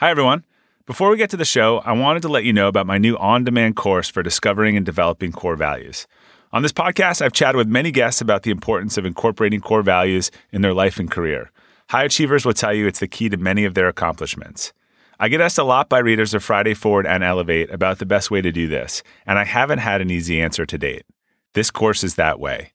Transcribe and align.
Hi, 0.00 0.08
everyone. 0.08 0.44
Before 0.86 1.10
we 1.10 1.18
get 1.18 1.28
to 1.28 1.36
the 1.36 1.44
show, 1.44 1.80
I 1.84 1.92
wanted 1.92 2.22
to 2.22 2.28
let 2.28 2.44
you 2.44 2.54
know 2.54 2.68
about 2.68 2.86
my 2.86 2.96
new 2.96 3.18
on 3.18 3.44
demand 3.44 3.76
course 3.76 4.08
for 4.08 4.22
discovering 4.22 4.74
and 4.74 4.86
developing 4.86 5.30
core 5.30 5.56
values. 5.56 6.06
On 6.54 6.62
this 6.62 6.72
podcast, 6.72 7.20
I've 7.20 7.34
chatted 7.34 7.58
with 7.58 7.68
many 7.68 7.90
guests 7.90 8.22
about 8.22 8.42
the 8.42 8.50
importance 8.50 8.96
of 8.96 9.04
incorporating 9.04 9.60
core 9.60 9.82
values 9.82 10.30
in 10.52 10.62
their 10.62 10.72
life 10.72 10.98
and 10.98 11.10
career. 11.10 11.52
High 11.90 12.04
achievers 12.04 12.46
will 12.46 12.54
tell 12.54 12.72
you 12.72 12.86
it's 12.86 13.00
the 13.00 13.08
key 13.08 13.28
to 13.28 13.36
many 13.36 13.66
of 13.66 13.74
their 13.74 13.88
accomplishments. 13.88 14.72
I 15.18 15.28
get 15.28 15.42
asked 15.42 15.58
a 15.58 15.64
lot 15.64 15.90
by 15.90 15.98
readers 15.98 16.32
of 16.32 16.42
Friday 16.42 16.72
Forward 16.72 17.06
and 17.06 17.22
Elevate 17.22 17.70
about 17.70 17.98
the 17.98 18.06
best 18.06 18.30
way 18.30 18.40
to 18.40 18.50
do 18.50 18.68
this, 18.68 19.02
and 19.26 19.38
I 19.38 19.44
haven't 19.44 19.80
had 19.80 20.00
an 20.00 20.10
easy 20.10 20.40
answer 20.40 20.64
to 20.64 20.78
date. 20.78 21.04
This 21.52 21.70
course 21.70 22.02
is 22.02 22.14
that 22.14 22.40
way. 22.40 22.72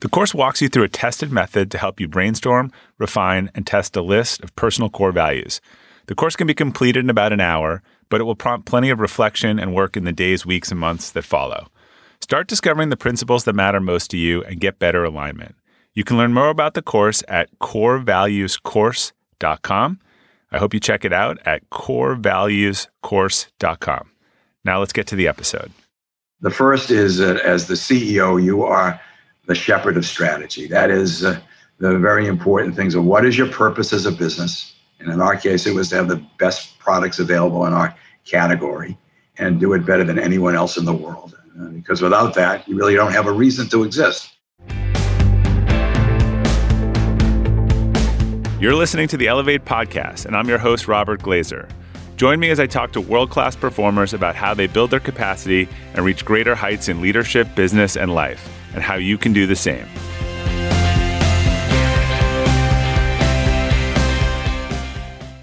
The 0.00 0.08
course 0.08 0.34
walks 0.34 0.60
you 0.60 0.68
through 0.68 0.82
a 0.82 0.88
tested 0.88 1.30
method 1.30 1.70
to 1.70 1.78
help 1.78 2.00
you 2.00 2.08
brainstorm, 2.08 2.72
refine, 2.98 3.48
and 3.54 3.64
test 3.64 3.94
a 3.94 4.02
list 4.02 4.42
of 4.42 4.56
personal 4.56 4.90
core 4.90 5.12
values. 5.12 5.60
The 6.06 6.14
course 6.14 6.36
can 6.36 6.46
be 6.46 6.54
completed 6.54 7.04
in 7.04 7.10
about 7.10 7.32
an 7.32 7.40
hour, 7.40 7.82
but 8.10 8.20
it 8.20 8.24
will 8.24 8.34
prompt 8.34 8.66
plenty 8.66 8.90
of 8.90 9.00
reflection 9.00 9.58
and 9.58 9.74
work 9.74 9.96
in 9.96 10.04
the 10.04 10.12
days, 10.12 10.44
weeks, 10.44 10.70
and 10.70 10.78
months 10.78 11.12
that 11.12 11.22
follow. 11.22 11.68
Start 12.20 12.46
discovering 12.46 12.90
the 12.90 12.96
principles 12.96 13.44
that 13.44 13.54
matter 13.54 13.80
most 13.80 14.10
to 14.10 14.16
you 14.16 14.42
and 14.44 14.60
get 14.60 14.78
better 14.78 15.04
alignment. 15.04 15.54
You 15.94 16.04
can 16.04 16.16
learn 16.16 16.32
more 16.34 16.50
about 16.50 16.74
the 16.74 16.82
course 16.82 17.22
at 17.28 17.48
corevaluescourse.com. 17.60 20.00
I 20.52 20.58
hope 20.58 20.74
you 20.74 20.80
check 20.80 21.04
it 21.04 21.12
out 21.12 21.38
at 21.46 21.68
corevaluescourse.com. 21.70 24.10
Now 24.64 24.78
let's 24.78 24.92
get 24.92 25.06
to 25.08 25.16
the 25.16 25.26
episode. 25.28 25.70
The 26.40 26.50
first 26.50 26.90
is 26.90 27.18
that 27.18 27.40
as 27.40 27.68
the 27.68 27.74
CEO, 27.74 28.42
you 28.42 28.64
are 28.64 28.98
the 29.46 29.54
shepherd 29.54 29.96
of 29.96 30.04
strategy. 30.04 30.66
That 30.66 30.90
is 30.90 31.24
uh, 31.24 31.40
the 31.78 31.96
very 31.98 32.26
important 32.26 32.74
things 32.76 32.94
of 32.94 33.04
what 33.04 33.24
is 33.24 33.38
your 33.38 33.48
purpose 33.48 33.92
as 33.92 34.06
a 34.06 34.12
business? 34.12 34.74
And 35.04 35.12
in 35.12 35.20
our 35.20 35.36
case, 35.36 35.66
it 35.66 35.74
was 35.74 35.90
to 35.90 35.96
have 35.96 36.08
the 36.08 36.24
best 36.38 36.78
products 36.78 37.18
available 37.18 37.66
in 37.66 37.74
our 37.74 37.94
category 38.24 38.96
and 39.36 39.60
do 39.60 39.74
it 39.74 39.84
better 39.84 40.02
than 40.02 40.18
anyone 40.18 40.56
else 40.56 40.78
in 40.78 40.86
the 40.86 40.94
world. 40.94 41.38
Uh, 41.60 41.66
because 41.66 42.00
without 42.00 42.32
that, 42.34 42.66
you 42.66 42.74
really 42.74 42.94
don't 42.94 43.12
have 43.12 43.26
a 43.26 43.32
reason 43.32 43.68
to 43.68 43.84
exist. 43.84 44.30
You're 48.58 48.74
listening 48.74 49.08
to 49.08 49.18
the 49.18 49.28
Elevate 49.28 49.66
podcast, 49.66 50.24
and 50.24 50.34
I'm 50.34 50.48
your 50.48 50.56
host, 50.56 50.88
Robert 50.88 51.20
Glazer. 51.20 51.68
Join 52.16 52.40
me 52.40 52.48
as 52.48 52.58
I 52.58 52.66
talk 52.66 52.92
to 52.92 53.00
world 53.02 53.28
class 53.28 53.54
performers 53.54 54.14
about 54.14 54.36
how 54.36 54.54
they 54.54 54.66
build 54.66 54.90
their 54.90 55.00
capacity 55.00 55.68
and 55.92 56.02
reach 56.02 56.24
greater 56.24 56.54
heights 56.54 56.88
in 56.88 57.02
leadership, 57.02 57.54
business, 57.54 57.94
and 57.94 58.14
life, 58.14 58.48
and 58.72 58.82
how 58.82 58.94
you 58.94 59.18
can 59.18 59.34
do 59.34 59.46
the 59.46 59.56
same. 59.56 59.86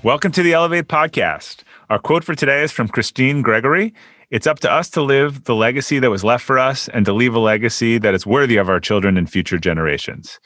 Welcome 0.03 0.31
to 0.31 0.41
the 0.41 0.53
Elevate 0.53 0.87
podcast. 0.87 1.61
Our 1.91 1.99
quote 1.99 2.23
for 2.23 2.33
today 2.33 2.63
is 2.63 2.71
from 2.71 2.87
Christine 2.87 3.43
Gregory. 3.43 3.93
It's 4.31 4.47
up 4.47 4.57
to 4.61 4.71
us 4.71 4.89
to 4.91 5.01
live 5.03 5.43
the 5.43 5.53
legacy 5.53 5.99
that 5.99 6.09
was 6.09 6.23
left 6.23 6.43
for 6.43 6.57
us 6.57 6.87
and 6.87 7.05
to 7.05 7.13
leave 7.13 7.35
a 7.35 7.39
legacy 7.39 7.99
that 7.99 8.15
is 8.15 8.25
worthy 8.25 8.57
of 8.57 8.67
our 8.67 8.79
children 8.79 9.15
and 9.15 9.29
future 9.29 9.59
generations. 9.59 10.39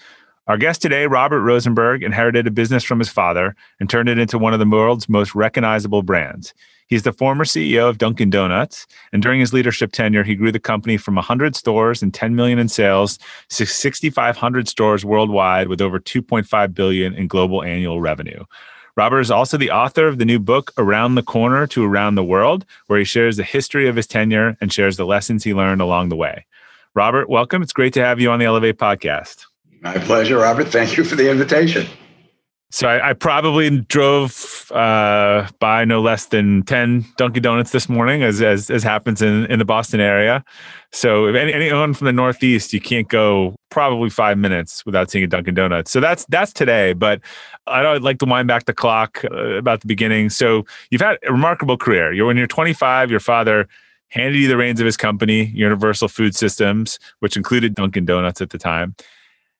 Our 0.47 0.57
guest 0.57 0.81
today, 0.81 1.07
Robert 1.07 1.39
Rosenberg, 1.39 2.03
inherited 2.03 2.45
a 2.47 2.51
business 2.51 2.83
from 2.83 2.99
his 2.99 3.07
father 3.07 3.55
and 3.79 3.89
turned 3.89 4.09
it 4.09 4.19
into 4.19 4.37
one 4.37 4.51
of 4.51 4.59
the 4.59 4.67
world's 4.67 5.07
most 5.07 5.33
recognizable 5.33 6.03
brands. 6.03 6.53
He's 6.87 7.03
the 7.03 7.13
former 7.13 7.45
CEO 7.45 7.87
of 7.87 7.97
Dunkin' 7.97 8.31
Donuts, 8.31 8.85
and 9.13 9.23
during 9.23 9.39
his 9.39 9.53
leadership 9.53 9.93
tenure, 9.93 10.25
he 10.25 10.35
grew 10.35 10.51
the 10.51 10.59
company 10.59 10.97
from 10.97 11.15
100 11.15 11.55
stores 11.55 12.03
and 12.03 12.13
10 12.13 12.35
million 12.35 12.59
in 12.59 12.67
sales 12.67 13.19
to 13.51 13.65
6,500 13.65 14.67
stores 14.67 15.05
worldwide 15.05 15.69
with 15.69 15.79
over 15.79 15.97
2.5 15.97 16.73
billion 16.73 17.13
in 17.15 17.29
global 17.29 17.63
annual 17.63 18.01
revenue. 18.01 18.43
Robert 18.97 19.19
is 19.19 19.31
also 19.31 19.57
the 19.57 19.71
author 19.71 20.07
of 20.07 20.19
the 20.19 20.25
new 20.25 20.39
book, 20.39 20.71
Around 20.77 21.15
the 21.15 21.23
Corner 21.23 21.67
to 21.67 21.83
Around 21.83 22.15
the 22.15 22.23
World, 22.23 22.65
where 22.87 22.97
he 22.97 23.03
shares 23.03 23.35
the 23.35 23.43
history 23.43 23.89
of 23.89 23.97
his 23.97 24.07
tenure 24.07 24.55
and 24.61 24.71
shares 24.71 24.95
the 24.95 25.05
lessons 25.05 25.43
he 25.43 25.53
learned 25.53 25.81
along 25.81 26.07
the 26.07 26.15
way. 26.15 26.45
Robert, 26.93 27.29
welcome. 27.29 27.61
It's 27.61 27.73
great 27.73 27.93
to 27.95 28.05
have 28.05 28.21
you 28.21 28.31
on 28.31 28.39
the 28.39 28.45
Elevate 28.45 28.77
podcast. 28.77 29.47
My 29.81 29.97
pleasure, 29.97 30.37
Robert. 30.37 30.69
Thank 30.69 30.95
you 30.95 31.03
for 31.03 31.15
the 31.17 31.29
invitation. 31.29 31.87
So 32.71 32.87
I, 32.87 33.11
I 33.11 33.13
probably 33.13 33.69
drove 33.69 34.69
uh, 34.71 35.47
by 35.59 35.85
no 35.85 36.01
less 36.01 36.25
than 36.25 36.63
ten 36.63 37.05
Dunkin' 37.17 37.43
Donuts 37.43 37.71
this 37.71 37.87
morning, 37.87 38.23
as 38.23 38.41
as, 38.41 38.69
as 38.69 38.83
happens 38.83 39.21
in, 39.21 39.45
in 39.45 39.59
the 39.59 39.65
Boston 39.65 39.99
area. 39.99 40.43
So 40.91 41.27
if 41.27 41.35
any, 41.35 41.53
anyone 41.53 41.93
from 41.93 42.05
the 42.05 42.13
Northeast, 42.13 42.73
you 42.73 42.81
can't 42.81 43.07
go 43.07 43.55
probably 43.69 44.09
five 44.09 44.37
minutes 44.37 44.85
without 44.85 45.11
seeing 45.11 45.23
a 45.23 45.27
Dunkin' 45.27 45.53
Donuts. 45.53 45.91
So 45.91 45.99
that's 45.99 46.25
that's 46.25 46.51
today. 46.51 46.93
But 46.93 47.21
I'd 47.67 48.01
like 48.01 48.19
to 48.19 48.25
wind 48.25 48.47
back 48.47 48.65
the 48.65 48.73
clock 48.73 49.23
uh, 49.31 49.57
about 49.57 49.81
the 49.81 49.87
beginning. 49.87 50.29
So 50.29 50.65
you've 50.89 51.01
had 51.01 51.17
a 51.25 51.31
remarkable 51.31 51.77
career. 51.77 52.13
You're 52.13 52.25
when 52.25 52.37
you're 52.37 52.47
25, 52.47 53.11
your 53.11 53.19
father 53.19 53.67
handed 54.09 54.37
you 54.37 54.47
the 54.47 54.57
reins 54.57 54.79
of 54.79 54.85
his 54.85 54.97
company, 54.97 55.45
Universal 55.45 56.07
Food 56.07 56.35
Systems, 56.35 56.99
which 57.19 57.37
included 57.37 57.75
Dunkin' 57.75 58.05
Donuts 58.05 58.41
at 58.41 58.49
the 58.49 58.57
time. 58.57 58.95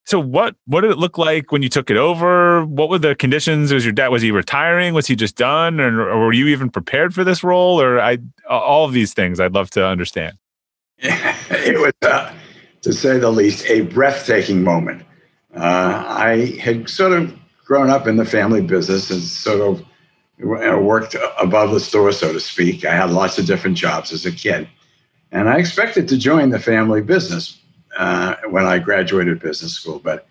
So 0.06 0.20
what 0.20 0.56
what 0.66 0.82
did 0.82 0.92
it 0.92 1.00
look 1.00 1.18
like 1.18 1.52
when 1.52 1.64
you 1.64 1.70
took 1.70 1.90
it 1.90 1.98
over? 1.98 2.64
What 2.64 2.90
were 2.90 3.00
the 3.00 3.16
conditions? 3.16 3.74
Was 3.74 3.84
your 3.84 3.92
dad 3.92 4.10
was 4.10 4.22
he 4.22 4.30
retiring? 4.30 4.94
Was 4.94 5.08
he 5.08 5.16
just 5.16 5.36
done, 5.36 5.80
or, 5.82 6.08
or 6.08 6.28
were 6.28 6.34
you 6.34 6.48
even 6.48 6.70
prepared 6.70 7.14
for 7.14 7.24
this 7.24 7.44
role? 7.44 7.82
Or 7.82 8.00
I 8.00 8.20
all 8.48 8.86
of 8.86 8.94
these 8.94 9.14
things 9.14 9.40
I'd 9.40 9.54
love 9.54 9.72
to 9.72 9.86
understand. 9.86 10.38
it 11.00 11.80
was, 11.80 11.94
uh, 12.04 12.32
to 12.84 12.94
say 12.94 13.18
the 13.18 13.32
least, 13.32 13.66
a 13.66 13.82
breathtaking 13.82 14.64
moment. 14.64 15.04
Uh, 15.56 16.04
I 16.08 16.58
had 16.60 16.88
sort 16.88 17.14
of 17.14 17.34
grown 17.66 17.90
up 17.90 18.06
in 18.06 18.18
the 18.18 18.26
family 18.26 18.62
business 18.62 19.10
and 19.10 19.22
sort 19.22 19.62
of 19.62 19.84
worked 20.40 21.16
above 21.42 21.72
the 21.72 21.80
store, 21.80 22.12
so 22.12 22.32
to 22.32 22.40
speak. 22.40 22.86
I 22.86 22.94
had 22.94 23.10
lots 23.10 23.40
of 23.40 23.48
different 23.48 23.76
jobs 23.76 24.14
as 24.14 24.26
a 24.26 24.32
kid, 24.32 24.70
and 25.32 25.50
I 25.50 25.58
expected 25.58 26.08
to 26.10 26.18
join 26.18 26.52
the 26.52 26.60
family 26.60 27.02
business 27.02 27.60
uh, 27.98 28.36
when 28.50 28.66
I 28.66 28.80
graduated 28.80 29.40
business 29.40 29.74
school, 29.74 30.00
but 30.00 30.28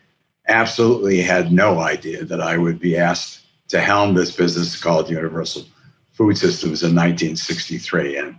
absolutely 0.49 1.21
had 1.21 1.53
no 1.53 1.81
idea 1.81 2.25
that 2.25 2.41
I 2.41 2.59
would 2.59 2.79
be 2.79 2.97
asked 2.97 3.41
to 3.69 3.81
helm 3.81 4.15
this 4.15 4.35
business 4.35 4.81
called 4.81 5.09
Universal 5.09 5.65
Food 6.13 6.37
Systems 6.37 6.83
in 6.83 6.95
1963. 6.95 8.17
And, 8.17 8.37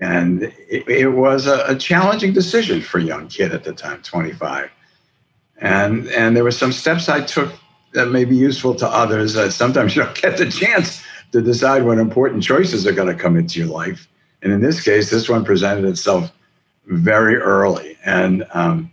and 0.00 0.42
it, 0.68 0.88
it 0.88 1.08
was 1.08 1.46
a, 1.46 1.64
a, 1.66 1.76
challenging 1.76 2.32
decision 2.32 2.80
for 2.80 2.98
a 2.98 3.02
young 3.02 3.28
kid 3.28 3.52
at 3.52 3.64
the 3.64 3.72
time, 3.72 4.02
25. 4.02 4.70
And, 5.60 6.06
and 6.08 6.36
there 6.36 6.44
were 6.44 6.50
some 6.50 6.72
steps 6.72 7.08
I 7.08 7.22
took 7.22 7.52
that 7.94 8.10
may 8.10 8.24
be 8.24 8.36
useful 8.36 8.74
to 8.76 8.86
others. 8.86 9.36
Uh, 9.36 9.50
sometimes 9.50 9.96
you 9.96 10.02
don't 10.02 10.20
get 10.20 10.36
the 10.36 10.50
chance 10.50 11.02
to 11.32 11.42
decide 11.42 11.84
when 11.84 11.98
important 11.98 12.42
choices 12.42 12.86
are 12.86 12.92
going 12.92 13.14
to 13.14 13.20
come 13.20 13.36
into 13.36 13.58
your 13.58 13.68
life. 13.68 14.08
And 14.42 14.52
in 14.52 14.60
this 14.60 14.82
case, 14.82 15.10
this 15.10 15.28
one 15.28 15.44
presented 15.44 15.84
itself 15.84 16.32
very 16.88 17.36
early. 17.36 17.96
And 18.04 18.46
um, 18.52 18.92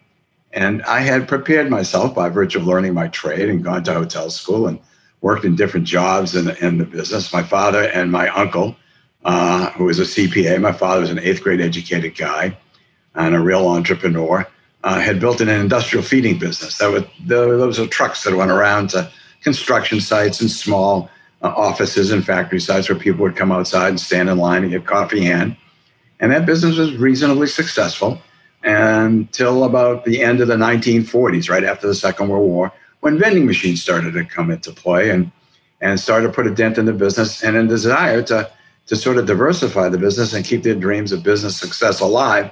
and 0.53 0.81
I 0.83 1.01
had 1.01 1.27
prepared 1.27 1.69
myself 1.69 2.15
by 2.15 2.29
virtue 2.29 2.59
of 2.59 2.65
learning 2.65 2.93
my 2.93 3.09
trade 3.09 3.49
and 3.49 3.63
gone 3.63 3.83
to 3.83 3.93
hotel 3.93 4.29
school 4.29 4.67
and 4.67 4.79
worked 5.19 5.43
in 5.43 5.55
different 5.55 5.85
jobs 5.85 6.33
in, 6.33 6.49
in 6.63 6.77
the 6.77 6.85
business. 6.85 7.33
My 7.33 7.43
father 7.43 7.83
and 7.89 8.09
my 8.09 8.29
uncle, 8.29 8.75
uh, 9.25 9.71
who 9.71 9.85
was 9.85 9.99
a 9.99 10.03
CPA, 10.03 10.61
my 10.61 10.71
father 10.71 11.01
was 11.01 11.09
an 11.09 11.19
eighth 11.19 11.43
grade 11.43 11.59
educated 11.59 12.17
guy 12.17 12.57
and 13.15 13.35
a 13.35 13.39
real 13.39 13.67
entrepreneur, 13.67 14.47
uh, 14.85 14.99
had 14.99 15.19
built 15.19 15.41
an 15.41 15.49
industrial 15.49 16.03
feeding 16.03 16.39
business. 16.39 16.77
That 16.77 16.91
was, 16.91 17.03
those 17.25 17.79
were 17.79 17.87
trucks 17.87 18.23
that 18.23 18.35
went 18.35 18.51
around 18.51 18.91
to 18.91 19.11
construction 19.41 19.99
sites 19.99 20.39
and 20.39 20.49
small 20.49 21.09
uh, 21.41 21.47
offices 21.47 22.11
and 22.11 22.25
factory 22.25 22.61
sites 22.61 22.87
where 22.87 22.97
people 22.97 23.21
would 23.23 23.35
come 23.35 23.51
outside 23.51 23.89
and 23.89 23.99
stand 23.99 24.29
in 24.29 24.37
line 24.37 24.63
and 24.63 24.71
get 24.71 24.85
coffee 24.85 25.23
hand. 25.23 25.57
And 26.19 26.31
that 26.31 26.45
business 26.45 26.77
was 26.77 26.95
reasonably 26.95 27.47
successful 27.47 28.21
until 28.63 29.63
about 29.63 30.05
the 30.05 30.21
end 30.21 30.41
of 30.41 30.47
the 30.47 30.55
1940s, 30.55 31.49
right 31.49 31.63
after 31.63 31.87
the 31.87 31.95
Second 31.95 32.29
World 32.29 32.49
War, 32.49 32.71
when 33.01 33.19
vending 33.19 33.45
machines 33.45 33.81
started 33.81 34.13
to 34.13 34.25
come 34.25 34.49
into 34.49 34.71
play 34.71 35.09
and, 35.09 35.31
and 35.81 35.99
started 35.99 36.27
to 36.27 36.33
put 36.33 36.47
a 36.47 36.55
dent 36.55 36.77
in 36.77 36.85
the 36.85 36.93
business 36.93 37.43
and 37.43 37.55
a 37.55 37.67
desire 37.67 38.23
to, 38.23 38.49
to 38.87 38.95
sort 38.95 39.17
of 39.17 39.27
diversify 39.27 39.89
the 39.89 39.97
business 39.97 40.33
and 40.33 40.45
keep 40.45 40.63
their 40.63 40.75
dreams 40.75 41.11
of 41.11 41.21
business 41.21 41.57
success 41.57 41.99
alive, 41.99 42.51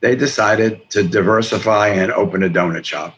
they 0.00 0.16
decided 0.16 0.90
to 0.90 1.04
diversify 1.04 1.88
and 1.88 2.10
open 2.12 2.42
a 2.42 2.48
donut 2.48 2.84
shop. 2.84 3.16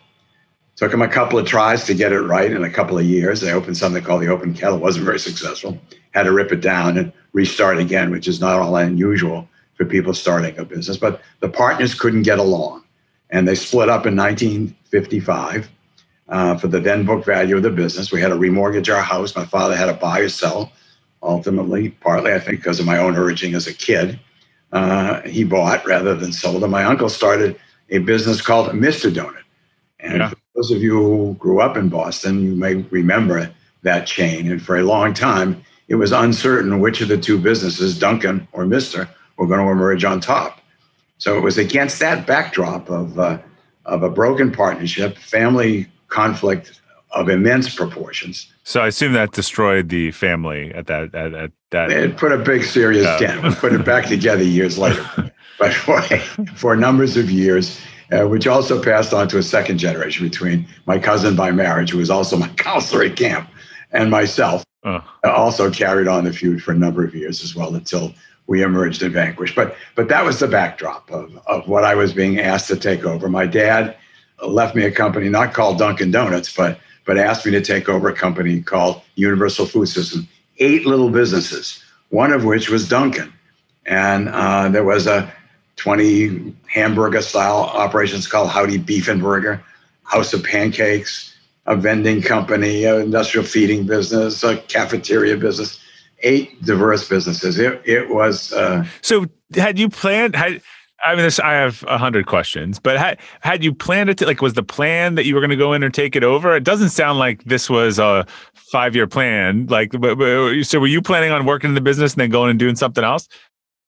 Took 0.76 0.90
them 0.90 1.02
a 1.02 1.08
couple 1.08 1.38
of 1.38 1.46
tries 1.46 1.84
to 1.84 1.94
get 1.94 2.12
it 2.12 2.20
right 2.20 2.50
in 2.50 2.64
a 2.64 2.70
couple 2.70 2.98
of 2.98 3.06
years. 3.06 3.40
They 3.40 3.52
opened 3.52 3.76
something 3.76 4.02
called 4.02 4.22
the 4.22 4.28
Open 4.28 4.52
Kettle. 4.52 4.78
It 4.78 4.82
wasn't 4.82 5.06
very 5.06 5.20
successful. 5.20 5.78
Had 6.10 6.24
to 6.24 6.32
rip 6.32 6.50
it 6.50 6.60
down 6.60 6.98
and 6.98 7.12
restart 7.32 7.78
again, 7.78 8.10
which 8.10 8.26
is 8.26 8.40
not 8.40 8.58
all 8.58 8.76
unusual 8.76 9.48
for 9.76 9.84
people 9.84 10.14
starting 10.14 10.58
a 10.58 10.64
business. 10.64 10.96
But 10.96 11.20
the 11.40 11.48
partners 11.48 11.94
couldn't 11.94 12.22
get 12.22 12.38
along. 12.38 12.84
And 13.30 13.48
they 13.48 13.54
split 13.54 13.88
up 13.88 14.06
in 14.06 14.16
1955 14.16 15.70
uh, 16.28 16.56
for 16.56 16.68
the 16.68 16.80
then 16.80 17.04
book 17.04 17.24
value 17.24 17.56
of 17.56 17.62
the 17.62 17.70
business. 17.70 18.12
We 18.12 18.20
had 18.20 18.28
to 18.28 18.36
remortgage 18.36 18.94
our 18.94 19.02
house. 19.02 19.34
My 19.34 19.44
father 19.44 19.76
had 19.76 19.86
to 19.86 19.94
buy 19.94 20.20
or 20.20 20.28
sell. 20.28 20.72
Ultimately, 21.22 21.90
partly, 21.90 22.32
I 22.32 22.38
think, 22.38 22.58
because 22.58 22.80
of 22.80 22.86
my 22.86 22.98
own 22.98 23.16
urging 23.16 23.54
as 23.54 23.66
a 23.66 23.72
kid, 23.72 24.20
uh, 24.72 25.22
he 25.22 25.42
bought 25.42 25.86
rather 25.86 26.14
than 26.14 26.32
sold. 26.32 26.62
And 26.62 26.72
my 26.72 26.84
uncle 26.84 27.08
started 27.08 27.58
a 27.90 27.98
business 27.98 28.40
called 28.40 28.68
Mr. 28.72 29.12
Donut. 29.12 29.42
And 30.00 30.18
yeah. 30.18 30.28
for 30.28 30.36
those 30.54 30.70
of 30.70 30.82
you 30.82 30.98
who 30.98 31.34
grew 31.38 31.60
up 31.60 31.76
in 31.76 31.88
Boston, 31.88 32.42
you 32.42 32.54
may 32.54 32.74
remember 32.74 33.50
that 33.82 34.06
chain. 34.06 34.50
And 34.50 34.60
for 34.60 34.76
a 34.76 34.82
long 34.82 35.14
time, 35.14 35.64
it 35.88 35.94
was 35.96 36.12
uncertain 36.12 36.80
which 36.80 37.00
of 37.00 37.08
the 37.08 37.18
two 37.18 37.38
businesses, 37.38 37.98
Dunkin' 37.98 38.48
or 38.52 38.66
Mister, 38.66 39.08
were 39.36 39.46
going 39.46 39.64
to 39.64 39.70
emerge 39.70 40.04
on 40.04 40.20
top. 40.20 40.60
So 41.18 41.36
it 41.36 41.40
was 41.40 41.58
against 41.58 42.00
that 42.00 42.26
backdrop 42.26 42.90
of 42.90 43.18
uh, 43.18 43.38
of 43.86 44.02
a 44.02 44.10
broken 44.10 44.50
partnership, 44.50 45.18
family 45.18 45.86
conflict 46.08 46.80
of 47.12 47.28
immense 47.28 47.74
proportions. 47.74 48.52
So 48.64 48.80
I 48.80 48.88
assume 48.88 49.12
that 49.12 49.32
destroyed 49.32 49.88
the 49.88 50.10
family 50.10 50.72
at 50.74 50.86
that 50.86 51.14
at, 51.14 51.34
at 51.34 51.52
that. 51.70 51.90
It 51.90 52.16
put 52.16 52.32
a 52.32 52.38
big 52.38 52.64
serious 52.64 53.06
uh, 53.06 53.18
dent. 53.18 53.42
We 53.42 53.54
put 53.54 53.72
it 53.72 53.84
back 53.84 54.06
together 54.06 54.42
years 54.42 54.78
later, 54.78 55.04
but 55.58 55.72
for 55.72 56.00
for 56.56 56.76
numbers 56.76 57.16
of 57.16 57.30
years, 57.30 57.80
uh, 58.12 58.26
which 58.26 58.46
also 58.46 58.82
passed 58.82 59.14
on 59.14 59.28
to 59.28 59.38
a 59.38 59.42
second 59.42 59.78
generation 59.78 60.26
between 60.26 60.66
my 60.86 60.98
cousin 60.98 61.36
by 61.36 61.50
marriage, 61.52 61.90
who 61.90 61.98
was 61.98 62.10
also 62.10 62.36
my 62.36 62.48
counselor 62.56 63.04
at 63.04 63.16
camp, 63.16 63.48
and 63.92 64.10
myself. 64.10 64.64
Uh. 64.82 65.00
Also 65.24 65.70
carried 65.70 66.06
on 66.06 66.24
the 66.24 66.32
feud 66.32 66.62
for 66.62 66.72
a 66.72 66.76
number 66.76 67.02
of 67.02 67.14
years 67.14 67.42
as 67.42 67.56
well 67.56 67.74
until 67.74 68.12
we 68.46 68.62
emerged 68.62 69.02
and 69.02 69.12
vanquished. 69.12 69.54
But 69.54 69.76
but 69.94 70.08
that 70.08 70.24
was 70.24 70.40
the 70.40 70.48
backdrop 70.48 71.10
of, 71.10 71.38
of 71.46 71.66
what 71.68 71.84
I 71.84 71.94
was 71.94 72.12
being 72.12 72.38
asked 72.38 72.68
to 72.68 72.76
take 72.76 73.04
over. 73.04 73.28
My 73.28 73.46
dad 73.46 73.96
left 74.46 74.74
me 74.74 74.84
a 74.84 74.90
company 74.90 75.28
not 75.28 75.54
called 75.54 75.78
Dunkin' 75.78 76.10
Donuts, 76.10 76.54
but 76.54 76.78
but 77.06 77.18
asked 77.18 77.44
me 77.44 77.52
to 77.52 77.60
take 77.60 77.88
over 77.88 78.08
a 78.08 78.14
company 78.14 78.60
called 78.60 79.02
Universal 79.14 79.66
Food 79.66 79.86
System. 79.86 80.28
Eight 80.58 80.86
little 80.86 81.10
businesses, 81.10 81.82
one 82.10 82.32
of 82.32 82.44
which 82.44 82.70
was 82.70 82.88
Dunkin'. 82.88 83.32
And 83.86 84.28
uh, 84.28 84.68
there 84.68 84.84
was 84.84 85.06
a 85.06 85.30
20 85.76 86.54
hamburger 86.66 87.20
style 87.20 87.58
operations 87.58 88.26
called 88.26 88.48
Howdy 88.48 88.78
Beef 88.78 89.08
and 89.08 89.20
Burger, 89.20 89.62
House 90.04 90.32
of 90.32 90.42
Pancakes, 90.42 91.34
a 91.66 91.76
vending 91.76 92.22
company, 92.22 92.84
an 92.84 93.02
industrial 93.02 93.44
feeding 93.44 93.84
business, 93.84 94.42
a 94.42 94.56
cafeteria 94.58 95.36
business 95.36 95.83
eight 96.24 96.62
diverse 96.64 97.08
businesses. 97.08 97.58
It 97.58 97.80
it 97.84 98.08
was. 98.08 98.52
Uh, 98.52 98.84
so 99.02 99.26
had 99.54 99.78
you 99.78 99.88
planned? 99.88 100.34
Had 100.34 100.60
I 101.04 101.14
mean, 101.14 101.24
this, 101.24 101.38
I 101.38 101.52
have 101.52 101.84
a 101.86 101.98
hundred 101.98 102.26
questions, 102.26 102.78
but 102.78 102.96
had 102.96 103.20
had 103.40 103.62
you 103.62 103.74
planned 103.74 104.08
it? 104.08 104.18
To, 104.18 104.26
like, 104.26 104.40
was 104.40 104.54
the 104.54 104.62
plan 104.62 105.16
that 105.16 105.26
you 105.26 105.34
were 105.34 105.40
going 105.40 105.50
to 105.50 105.56
go 105.56 105.74
in 105.74 105.82
and 105.82 105.92
take 105.92 106.16
it 106.16 106.24
over? 106.24 106.56
It 106.56 106.64
doesn't 106.64 106.90
sound 106.90 107.18
like 107.18 107.44
this 107.44 107.68
was 107.68 107.98
a 107.98 108.26
five 108.54 108.96
year 108.96 109.06
plan. 109.06 109.66
Like, 109.66 109.92
but, 109.92 110.16
but, 110.16 110.64
so 110.64 110.80
were 110.80 110.86
you 110.86 111.02
planning 111.02 111.30
on 111.30 111.44
working 111.44 111.68
in 111.68 111.74
the 111.74 111.82
business 111.82 112.14
and 112.14 112.20
then 112.22 112.30
going 112.30 112.50
and 112.50 112.58
doing 112.58 112.74
something 112.74 113.04
else? 113.04 113.28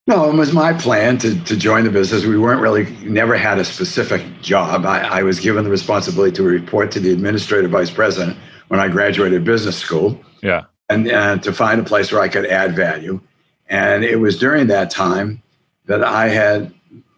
No, 0.06 0.30
it 0.30 0.36
was 0.36 0.52
my 0.52 0.72
plan 0.72 1.18
to, 1.18 1.42
to 1.44 1.56
join 1.56 1.82
the 1.82 1.90
business. 1.90 2.24
We 2.24 2.38
weren't 2.38 2.60
really, 2.60 2.84
never 3.04 3.36
had 3.36 3.58
a 3.58 3.64
specific 3.64 4.22
job. 4.40 4.86
I, 4.86 5.00
I 5.00 5.22
was 5.24 5.40
given 5.40 5.64
the 5.64 5.70
responsibility 5.70 6.32
to 6.36 6.44
report 6.44 6.92
to 6.92 7.00
the 7.00 7.10
administrative 7.10 7.72
vice 7.72 7.90
president 7.90 8.38
when 8.68 8.78
I 8.78 8.86
graduated 8.86 9.42
business 9.42 9.76
school. 9.76 10.20
Yeah 10.42 10.66
and 10.88 11.10
uh, 11.10 11.38
to 11.38 11.52
find 11.52 11.80
a 11.80 11.84
place 11.84 12.12
where 12.12 12.20
I 12.20 12.28
could 12.28 12.46
add 12.46 12.76
value. 12.76 13.20
And 13.68 14.04
it 14.04 14.16
was 14.16 14.38
during 14.38 14.68
that 14.68 14.90
time 14.90 15.42
that 15.86 16.04
I 16.04 16.28
had 16.28 16.72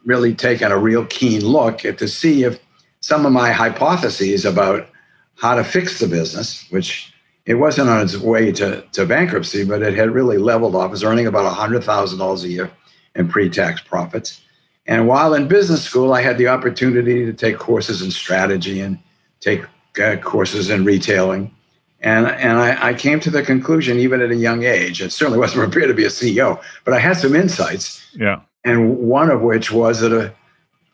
really 0.04 0.34
taken 0.34 0.72
a 0.72 0.78
real 0.78 1.04
keen 1.06 1.44
look 1.44 1.84
at 1.84 1.98
to 1.98 2.08
see 2.08 2.44
if 2.44 2.58
some 3.00 3.26
of 3.26 3.32
my 3.32 3.52
hypotheses 3.52 4.44
about 4.44 4.88
how 5.36 5.54
to 5.54 5.64
fix 5.64 6.00
the 6.00 6.08
business, 6.08 6.66
which 6.70 7.12
it 7.46 7.54
wasn't 7.54 7.88
on 7.88 8.02
its 8.02 8.16
way 8.16 8.52
to, 8.52 8.82
to 8.92 9.06
bankruptcy, 9.06 9.64
but 9.64 9.82
it 9.82 9.94
had 9.94 10.10
really 10.10 10.38
leveled 10.38 10.74
off. 10.74 10.88
It 10.88 10.90
was 10.92 11.04
earning 11.04 11.26
about 11.26 11.50
$100,000 11.54 12.42
a 12.44 12.48
year 12.48 12.70
in 13.14 13.28
pre 13.28 13.48
tax 13.48 13.80
profits. 13.80 14.40
And 14.86 15.06
while 15.06 15.34
in 15.34 15.48
business 15.48 15.82
school, 15.82 16.14
I 16.14 16.22
had 16.22 16.38
the 16.38 16.48
opportunity 16.48 17.26
to 17.26 17.32
take 17.32 17.58
courses 17.58 18.00
in 18.00 18.10
strategy 18.10 18.80
and 18.80 18.98
take 19.40 19.62
uh, 20.02 20.16
courses 20.16 20.70
in 20.70 20.84
retailing 20.84 21.54
and, 22.00 22.26
and 22.26 22.58
I, 22.58 22.90
I, 22.90 22.94
came 22.94 23.18
to 23.20 23.30
the 23.30 23.42
conclusion, 23.42 23.98
even 23.98 24.20
at 24.20 24.30
a 24.30 24.36
young 24.36 24.62
age, 24.62 25.02
it 25.02 25.10
certainly 25.10 25.38
wasn't 25.38 25.64
prepared 25.70 25.88
to 25.88 25.94
be 25.94 26.04
a 26.04 26.08
CEO, 26.08 26.62
but 26.84 26.94
I 26.94 27.00
had 27.00 27.16
some 27.16 27.34
insights. 27.34 28.04
Yeah. 28.14 28.40
And 28.64 28.98
one 28.98 29.30
of 29.30 29.42
which 29.42 29.72
was 29.72 30.00
that 30.00 30.12
a, 30.12 30.32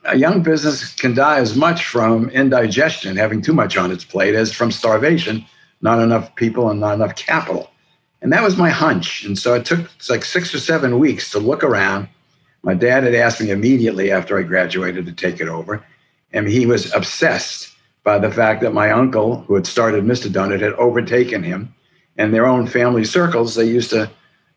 a 0.05 0.17
young 0.17 0.43
business 0.43 0.95
can 0.95 1.15
die 1.15 1.39
as 1.39 1.57
much 1.57 1.87
from 1.87 2.31
indigestion, 2.31 3.17
having 3.17 3.43
too 3.43 3.53
much 3.53 3.77
on 3.77 3.91
its 3.91 4.05
plate, 4.05 4.35
as 4.35 4.53
from 4.53 4.71
starvation, 4.71 5.45
not 5.81 5.99
enough 5.99 6.35
people 6.37 6.71
and 6.71 6.81
not 6.81 6.95
enough 6.95 7.17
capital. 7.17 7.71
And 8.23 8.33
that 8.33 8.43
was 8.43 8.57
my 8.57 8.71
hunch. 8.71 9.25
And 9.25 9.39
so 9.39 9.55
it 9.55 9.67
took 9.67 9.91
like 10.09 10.25
six 10.25 10.55
or 10.55 10.59
seven 10.59 10.99
weeks 10.99 11.31
to 11.33 11.39
look 11.39 11.63
around. 11.63 12.09
My 12.63 12.73
dad 12.73 13.05
had 13.05 13.15
asked 13.15 13.43
me 13.43 13.51
immediately 13.51 14.11
after 14.11 14.39
I 14.39 14.43
graduated 14.43 15.05
to 15.05 15.13
take 15.13 15.41
it 15.41 15.49
over, 15.49 15.85
and 16.33 16.49
he 16.49 16.65
was 16.65 16.91
obsessed 16.95 17.74
by 18.05 18.19
the 18.19 18.31
fact 18.31 18.61
that 18.61 18.75
my 18.75 18.91
uncle, 18.91 19.41
who 19.41 19.55
had 19.55 19.67
started 19.67 20.05
Mr. 20.05 20.31
Donut, 20.31 20.61
had 20.61 20.75
overtaken 20.75 21.43
him. 21.43 21.75
And 22.17 22.33
their 22.33 22.47
own 22.47 22.67
family 22.67 23.05
circles, 23.05 23.55
they 23.55 23.65
used 23.65 23.91
to, 23.91 24.09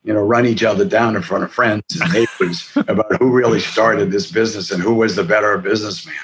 you 0.03 0.13
know, 0.13 0.19
run 0.21 0.45
each 0.45 0.63
other 0.63 0.85
down 0.85 1.15
in 1.15 1.21
front 1.23 1.45
of 1.45 1.51
friends 1.51 1.83
and 1.99 2.13
neighbors 2.13 2.69
about 2.75 3.15
who 3.17 3.31
really 3.31 3.61
started 3.61 4.11
this 4.11 4.31
business 4.31 4.69
and 4.69 4.83
who 4.83 4.93
was 4.93 5.15
the 5.15 5.23
better 5.23 5.57
businessman. 5.57 6.15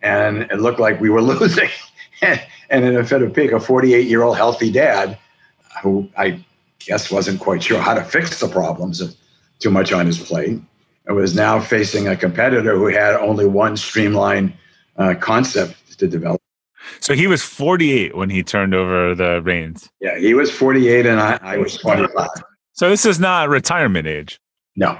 And 0.00 0.42
it 0.50 0.60
looked 0.60 0.80
like 0.80 1.00
we 1.00 1.10
were 1.10 1.22
losing. 1.34 1.68
and 2.22 2.84
in 2.84 2.96
a 2.96 3.04
fit 3.04 3.22
of 3.22 3.34
pique, 3.34 3.52
a 3.52 3.60
48 3.60 4.08
year 4.08 4.22
old 4.22 4.36
healthy 4.36 4.72
dad, 4.72 5.18
who 5.82 6.08
I 6.16 6.42
guess 6.78 7.10
wasn't 7.10 7.38
quite 7.38 7.62
sure 7.62 7.78
how 7.78 7.94
to 7.94 8.02
fix 8.02 8.40
the 8.40 8.48
problems 8.48 9.00
of 9.00 9.14
too 9.58 9.70
much 9.70 9.92
on 9.92 10.06
his 10.06 10.18
plate, 10.18 10.58
and 11.06 11.16
was 11.16 11.34
now 11.34 11.60
facing 11.60 12.08
a 12.08 12.16
competitor 12.16 12.76
who 12.76 12.86
had 12.86 13.14
only 13.14 13.46
one 13.46 13.76
streamlined 13.76 14.54
uh, 14.96 15.14
concept 15.14 15.98
to 15.98 16.08
develop 16.08 16.40
so 17.00 17.14
he 17.14 17.26
was 17.26 17.42
48 17.42 18.16
when 18.16 18.30
he 18.30 18.42
turned 18.42 18.74
over 18.74 19.14
the 19.14 19.42
reins. 19.42 19.88
Yeah, 20.00 20.18
he 20.18 20.34
was 20.34 20.50
48 20.50 21.06
and 21.06 21.20
I, 21.20 21.38
I 21.42 21.56
was 21.56 21.76
25. 21.76 22.28
So 22.72 22.90
this 22.90 23.06
is 23.06 23.18
not 23.18 23.48
retirement 23.48 24.06
age. 24.06 24.38
No, 24.76 24.98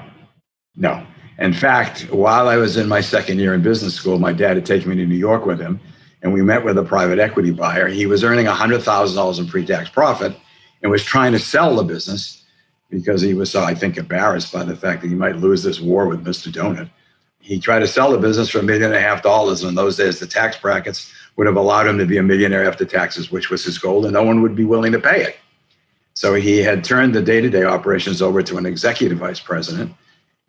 no. 0.76 1.06
In 1.38 1.52
fact, 1.52 2.10
while 2.10 2.48
I 2.48 2.56
was 2.56 2.76
in 2.76 2.88
my 2.88 3.02
second 3.02 3.38
year 3.38 3.52
in 3.52 3.62
business 3.62 3.94
school, 3.94 4.18
my 4.18 4.32
dad 4.32 4.56
had 4.56 4.64
taken 4.64 4.88
me 4.88 4.96
to 4.96 5.06
New 5.06 5.16
York 5.16 5.44
with 5.44 5.60
him, 5.60 5.78
and 6.22 6.32
we 6.32 6.42
met 6.42 6.64
with 6.64 6.78
a 6.78 6.82
private 6.82 7.18
equity 7.18 7.50
buyer. 7.50 7.88
He 7.88 8.06
was 8.06 8.24
earning 8.24 8.46
$100,000 8.46 9.38
in 9.38 9.46
pre 9.46 9.66
tax 9.66 9.90
profit 9.90 10.34
and 10.82 10.90
was 10.90 11.04
trying 11.04 11.32
to 11.32 11.38
sell 11.38 11.76
the 11.76 11.84
business 11.84 12.44
because 12.88 13.20
he 13.20 13.34
was, 13.34 13.54
I 13.54 13.74
think, 13.74 13.98
embarrassed 13.98 14.52
by 14.52 14.64
the 14.64 14.76
fact 14.76 15.02
that 15.02 15.08
he 15.08 15.14
might 15.14 15.36
lose 15.36 15.62
this 15.62 15.80
war 15.80 16.06
with 16.08 16.24
Mr. 16.24 16.50
Donut. 16.50 16.88
He 17.40 17.60
tried 17.60 17.80
to 17.80 17.86
sell 17.86 18.10
the 18.10 18.18
business 18.18 18.48
for 18.48 18.60
a 18.60 18.62
million 18.62 18.84
and 18.84 18.94
a 18.94 19.00
half 19.00 19.22
dollars. 19.22 19.62
In 19.62 19.74
those 19.74 19.96
days, 19.96 20.18
the 20.18 20.26
tax 20.26 20.56
brackets 20.56 21.12
would 21.36 21.46
have 21.46 21.56
allowed 21.56 21.86
him 21.86 21.98
to 21.98 22.06
be 22.06 22.16
a 22.16 22.22
millionaire 22.22 22.68
after 22.68 22.84
taxes, 22.84 23.30
which 23.30 23.50
was 23.50 23.64
his 23.64 23.78
goal, 23.78 24.04
and 24.04 24.14
no 24.14 24.22
one 24.22 24.42
would 24.42 24.56
be 24.56 24.64
willing 24.64 24.92
to 24.92 24.98
pay 24.98 25.22
it. 25.22 25.36
So 26.14 26.32
he 26.32 26.58
had 26.58 26.82
turned 26.82 27.14
the 27.14 27.20
day 27.20 27.42
to 27.42 27.50
day 27.50 27.64
operations 27.64 28.22
over 28.22 28.42
to 28.42 28.56
an 28.56 28.64
executive 28.64 29.18
vice 29.18 29.40
president. 29.40 29.92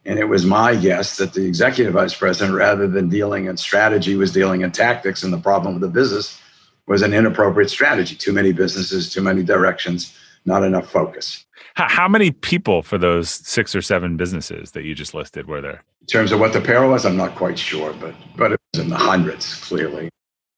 And 0.05 0.17
it 0.17 0.25
was 0.25 0.45
my 0.45 0.75
guess 0.75 1.17
that 1.17 1.33
the 1.33 1.45
executive 1.45 1.93
vice 1.93 2.15
president, 2.15 2.55
rather 2.55 2.87
than 2.87 3.09
dealing 3.09 3.47
in 3.47 3.57
strategy, 3.57 4.15
was 4.15 4.31
dealing 4.31 4.61
in 4.61 4.71
tactics. 4.71 5.23
And 5.23 5.33
the 5.33 5.37
problem 5.37 5.73
with 5.73 5.81
the 5.81 5.89
business 5.89 6.39
was 6.85 7.01
an 7.01 7.13
inappropriate 7.13 7.69
strategy 7.69 8.15
too 8.15 8.31
many 8.31 8.53
businesses, 8.53 9.11
too 9.11 9.21
many 9.21 9.43
directions, 9.43 10.17
not 10.45 10.63
enough 10.63 10.89
focus. 10.89 11.43
How 11.73 12.07
many 12.07 12.31
people 12.31 12.81
for 12.81 12.97
those 12.97 13.29
six 13.29 13.75
or 13.75 13.81
seven 13.81 14.15
businesses 14.15 14.71
that 14.71 14.85
you 14.85 14.95
just 14.95 15.13
listed 15.13 15.47
were 15.47 15.59
there? 15.59 15.83
In 15.99 16.07
terms 16.07 16.31
of 16.31 16.39
what 16.39 16.53
the 16.53 16.61
payroll 16.61 16.91
was, 16.91 17.05
I'm 17.05 17.17
not 17.17 17.35
quite 17.35 17.59
sure, 17.59 17.91
but, 17.99 18.15
but 18.37 18.53
it 18.53 18.59
was 18.73 18.83
in 18.83 18.89
the 18.89 18.95
hundreds, 18.95 19.53
clearly 19.55 20.09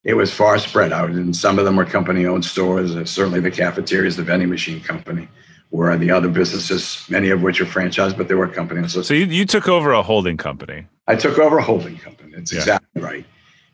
it 0.04 0.14
was 0.14 0.34
far 0.34 0.58
spread 0.60 0.94
out, 0.94 1.10
and 1.10 1.36
some 1.36 1.60
of 1.60 1.66
them 1.66 1.76
were 1.76 1.86
company-owned 1.86 2.46
stores. 2.46 2.96
Uh, 2.96 3.06
certainly, 3.06 3.40
the 3.40 3.52
cafeterias, 3.52 4.16
the 4.16 4.24
vending 4.24 4.50
machine 4.50 4.82
company, 4.82 5.28
were 5.72 5.96
the 5.98 6.10
other 6.10 6.30
businesses, 6.30 7.06
many 7.10 7.30
of 7.30 7.42
which 7.42 7.62
are 7.62 7.66
franchised, 7.66 8.18
but 8.18 8.28
they 8.28 8.36
were 8.36 8.48
company. 8.48 8.88
So, 8.88 9.02
so 9.02 9.14
you, 9.14 9.26
you 9.26 9.46
took 9.46 9.68
over 9.68 9.92
a 9.92 10.02
holding 10.02 10.38
company. 10.38 10.86
I 11.08 11.16
took 11.16 11.38
over 11.38 11.58
a 11.58 11.64
holding 11.64 11.98
company. 11.98 12.34
That's 12.36 12.52
yeah. 12.52 12.60
exactly 12.60 13.02
right. 13.02 13.26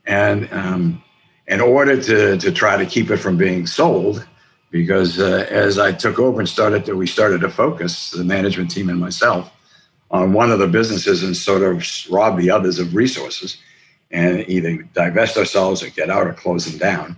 And 0.05 0.51
um, 0.51 1.03
in 1.47 1.61
order 1.61 2.01
to 2.01 2.37
to 2.37 2.51
try 2.51 2.77
to 2.77 2.85
keep 2.85 3.11
it 3.11 3.17
from 3.17 3.37
being 3.37 3.67
sold, 3.67 4.25
because 4.71 5.19
uh, 5.19 5.47
as 5.49 5.77
I 5.77 5.91
took 5.91 6.19
over 6.19 6.39
and 6.39 6.49
started 6.49 6.85
to, 6.85 6.95
we 6.95 7.07
started 7.07 7.41
to 7.41 7.49
focus 7.49 8.11
the 8.11 8.23
management 8.23 8.71
team 8.71 8.89
and 8.89 8.99
myself 8.99 9.51
on 10.11 10.33
one 10.33 10.51
of 10.51 10.59
the 10.59 10.67
businesses 10.67 11.23
and 11.23 11.35
sort 11.35 11.61
of 11.63 11.83
rob 12.11 12.37
the 12.37 12.51
others 12.51 12.79
of 12.79 12.95
resources 12.95 13.57
and 14.15 14.47
either 14.49 14.77
divest 14.93 15.37
ourselves 15.37 15.83
or 15.83 15.89
get 15.89 16.09
out 16.09 16.25
or 16.25 16.33
close 16.33 16.65
them 16.65 16.79
down. 16.79 17.17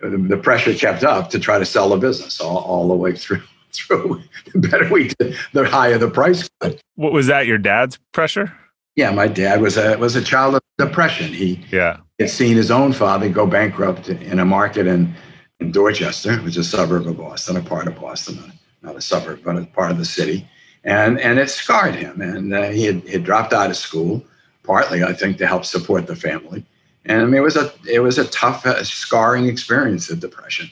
The 0.00 0.40
pressure 0.42 0.74
kept 0.74 1.04
up 1.04 1.28
to 1.30 1.38
try 1.38 1.58
to 1.58 1.66
sell 1.66 1.90
the 1.90 1.96
business 1.96 2.40
all, 2.40 2.58
all 2.58 2.88
the 2.88 2.94
way 2.94 3.14
through. 3.14 3.42
Through 3.70 4.22
the 4.54 4.66
better 4.66 4.90
we 4.90 5.08
did, 5.08 5.36
the 5.52 5.68
higher 5.68 5.98
the 5.98 6.08
price 6.08 6.48
got. 6.62 6.76
What 6.94 7.12
was 7.12 7.26
that? 7.26 7.46
Your 7.46 7.58
dad's 7.58 7.98
pressure? 8.12 8.50
Yeah, 8.96 9.10
my 9.10 9.28
dad 9.28 9.60
was 9.60 9.76
a 9.76 9.98
was 9.98 10.16
a 10.16 10.24
child 10.24 10.54
of 10.54 10.62
depression. 10.78 11.34
He 11.34 11.62
yeah 11.70 11.98
had 12.18 12.30
seen 12.30 12.56
his 12.56 12.70
own 12.70 12.92
father 12.92 13.28
go 13.28 13.46
bankrupt 13.46 14.08
in 14.08 14.38
a 14.38 14.44
market 14.44 14.86
in, 14.86 15.14
in 15.60 15.70
Dorchester, 15.70 16.36
which 16.38 16.56
is 16.56 16.72
a 16.72 16.76
suburb 16.76 17.06
of 17.06 17.16
Boston, 17.16 17.56
a 17.56 17.62
part 17.62 17.86
of 17.86 18.00
Boston, 18.00 18.52
not 18.82 18.96
a 18.96 19.00
suburb, 19.00 19.42
but 19.44 19.56
a 19.56 19.66
part 19.66 19.90
of 19.90 19.98
the 19.98 20.04
city, 20.04 20.48
and 20.84 21.20
and 21.20 21.38
it 21.38 21.50
scarred 21.50 21.94
him. 21.94 22.20
And 22.20 22.54
uh, 22.54 22.70
he 22.70 22.84
had, 22.84 23.06
had 23.08 23.24
dropped 23.24 23.52
out 23.52 23.70
of 23.70 23.76
school 23.76 24.24
partly, 24.68 25.02
I 25.02 25.14
think, 25.14 25.38
to 25.38 25.46
help 25.46 25.64
support 25.64 26.06
the 26.06 26.14
family. 26.14 26.62
And 27.06 27.22
I 27.22 27.24
mean, 27.24 27.36
it 27.36 27.42
was 27.50 27.56
a 27.56 27.72
it 27.90 28.00
was 28.00 28.18
a 28.18 28.26
tough, 28.26 28.66
uh, 28.66 28.84
scarring 28.84 29.46
experience, 29.46 30.08
the 30.08 30.16
depression. 30.16 30.70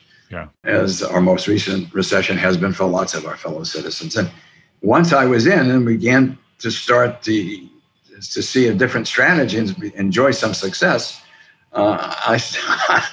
yeah. 0.64 0.82
as 0.82 1.02
our 1.02 1.20
most 1.20 1.46
recent 1.46 1.92
recession 1.94 2.36
has 2.36 2.56
been 2.56 2.72
for 2.72 2.84
lots 2.84 3.14
of 3.14 3.24
our 3.26 3.36
fellow 3.36 3.62
citizens. 3.62 4.16
And 4.16 4.28
once 4.82 5.12
I 5.12 5.24
was 5.24 5.46
in 5.46 5.70
and 5.70 5.86
began 5.86 6.36
to 6.58 6.70
start 6.70 7.22
the 7.22 7.68
to 8.34 8.42
see 8.42 8.66
a 8.68 8.74
different 8.74 9.06
strategy 9.06 9.58
and 9.58 9.70
enjoy 9.94 10.30
some 10.32 10.54
success, 10.54 11.22
uh, 11.72 11.96
I 12.32 12.36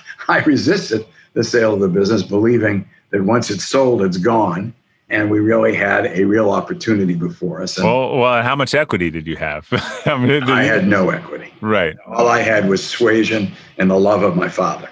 I 0.36 0.40
resisted 0.44 1.06
the 1.34 1.44
sale 1.44 1.74
of 1.76 1.80
the 1.80 1.88
business, 2.00 2.24
believing 2.24 2.88
that 3.12 3.24
once 3.24 3.50
it's 3.50 3.66
sold, 3.66 4.02
it's 4.02 4.18
gone. 4.18 4.74
And 5.14 5.30
we 5.30 5.40
really 5.40 5.76
had 5.76 6.08
a 6.08 6.24
real 6.24 6.50
opportunity 6.50 7.14
before 7.14 7.62
us. 7.62 7.78
And 7.78 7.86
well, 7.86 8.18
well, 8.18 8.42
how 8.42 8.56
much 8.56 8.74
equity 8.74 9.12
did 9.12 9.28
you 9.28 9.36
have? 9.38 9.68
I, 10.06 10.18
mean, 10.18 10.44
I 10.44 10.64
had 10.64 10.88
no 10.88 11.12
equity. 11.12 11.54
Right. 11.62 11.96
All 12.08 12.28
I 12.28 12.40
had 12.40 12.68
was 12.68 12.86
suasion 12.86 13.52
and 13.78 13.92
the 13.92 14.00
love 14.00 14.24
of 14.24 14.36
my 14.36 14.50
father. 14.50 14.90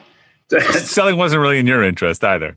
Selling 0.73 1.17
wasn't 1.17 1.41
really 1.41 1.57
in 1.59 1.65
your 1.65 1.83
interest 1.83 2.23
either. 2.23 2.55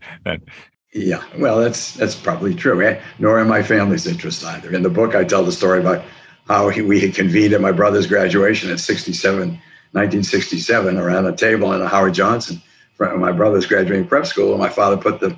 Yeah, 0.92 1.24
well, 1.38 1.58
that's 1.58 1.94
that's 1.94 2.14
probably 2.14 2.54
true. 2.54 2.86
Eh? 2.86 3.00
Nor 3.18 3.40
in 3.40 3.48
my 3.48 3.62
family's 3.62 4.06
interest 4.06 4.44
either. 4.44 4.72
In 4.74 4.82
the 4.82 4.90
book, 4.90 5.14
I 5.14 5.24
tell 5.24 5.44
the 5.44 5.52
story 5.52 5.80
about 5.80 6.04
how 6.46 6.68
he, 6.68 6.82
we 6.82 7.00
had 7.00 7.14
convened 7.14 7.54
at 7.54 7.60
my 7.60 7.72
brother's 7.72 8.06
graduation 8.06 8.70
at 8.70 8.78
67, 8.78 9.48
1967, 9.48 10.98
around 10.98 11.26
a 11.26 11.34
table 11.34 11.72
in 11.72 11.80
a 11.80 11.88
Howard 11.88 12.14
Johnson, 12.14 12.60
my 12.98 13.32
brother's 13.32 13.66
graduating 13.66 14.06
prep 14.06 14.26
school, 14.26 14.50
and 14.52 14.60
my 14.60 14.68
father 14.68 14.96
put 14.96 15.20
the 15.20 15.36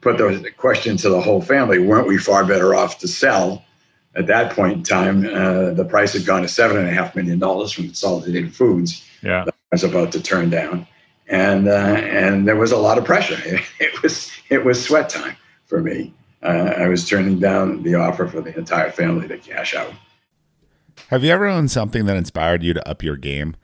put 0.00 0.18
the 0.18 0.50
question 0.56 0.96
to 0.98 1.08
the 1.08 1.20
whole 1.20 1.40
family: 1.40 1.78
weren't 1.78 2.06
we 2.06 2.18
far 2.18 2.44
better 2.44 2.74
off 2.74 2.98
to 2.98 3.08
sell? 3.08 3.64
At 4.14 4.28
that 4.28 4.52
point 4.52 4.72
in 4.72 4.82
time, 4.82 5.26
uh, 5.26 5.72
the 5.74 5.84
price 5.84 6.14
had 6.14 6.24
gone 6.24 6.40
to 6.40 6.48
seven 6.48 6.78
and 6.78 6.88
a 6.88 6.92
half 6.92 7.14
million 7.14 7.38
dollars 7.38 7.72
from 7.72 7.84
Consolidated 7.84 8.54
Foods. 8.54 9.06
Yeah, 9.22 9.44
I 9.46 9.52
was 9.70 9.84
about 9.84 10.12
to 10.12 10.22
turn 10.22 10.48
down 10.48 10.86
and 11.28 11.68
uh, 11.68 11.72
and 11.72 12.46
there 12.46 12.56
was 12.56 12.72
a 12.72 12.76
lot 12.76 12.98
of 12.98 13.04
pressure. 13.04 13.36
It, 13.46 13.62
it, 13.80 14.02
was 14.02 14.30
it 14.48 14.64
was 14.64 14.82
sweat 14.82 15.08
time 15.08 15.36
for 15.66 15.80
me. 15.80 16.12
Uh, 16.42 16.74
I 16.76 16.88
was 16.88 17.08
turning 17.08 17.38
down 17.38 17.82
the 17.82 17.94
offer 17.94 18.26
for 18.26 18.40
the 18.40 18.56
entire 18.56 18.90
family 18.90 19.26
to 19.28 19.38
cash 19.38 19.74
out. 19.74 19.92
Have 21.08 21.24
you 21.24 21.30
ever 21.30 21.46
owned 21.46 21.70
something 21.70 22.06
that 22.06 22.16
inspired 22.16 22.62
you 22.62 22.74
to 22.74 22.88
up 22.88 23.02
your 23.02 23.16
game? 23.16 23.56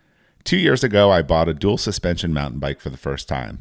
Two 0.44 0.56
years 0.56 0.82
ago, 0.82 1.10
I 1.10 1.22
bought 1.22 1.48
a 1.48 1.54
dual 1.54 1.78
suspension 1.78 2.32
mountain 2.32 2.58
bike 2.58 2.80
for 2.80 2.90
the 2.90 2.96
first 2.96 3.28
time, 3.28 3.60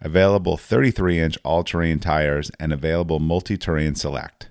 available 0.00 0.56
33 0.56 1.18
inch 1.18 1.38
all 1.44 1.64
terrain 1.64 1.98
tires, 1.98 2.50
and 2.58 2.72
available 2.72 3.20
multi 3.20 3.56
terrain 3.56 3.94
select. 3.94 4.50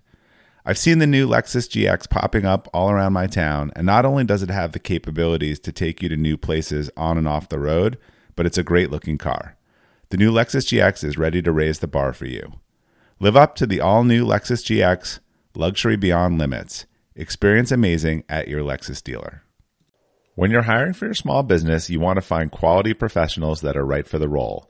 I've 0.65 0.77
seen 0.77 0.99
the 0.99 1.07
new 1.07 1.27
Lexus 1.27 1.67
GX 1.67 2.09
popping 2.09 2.45
up 2.45 2.69
all 2.73 2.89
around 2.89 3.13
my 3.13 3.27
town, 3.27 3.71
and 3.75 3.85
not 3.85 4.05
only 4.05 4.23
does 4.23 4.41
it 4.41 4.49
have 4.49 4.71
the 4.71 4.79
capabilities 4.79 5.59
to 5.59 5.73
take 5.73 6.01
you 6.01 6.07
to 6.07 6.15
new 6.15 6.37
places 6.37 6.89
on 6.95 7.17
and 7.17 7.27
off 7.27 7.49
the 7.49 7.59
road, 7.59 7.97
but 8.35 8.45
it's 8.45 8.57
a 8.57 8.63
great 8.63 8.89
looking 8.89 9.17
car. 9.17 9.57
The 10.09 10.17
new 10.17 10.31
Lexus 10.31 10.65
GX 10.65 11.03
is 11.03 11.17
ready 11.17 11.41
to 11.41 11.51
raise 11.51 11.79
the 11.79 11.87
bar 11.87 12.13
for 12.13 12.27
you. 12.27 12.53
Live 13.19 13.35
up 13.35 13.55
to 13.55 13.65
the 13.65 13.81
all 13.81 14.03
new 14.03 14.25
Lexus 14.25 14.63
GX, 14.63 15.19
luxury 15.55 15.97
beyond 15.97 16.37
limits. 16.37 16.85
Experience 17.15 17.71
amazing 17.71 18.23
at 18.29 18.47
your 18.47 18.61
Lexus 18.61 19.03
dealer. 19.03 19.43
When 20.35 20.49
you're 20.49 20.63
hiring 20.63 20.93
for 20.93 21.05
your 21.05 21.13
small 21.13 21.43
business, 21.43 21.89
you 21.89 21.99
want 21.99 22.17
to 22.17 22.21
find 22.21 22.51
quality 22.51 22.93
professionals 22.93 23.61
that 23.61 23.77
are 23.77 23.85
right 23.85 24.07
for 24.07 24.17
the 24.17 24.29
role. 24.29 24.69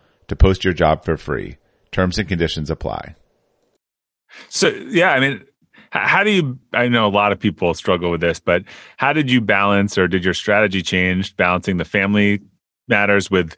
to 0.31 0.35
post 0.35 0.63
your 0.63 0.73
job 0.73 1.03
for 1.05 1.17
free. 1.17 1.57
Terms 1.91 2.17
and 2.17 2.27
conditions 2.27 2.71
apply. 2.71 3.15
So, 4.47 4.69
yeah, 4.69 5.11
I 5.11 5.19
mean, 5.19 5.43
how 5.91 6.23
do 6.23 6.31
you 6.31 6.57
i 6.71 6.87
know 6.87 7.05
a 7.05 7.11
lot 7.11 7.33
of 7.33 7.39
people 7.39 7.73
struggle 7.73 8.11
with 8.11 8.21
this 8.21 8.39
but 8.39 8.63
how 8.95 9.11
did 9.11 9.29
you 9.29 9.41
balance 9.41 9.97
or 9.97 10.07
did 10.07 10.23
your 10.23 10.33
strategy 10.33 10.81
change 10.81 11.35
balancing 11.35 11.75
the 11.75 11.83
family 11.83 12.39
matters 12.87 13.29
with 13.29 13.57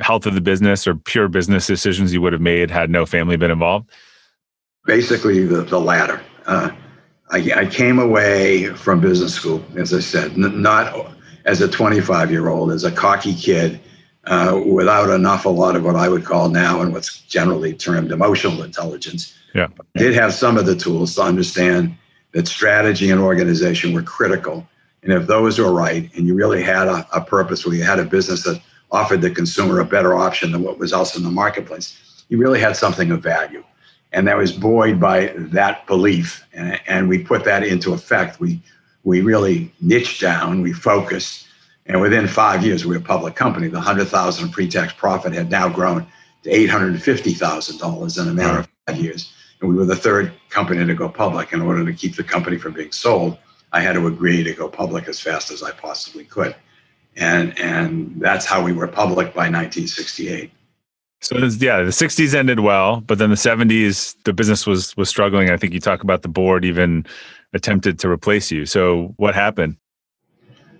health 0.00 0.24
of 0.24 0.34
the 0.34 0.40
business 0.40 0.86
or 0.86 0.94
pure 0.94 1.28
business 1.28 1.66
decisions 1.66 2.12
you 2.12 2.20
would 2.22 2.32
have 2.32 2.42
made 2.42 2.70
had 2.70 2.90
no 2.90 3.04
family 3.04 3.36
been 3.36 3.50
involved? 3.50 3.90
Basically, 4.86 5.44
the, 5.44 5.62
the 5.62 5.78
latter. 5.78 6.22
Uh, 6.46 6.70
I, 7.30 7.52
I, 7.56 7.66
came 7.66 7.98
away 7.98 8.66
from 8.74 9.00
business 9.00 9.32
school, 9.34 9.64
as 9.76 9.94
I 9.94 10.00
said, 10.00 10.32
n- 10.32 10.60
not 10.60 11.12
as 11.44 11.60
a 11.60 11.68
25 11.68 12.30
year 12.30 12.48
old, 12.48 12.70
as 12.70 12.84
a 12.84 12.90
cocky 12.90 13.34
kid 13.34 13.80
uh, 14.26 14.60
without 14.66 15.10
enough, 15.10 15.44
a 15.44 15.50
lot 15.50 15.76
of 15.76 15.84
what 15.84 15.96
I 15.96 16.08
would 16.08 16.24
call 16.24 16.48
now 16.48 16.80
and 16.80 16.92
what's 16.92 17.20
generally 17.22 17.74
termed 17.74 18.10
emotional 18.10 18.62
intelligence. 18.62 19.36
Yeah. 19.54 19.68
Did 19.96 20.14
have 20.14 20.34
some 20.34 20.56
of 20.56 20.66
the 20.66 20.74
tools 20.74 21.14
to 21.16 21.22
understand 21.22 21.96
that 22.32 22.48
strategy 22.48 23.10
and 23.10 23.20
organization 23.20 23.92
were 23.92 24.02
critical. 24.02 24.66
And 25.02 25.12
if 25.12 25.26
those 25.26 25.58
were 25.58 25.72
right, 25.72 26.10
and 26.16 26.26
you 26.26 26.34
really 26.34 26.62
had 26.62 26.88
a, 26.88 27.06
a 27.12 27.20
purpose 27.20 27.64
where 27.64 27.74
you 27.74 27.84
had 27.84 28.00
a 28.00 28.04
business 28.04 28.42
that 28.44 28.60
offered 28.90 29.20
the 29.20 29.30
consumer 29.30 29.80
a 29.80 29.84
better 29.84 30.14
option 30.14 30.52
than 30.52 30.62
what 30.62 30.78
was 30.78 30.92
else 30.92 31.16
in 31.16 31.22
the 31.22 31.30
marketplace. 31.30 32.24
you 32.28 32.38
really 32.38 32.60
had 32.60 32.76
something 32.76 33.10
of 33.10 33.22
value. 33.22 33.62
And 34.12 34.26
that 34.28 34.36
was 34.36 34.52
buoyed 34.52 35.00
by 35.00 35.32
that 35.36 35.86
belief. 35.86 36.46
And, 36.54 36.80
and 36.86 37.08
we 37.08 37.18
put 37.18 37.44
that 37.44 37.64
into 37.64 37.92
effect. 37.92 38.40
We, 38.40 38.62
we 39.02 39.20
really 39.20 39.72
niched 39.80 40.20
down, 40.20 40.62
we 40.62 40.72
focused. 40.72 41.43
And 41.86 42.00
within 42.00 42.26
five 42.26 42.64
years, 42.64 42.84
we 42.84 42.96
were 42.96 43.02
a 43.02 43.04
public 43.04 43.34
company. 43.34 43.68
The 43.68 43.76
100000 43.76 44.50
pre-tax 44.50 44.92
profit 44.94 45.32
had 45.32 45.50
now 45.50 45.68
grown 45.68 46.06
to 46.42 46.50
$850,000 46.50 48.22
in 48.22 48.28
a 48.28 48.32
matter 48.32 48.60
of 48.60 48.68
five 48.86 48.96
years. 48.96 49.32
And 49.60 49.70
we 49.70 49.76
were 49.76 49.84
the 49.84 49.96
third 49.96 50.32
company 50.48 50.84
to 50.84 50.94
go 50.94 51.08
public. 51.08 51.52
In 51.52 51.60
order 51.60 51.84
to 51.84 51.92
keep 51.92 52.16
the 52.16 52.24
company 52.24 52.56
from 52.56 52.72
being 52.72 52.92
sold, 52.92 53.38
I 53.72 53.80
had 53.80 53.94
to 53.94 54.06
agree 54.06 54.42
to 54.44 54.52
go 54.54 54.68
public 54.68 55.08
as 55.08 55.20
fast 55.20 55.50
as 55.50 55.62
I 55.62 55.72
possibly 55.72 56.24
could 56.24 56.54
and 57.16 57.58
and 57.58 58.14
that's 58.18 58.44
how 58.44 58.62
we 58.62 58.72
were 58.72 58.88
public 58.88 59.28
by 59.28 59.48
1968. 59.48 60.50
So 61.20 61.38
yeah, 61.38 61.82
the 61.82 61.90
60s 61.90 62.34
ended 62.34 62.60
well, 62.60 63.00
but 63.00 63.18
then 63.18 63.30
the 63.30 63.36
70s 63.36 64.16
the 64.24 64.32
business 64.32 64.66
was 64.66 64.96
was 64.96 65.08
struggling. 65.08 65.50
I 65.50 65.56
think 65.56 65.72
you 65.72 65.80
talk 65.80 66.02
about 66.02 66.22
the 66.22 66.28
board 66.28 66.64
even 66.64 67.06
attempted 67.52 67.98
to 68.00 68.08
replace 68.08 68.50
you. 68.50 68.66
So 68.66 69.14
what 69.16 69.34
happened? 69.34 69.76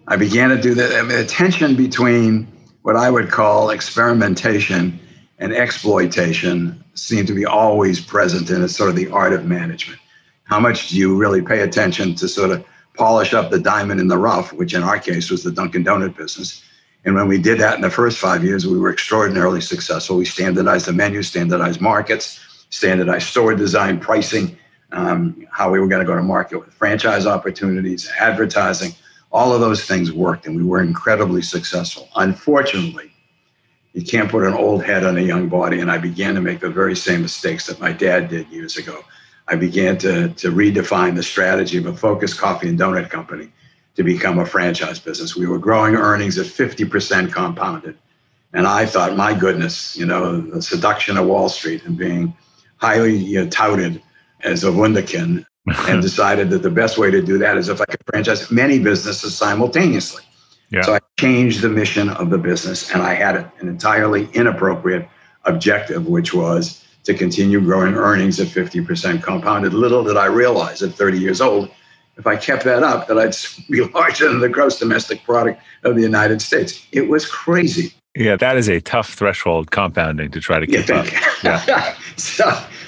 I 0.07 0.17
began 0.17 0.51
to 0.51 0.61
do 0.61 0.75
that. 0.75 0.95
I 0.95 1.03
mean, 1.03 1.17
the 1.17 1.25
tension 1.25 1.77
between 1.77 2.47
what 2.83 2.97
I 2.97 3.11
would 3.11 3.31
call 3.31 3.71
experimentation 3.71 4.99
and 5.39 5.53
exploitation 5.53 6.85
seemed 6.95 7.27
to 7.29 7.35
be 7.35 7.45
always 7.47 8.01
present 8.01 8.51
in 8.51 8.63
it's 8.63 8.77
sort 8.77 8.91
of 8.91 8.97
the 8.97 9.11
art 9.11 9.33
of 9.33 9.47
management. 9.47 9.99
How 10.45 10.61
much 10.61 10.91
do 10.91 10.97
you 10.97 11.17
really 11.17 11.41
pay 11.41 11.61
attention 11.63 12.15
to 12.17 12.29
sort 12.29 12.51
of 12.51 12.65
polish 12.95 13.35
up 13.35 13.51
the 13.51 13.59
diamond 13.59 14.01
in 14.01 14.09
the 14.09 14.19
rough, 14.19 14.53
which 14.53 14.75
in 14.75 14.83
our 14.83 14.99
case 14.99 15.31
was 15.31 15.43
the 15.43 15.51
Dunkin' 15.51 15.85
Donut 15.85 16.17
business. 16.17 16.63
And 17.05 17.15
when 17.15 17.29
we 17.29 17.39
did 17.39 17.59
that 17.59 17.75
in 17.75 17.81
the 17.83 17.91
first 17.91 18.19
five 18.19 18.45
years, 18.45 18.67
we 18.67 18.79
were 18.79 18.93
extraordinarily 18.93 19.61
successful. 19.61 20.17
We 20.17 20.25
standardized 20.25 20.87
the 20.87 20.93
menu, 20.93 21.23
standardized 21.23 21.81
markets, 21.81 22.67
standardized 22.71 23.27
store 23.29 23.55
design, 23.55 24.01
pricing, 24.01 24.57
um, 24.93 25.47
how 25.51 25.71
we 25.71 25.81
were 25.81 25.89
going 25.89 26.01
to 26.01 26.07
go 26.07 26.15
to 26.15 26.23
market 26.23 26.59
with 26.59 26.73
franchise 26.73 27.27
opportunities, 27.27 28.11
advertising. 28.19 28.93
All 29.35 29.53
of 29.53 29.61
those 29.61 29.85
things 29.85 30.13
worked, 30.13 30.47
and 30.47 30.57
we 30.57 30.63
were 30.63 30.81
incredibly 30.81 31.43
successful. 31.43 32.09
Unfortunately, 32.15 33.11
you 33.93 34.05
can't 34.05 34.31
put 34.31 34.45
an 34.45 34.55
old 34.55 34.85
head 34.85 35.05
on 35.05 35.19
a 35.19 35.21
young 35.21 35.49
body, 35.49 35.81
and 35.81 35.91
I 35.91 35.99
began 35.99 36.37
to 36.37 36.41
make 36.41 36.61
the 36.61 36.71
very 36.71 36.95
same 36.95 37.23
mistakes 37.23 37.67
that 37.67 37.81
my 37.81 37.91
dad 37.91 38.29
did 38.29 38.49
years 38.49 38.77
ago. 38.77 39.05
I 39.49 39.57
began 39.57 39.99
to, 39.99 40.29
to 40.29 40.53
redefine 40.53 41.17
the 41.17 41.23
strategy 41.25 41.79
of 41.79 41.87
a 41.87 41.97
focused 41.97 42.39
coffee 42.39 42.69
and 42.69 42.79
donut 42.79 43.11
company 43.11 43.51
to 43.97 44.05
become 44.05 44.39
a 44.39 44.47
franchise 44.47 45.01
business. 45.01 45.35
We 45.35 45.49
were 45.49 45.59
growing 45.59 45.97
earnings 45.97 46.39
at 46.39 46.47
50% 46.47 47.33
compounded. 47.33 47.99
And 48.53 48.69
I 48.69 48.87
thought, 48.87 49.17
my 49.17 49.35
goodness, 49.35 49.97
you 49.97 50.07
know, 50.07 50.41
the 50.43 50.63
seduction 50.63 51.17
of 51.17 51.27
Wall 51.27 51.49
Street 51.49 51.85
and 51.85 51.99
being 51.99 52.37
highly 52.77 53.17
you 53.17 53.43
know, 53.43 53.51
touted 53.51 54.01
as 54.45 54.63
a 54.63 54.69
wunderkind, 54.69 55.45
and 55.67 56.03
decided 56.03 56.51
that 56.51 56.63
the 56.63 56.71
best 56.71 56.99
way 56.99 57.11
to 57.11 57.23
do 57.23 57.39
that 57.39 57.57
is 57.57 57.69
if 57.69 57.81
I 57.81 57.85
could 57.87 58.01
franchise 58.07 58.51
many 58.51 58.79
businesses 58.79 59.37
simultaneously. 59.37 60.23
Yeah. 60.71 60.83
So 60.83 60.95
I 60.95 61.01
changed 61.19 61.63
the 61.63 61.69
mission 61.69 62.09
of 62.11 62.31
the 62.31 62.39
business 62.39 62.91
and 62.91 63.03
I 63.03 63.15
had 63.15 63.37
an 63.37 63.69
entirely 63.69 64.29
inappropriate 64.33 65.09
objective, 65.45 66.07
which 66.07 66.35
was 66.35 66.85
to 67.05 67.15
continue 67.15 67.61
growing 67.61 67.95
earnings 67.95 68.41
at 68.41 68.49
50% 68.49 69.23
compounded. 69.23 69.75
Little 69.75 70.03
did 70.03 70.17
I 70.17 70.27
realize 70.27 70.83
at 70.83 70.93
30 70.93 71.19
years 71.19 71.41
old, 71.41 71.71
if 72.17 72.27
I 72.27 72.37
kept 72.37 72.65
that 72.65 72.83
up, 72.83 73.09
that 73.09 73.19
I'd 73.19 73.37
be 73.71 73.83
larger 73.93 74.29
than 74.29 74.41
the 74.41 74.49
gross 74.49 74.79
domestic 74.79 75.23
product 75.25 75.63
of 75.85 75.97
the 75.97 76.03
United 76.03 76.41
States. 76.41 76.87
It 76.93 77.09
was 77.09 77.27
crazy. 77.27 77.93
Yeah, 78.17 78.37
that 78.37 78.57
is 78.57 78.69
a 78.69 78.81
tough 78.81 79.15
threshold 79.15 79.73
compounding 79.73 80.31
to 80.31 80.41
try 80.41 80.61
to 80.61 80.67
keep 80.67 80.89
up. 80.91 81.07
Yeah. 81.43 81.97
so, 82.17 82.45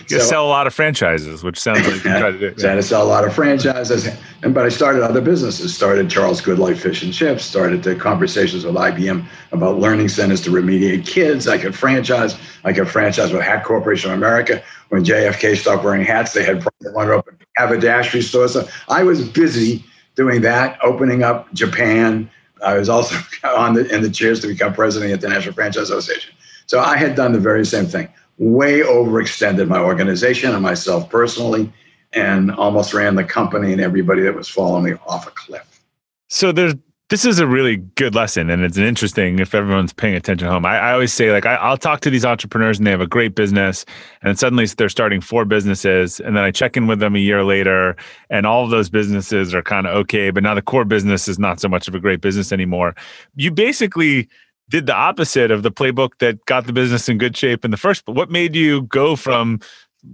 so, 0.09 0.19
sell 0.19 0.47
a 0.47 0.49
lot 0.49 0.67
of 0.67 0.75
franchises, 0.75 1.43
which 1.43 1.59
sounds 1.59 1.87
like 1.87 1.97
you 1.97 2.01
try 2.01 2.31
to 2.31 2.39
do. 2.39 2.55
Yeah. 2.59 2.75
to 2.75 2.83
sell 2.83 3.03
a 3.03 3.09
lot 3.09 3.25
of 3.25 3.35
franchises, 3.35 4.09
and 4.43 4.55
but 4.55 4.65
I 4.65 4.69
started 4.69 5.03
other 5.03 5.21
businesses. 5.21 5.75
Started 5.75 6.11
Charles 6.11 6.41
Goodlife 6.41 6.79
Fish 6.79 7.03
and 7.03 7.13
Chips. 7.13 7.45
Started 7.45 7.83
the 7.83 7.95
conversations 7.95 8.65
with 8.65 8.75
IBM 8.75 9.25
about 9.53 9.79
learning 9.79 10.09
centers 10.09 10.41
to 10.43 10.51
remediate 10.51 11.07
kids. 11.07 11.49
I 11.49 11.59
could 11.59 11.75
franchise. 11.75 12.37
I 12.65 12.73
could 12.73 12.89
franchise 12.89 13.33
with 13.33 13.43
Hat 13.43 13.65
Corporation 13.65 14.11
of 14.11 14.17
America. 14.17 14.63
When 14.89 15.05
JFK 15.05 15.57
stopped 15.57 15.85
wearing 15.85 16.05
hats, 16.05 16.33
they 16.33 16.45
had 16.45 16.67
one 16.93 17.11
open 17.11 17.39
haberdashery 17.57 18.23
stores. 18.23 18.53
So 18.53 18.69
I 18.89 19.03
was 19.03 19.27
busy 19.29 19.85
doing 20.15 20.41
that, 20.43 20.79
opening 20.83 21.23
up 21.23 21.53
Japan 21.53 22.31
I 22.65 22.77
was 22.79 22.89
also 22.89 23.17
on 23.45 23.75
the, 23.75 23.95
in 23.95 24.03
the 24.03 24.11
chairs 24.11 24.41
to 24.41 24.47
become 24.47 24.73
president 24.73 25.13
of 25.13 25.21
the 25.21 25.27
International 25.27 25.55
Franchise 25.55 25.91
Association. 25.91 26.35
So 26.67 26.81
I 26.81 26.97
had 26.97 27.15
done 27.15 27.33
the 27.33 27.39
very 27.39 27.65
same 27.65 27.87
thing, 27.87 28.09
way 28.39 28.81
overextended 28.81 29.69
my 29.69 29.79
organization 29.79 30.53
and 30.53 30.63
myself 30.63 31.09
personally, 31.09 31.73
and 32.13 32.51
almost 32.53 32.95
ran 32.95 33.15
the 33.15 33.25
company 33.25 33.73
and 33.73 33.81
everybody 33.81 34.23
that 34.23 34.35
was 34.35 34.49
following 34.49 34.85
me 34.85 34.93
off 35.07 35.27
a 35.27 35.31
cliff. 35.31 35.83
So 36.29 36.53
there's 36.53 36.75
this 37.09 37.25
is 37.25 37.39
a 37.39 37.47
really 37.47 37.77
good 37.77 38.17
lesson 38.17 38.51
and 38.51 38.65
it's 38.65 38.77
an 38.77 38.83
interesting 38.83 39.39
if 39.39 39.55
everyone's 39.55 39.93
paying 39.93 40.15
attention 40.15 40.49
home 40.49 40.67
I, 40.67 40.79
I 40.79 40.93
always 40.93 41.13
say 41.13 41.31
like 41.31 41.47
I, 41.47 41.71
will 41.71 41.77
talk 41.77 42.01
to 42.01 42.11
these 42.11 42.25
entrepreneurs 42.25 42.79
and 42.79 42.87
they 42.87 42.91
have 42.91 43.01
a 43.01 43.07
great 43.07 43.35
business 43.37 43.85
and 44.23 44.37
suddenly 44.39 44.67
they're 44.67 44.89
starting 44.89 45.21
four 45.21 45.45
businesses 45.45 46.19
and 46.19 46.37
then 46.37 46.43
i 46.43 46.51
check 46.51 46.77
in 46.77 46.89
with 46.89 46.99
them 46.99 47.15
a 47.15 47.21
year 47.21 47.45
later 47.45 47.97
and 48.29 48.45
all 48.45 48.65
of 48.65 48.71
those 48.71 48.91
businesses 48.91 49.55
are 49.55 49.63
kind 49.63 49.87
of 49.87 49.95
okay 49.95 50.31
but 50.31 50.43
now 50.43 50.55
the 50.55 50.63
core 50.63 50.85
business 50.85 51.29
is 51.29 51.39
not 51.39 51.61
so 51.61 51.69
much 51.69 51.87
of 51.87 51.95
a 51.95 52.01
great 52.01 52.21
business 52.21 52.51
anymore 52.51 52.95
you 53.37 53.53
basically 53.53 54.29
did 54.69 54.87
the 54.87 54.95
opposite 54.95 55.51
of 55.51 55.63
the 55.63 55.71
playbook 55.71 56.11
that 56.19 56.45
got 56.47 56.67
the 56.67 56.73
business 56.73 57.09
in 57.09 57.19
good 57.19 57.37
shape 57.37 57.65
in 57.65 57.71
the 57.71 57.77
first 57.77 58.05
but 58.05 58.15
what 58.15 58.31
made 58.31 58.55
you 58.55 58.83
go 58.83 59.17
from 59.17 59.61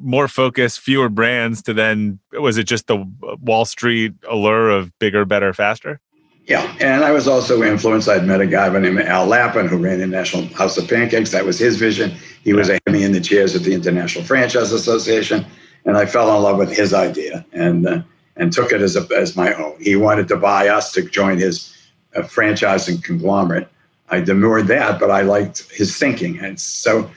more 0.01 0.29
focus 0.29 0.77
fewer 0.77 1.09
brands 1.09 1.63
to 1.63 1.75
then 1.75 2.19
was 2.33 2.57
it 2.57 2.65
just 2.65 2.87
the 2.87 3.05
wall 3.41 3.65
street 3.65 4.13
allure 4.29 4.71
of 4.71 4.97
bigger 4.99 5.25
better 5.25 5.53
faster 5.53 6.01
yeah, 6.47 6.77
and 6.81 7.05
I 7.05 7.13
was 7.13 7.29
also 7.29 7.63
influenced. 7.63 8.09
I'd 8.09 8.27
met 8.27 8.41
a 8.41 8.47
guy 8.47 8.69
by 8.69 8.75
the 8.75 8.81
name 8.81 8.99
of 8.99 9.07
Al 9.07 9.27
Lapin 9.27 9.69
who 9.69 9.77
ran 9.77 10.01
the 10.01 10.09
National 10.09 10.45
House 10.55 10.77
of 10.77 10.89
Pancakes. 10.89 11.31
That 11.31 11.45
was 11.45 11.59
his 11.59 11.77
vision. 11.77 12.11
He 12.43 12.53
was 12.53 12.69
ahead 12.69 12.83
of 12.87 12.93
me 12.93 13.05
in 13.05 13.13
the 13.13 13.21
chairs 13.21 13.55
at 13.55 13.63
the 13.63 13.73
International 13.73 14.25
Franchise 14.25 14.73
Association, 14.73 15.47
and 15.85 15.97
I 15.97 16.05
fell 16.05 16.35
in 16.37 16.43
love 16.43 16.59
with 16.59 16.77
his 16.77 16.93
idea 16.93 17.47
and 17.53 17.87
uh, 17.87 18.03
and 18.37 18.53
took 18.53 18.73
it 18.73 18.81
as 18.81 18.97
a, 18.97 19.07
as 19.17 19.37
my 19.37 19.55
own. 19.55 19.77
He 19.81 19.95
wanted 19.95 20.27
to 20.29 20.37
buy 20.37 20.69
us 20.69 20.91
to 20.93 21.03
join 21.03 21.39
his 21.39 21.77
uh, 22.17 22.23
franchising 22.23 23.05
conglomerate. 23.05 23.69
I 24.13 24.21
demurred 24.21 24.69
that, 24.69 25.01
but 25.01 25.11
I 25.11 25.23
liked 25.23 25.69
his 25.73 25.99
thinking, 25.99 26.39
and 26.39 26.61
so 26.61 27.11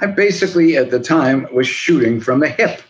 I 0.00 0.06
basically 0.06 0.76
at 0.76 0.90
the 0.90 1.00
time 1.00 1.46
was 1.52 1.66
shooting 1.66 2.20
from 2.20 2.40
the 2.40 2.48
hip, 2.48 2.82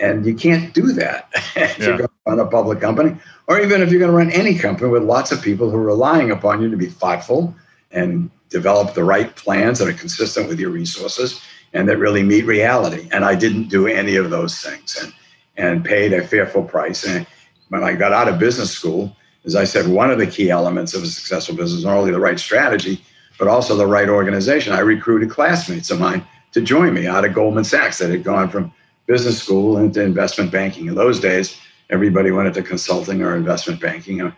and 0.00 0.24
you 0.24 0.34
can't 0.34 0.72
do 0.72 0.92
that 0.92 1.28
if 1.56 1.78
yeah. 1.78 1.84
you're 1.84 1.96
going 1.96 2.08
to 2.08 2.14
run 2.26 2.38
a 2.38 2.46
public 2.46 2.80
company 2.80 3.16
or 3.50 3.60
even 3.60 3.82
if 3.82 3.90
you're 3.90 3.98
going 3.98 4.12
to 4.12 4.16
run 4.16 4.30
any 4.30 4.56
company 4.56 4.88
with 4.88 5.02
lots 5.02 5.32
of 5.32 5.42
people 5.42 5.68
who 5.68 5.76
are 5.76 5.82
relying 5.82 6.30
upon 6.30 6.62
you 6.62 6.70
to 6.70 6.76
be 6.76 6.86
thoughtful 6.86 7.52
and 7.90 8.30
develop 8.48 8.94
the 8.94 9.02
right 9.02 9.34
plans 9.34 9.80
that 9.80 9.88
are 9.88 9.92
consistent 9.92 10.48
with 10.48 10.60
your 10.60 10.70
resources 10.70 11.42
and 11.72 11.88
that 11.88 11.98
really 11.98 12.22
meet 12.22 12.46
reality. 12.46 13.08
And 13.10 13.24
I 13.24 13.34
didn't 13.34 13.68
do 13.68 13.88
any 13.88 14.14
of 14.14 14.30
those 14.30 14.60
things 14.60 14.96
and, 15.02 15.12
and 15.56 15.84
paid 15.84 16.12
a 16.12 16.24
fearful 16.24 16.62
price. 16.62 17.04
And 17.04 17.26
when 17.70 17.82
I 17.82 17.94
got 17.94 18.12
out 18.12 18.28
of 18.28 18.38
business 18.38 18.70
school, 18.70 19.16
as 19.44 19.56
I 19.56 19.64
said, 19.64 19.88
one 19.88 20.10
of 20.10 20.18
the 20.18 20.26
key 20.26 20.50
elements 20.50 20.94
of 20.94 21.02
a 21.02 21.06
successful 21.06 21.56
business 21.56 21.84
not 21.84 21.96
only 21.96 22.12
the 22.12 22.20
right 22.20 22.38
strategy, 22.38 23.02
but 23.38 23.48
also 23.48 23.74
the 23.74 23.86
right 23.86 24.08
organization. 24.08 24.72
I 24.72 24.80
recruited 24.80 25.30
classmates 25.30 25.90
of 25.90 25.98
mine 25.98 26.24
to 26.52 26.60
join 26.60 26.92
me 26.92 27.06
out 27.06 27.24
of 27.24 27.32
Goldman 27.32 27.64
Sachs 27.64 27.98
that 27.98 28.10
had 28.10 28.22
gone 28.22 28.50
from 28.50 28.72
business 29.06 29.42
school 29.42 29.78
into 29.78 30.02
investment 30.02 30.52
banking. 30.52 30.86
In 30.86 30.94
those 30.94 31.20
days, 31.20 31.58
everybody 31.88 32.30
went 32.30 32.48
into 32.48 32.62
consulting 32.62 33.22
or 33.22 33.34
investment 33.34 33.80
banking. 33.80 34.32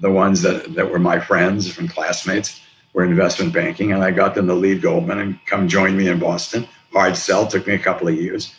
The 0.00 0.10
ones 0.10 0.42
that, 0.42 0.74
that 0.74 0.90
were 0.90 0.98
my 0.98 1.20
friends 1.20 1.70
from 1.70 1.88
classmates 1.88 2.62
were 2.94 3.04
investment 3.04 3.52
banking, 3.52 3.92
and 3.92 4.02
I 4.02 4.10
got 4.10 4.34
them 4.34 4.46
to 4.46 4.54
leave 4.54 4.80
Goldman 4.80 5.18
and 5.18 5.38
come 5.46 5.68
join 5.68 5.96
me 5.96 6.08
in 6.08 6.18
Boston. 6.18 6.66
Hard 6.92 7.16
sell, 7.16 7.46
took 7.46 7.66
me 7.66 7.74
a 7.74 7.78
couple 7.78 8.08
of 8.08 8.14
years. 8.14 8.54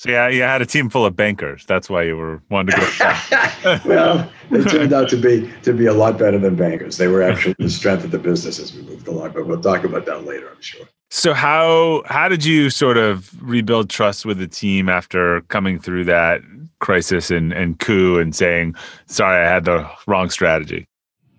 So 0.00 0.08
yeah, 0.08 0.28
you 0.28 0.40
had 0.40 0.62
a 0.62 0.66
team 0.66 0.88
full 0.88 1.04
of 1.04 1.14
bankers. 1.14 1.66
That's 1.66 1.90
why 1.90 2.04
you 2.04 2.16
were 2.16 2.42
wanting 2.48 2.74
to 2.74 2.80
go. 2.98 3.78
well, 3.84 4.32
they 4.50 4.64
turned 4.64 4.94
out 4.94 5.10
to 5.10 5.16
be 5.18 5.52
to 5.60 5.74
be 5.74 5.84
a 5.84 5.92
lot 5.92 6.16
better 6.16 6.38
than 6.38 6.56
bankers. 6.56 6.96
They 6.96 7.06
were 7.06 7.20
actually 7.20 7.54
the 7.58 7.68
strength 7.68 8.02
of 8.02 8.10
the 8.10 8.18
business 8.18 8.58
as 8.58 8.74
we 8.74 8.80
moved 8.80 9.06
along. 9.08 9.32
But 9.32 9.46
we'll 9.46 9.60
talk 9.60 9.84
about 9.84 10.06
that 10.06 10.24
later, 10.24 10.48
I'm 10.48 10.62
sure. 10.62 10.86
So 11.10 11.34
how 11.34 12.02
how 12.06 12.30
did 12.30 12.46
you 12.46 12.70
sort 12.70 12.96
of 12.96 13.30
rebuild 13.42 13.90
trust 13.90 14.24
with 14.24 14.38
the 14.38 14.46
team 14.46 14.88
after 14.88 15.42
coming 15.48 15.78
through 15.78 16.04
that 16.04 16.40
crisis 16.78 17.30
and, 17.30 17.52
and 17.52 17.78
coup 17.78 18.18
and 18.18 18.34
saying, 18.34 18.76
sorry, 19.04 19.44
I 19.44 19.50
had 19.50 19.66
the 19.66 19.86
wrong 20.06 20.30
strategy? 20.30 20.88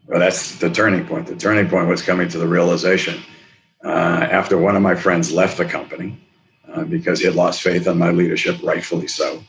Well, 0.06 0.20
that's 0.20 0.60
the 0.60 0.70
turning 0.70 1.08
point. 1.08 1.26
The 1.26 1.36
turning 1.36 1.68
point 1.68 1.88
was 1.88 2.04
coming 2.04 2.30
to 2.30 2.38
the 2.38 2.48
realization 2.48 3.24
uh, 3.84 4.28
after 4.30 4.60
one 4.60 4.76
of 4.76 4.84
my 4.84 4.94
friends 4.94 5.32
left 5.32 5.58
the 5.58 5.66
company 5.66 6.16
uh, 6.74 6.84
because 6.84 7.20
he 7.20 7.26
had 7.26 7.36
lost 7.36 7.62
faith 7.62 7.88
in 7.88 7.98
my 7.98 8.12
leadership, 8.12 8.58
rightfully 8.64 9.08
so. 9.08 9.44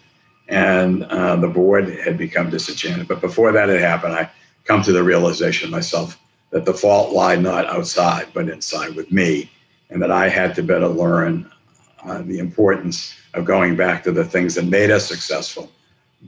And 0.48 1.04
uh, 1.04 1.36
the 1.36 1.48
board 1.48 1.88
had 2.00 2.18
become 2.18 2.50
disenchanted. 2.50 3.08
But 3.08 3.20
before 3.20 3.52
that 3.52 3.68
had 3.68 3.80
happened, 3.80 4.14
I 4.14 4.30
come 4.64 4.82
to 4.82 4.92
the 4.92 5.02
realization 5.02 5.70
myself 5.70 6.18
that 6.50 6.64
the 6.64 6.74
fault 6.74 7.12
lied 7.12 7.40
not 7.40 7.66
outside, 7.66 8.28
but 8.34 8.48
inside 8.48 8.94
with 8.94 9.10
me, 9.10 9.50
and 9.90 10.02
that 10.02 10.10
I 10.10 10.28
had 10.28 10.54
to 10.56 10.62
better 10.62 10.88
learn 10.88 11.50
uh, 12.04 12.22
the 12.22 12.38
importance 12.38 13.14
of 13.34 13.44
going 13.44 13.76
back 13.76 14.02
to 14.04 14.12
the 14.12 14.24
things 14.24 14.54
that 14.56 14.64
made 14.64 14.90
us 14.90 15.06
successful 15.06 15.70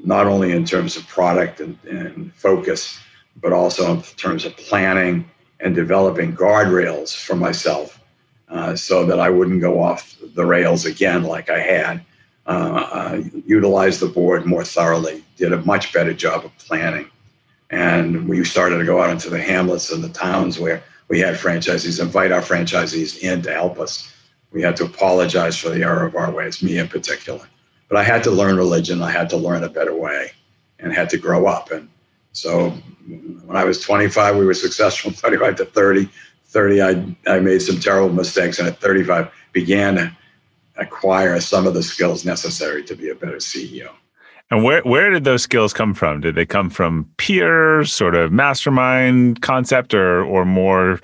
not 0.02 0.26
only 0.26 0.52
in 0.52 0.64
terms 0.64 0.96
of 0.96 1.06
product 1.06 1.60
and, 1.60 1.78
and 1.84 2.34
focus, 2.34 2.98
but 3.40 3.52
also 3.52 3.94
in 3.94 4.02
terms 4.02 4.44
of 4.44 4.56
planning 4.56 5.28
and 5.60 5.74
developing 5.74 6.34
guardrails 6.34 7.14
for 7.14 7.36
myself 7.36 8.00
uh, 8.48 8.76
so 8.76 9.04
that 9.06 9.20
I 9.20 9.30
wouldn't 9.30 9.60
go 9.60 9.82
off 9.82 10.16
the 10.34 10.44
rails 10.44 10.86
again 10.86 11.24
like 11.24 11.50
I 11.50 11.60
had. 11.60 12.04
Uh, 12.46 13.22
utilized 13.46 14.00
the 14.00 14.06
board 14.06 14.44
more 14.44 14.64
thoroughly, 14.64 15.24
did 15.36 15.52
a 15.52 15.62
much 15.62 15.92
better 15.94 16.12
job 16.12 16.44
of 16.44 16.56
planning. 16.58 17.10
And 17.70 18.28
we 18.28 18.44
started 18.44 18.78
to 18.78 18.84
go 18.84 19.00
out 19.00 19.10
into 19.10 19.30
the 19.30 19.40
hamlets 19.40 19.90
and 19.90 20.04
the 20.04 20.10
towns 20.10 20.58
where 20.58 20.82
we 21.08 21.20
had 21.20 21.36
franchisees, 21.36 22.00
invite 22.00 22.32
our 22.32 22.42
franchisees 22.42 23.18
in 23.22 23.40
to 23.42 23.52
help 23.52 23.78
us. 23.78 24.12
We 24.52 24.62
had 24.62 24.76
to 24.76 24.84
apologize 24.84 25.56
for 25.58 25.70
the 25.70 25.82
error 25.82 26.04
of 26.04 26.14
our 26.14 26.30
ways, 26.30 26.62
me 26.62 26.78
in 26.78 26.88
particular. 26.88 27.46
But 27.88 27.98
I 27.98 28.04
had 28.04 28.22
to 28.24 28.30
learn 28.30 28.56
religion. 28.56 29.02
I 29.02 29.10
had 29.10 29.28
to 29.30 29.36
learn 29.36 29.64
a 29.64 29.68
better 29.68 29.94
way 29.94 30.32
and 30.78 30.92
had 30.92 31.10
to 31.10 31.18
grow 31.18 31.46
up. 31.46 31.70
And 31.70 31.88
so 32.32 32.70
when 33.44 33.56
I 33.56 33.64
was 33.64 33.80
25, 33.80 34.36
we 34.36 34.46
were 34.46 34.54
successful. 34.54 35.12
25 35.16 35.56
to 35.56 35.64
30, 35.64 36.08
30, 36.54 36.82
I, 36.82 37.16
I 37.26 37.40
made 37.40 37.60
some 37.60 37.80
terrible 37.80 38.14
mistakes. 38.14 38.58
And 38.58 38.68
at 38.68 38.78
35, 38.78 39.30
began 39.52 39.96
to 39.96 40.16
acquire 40.76 41.38
some 41.40 41.66
of 41.66 41.74
the 41.74 41.82
skills 41.82 42.24
necessary 42.24 42.82
to 42.84 42.94
be 42.94 43.10
a 43.10 43.14
better 43.14 43.36
CEO. 43.36 43.90
And 44.50 44.62
where 44.62 44.82
where 44.82 45.10
did 45.10 45.24
those 45.24 45.42
skills 45.42 45.72
come 45.72 45.94
from? 45.94 46.20
Did 46.20 46.34
they 46.34 46.46
come 46.46 46.70
from 46.70 47.10
peers, 47.16 47.92
sort 47.92 48.14
of 48.14 48.30
mastermind 48.30 49.40
concept, 49.40 49.94
or 49.94 50.22
or 50.24 50.44
more 50.44 51.00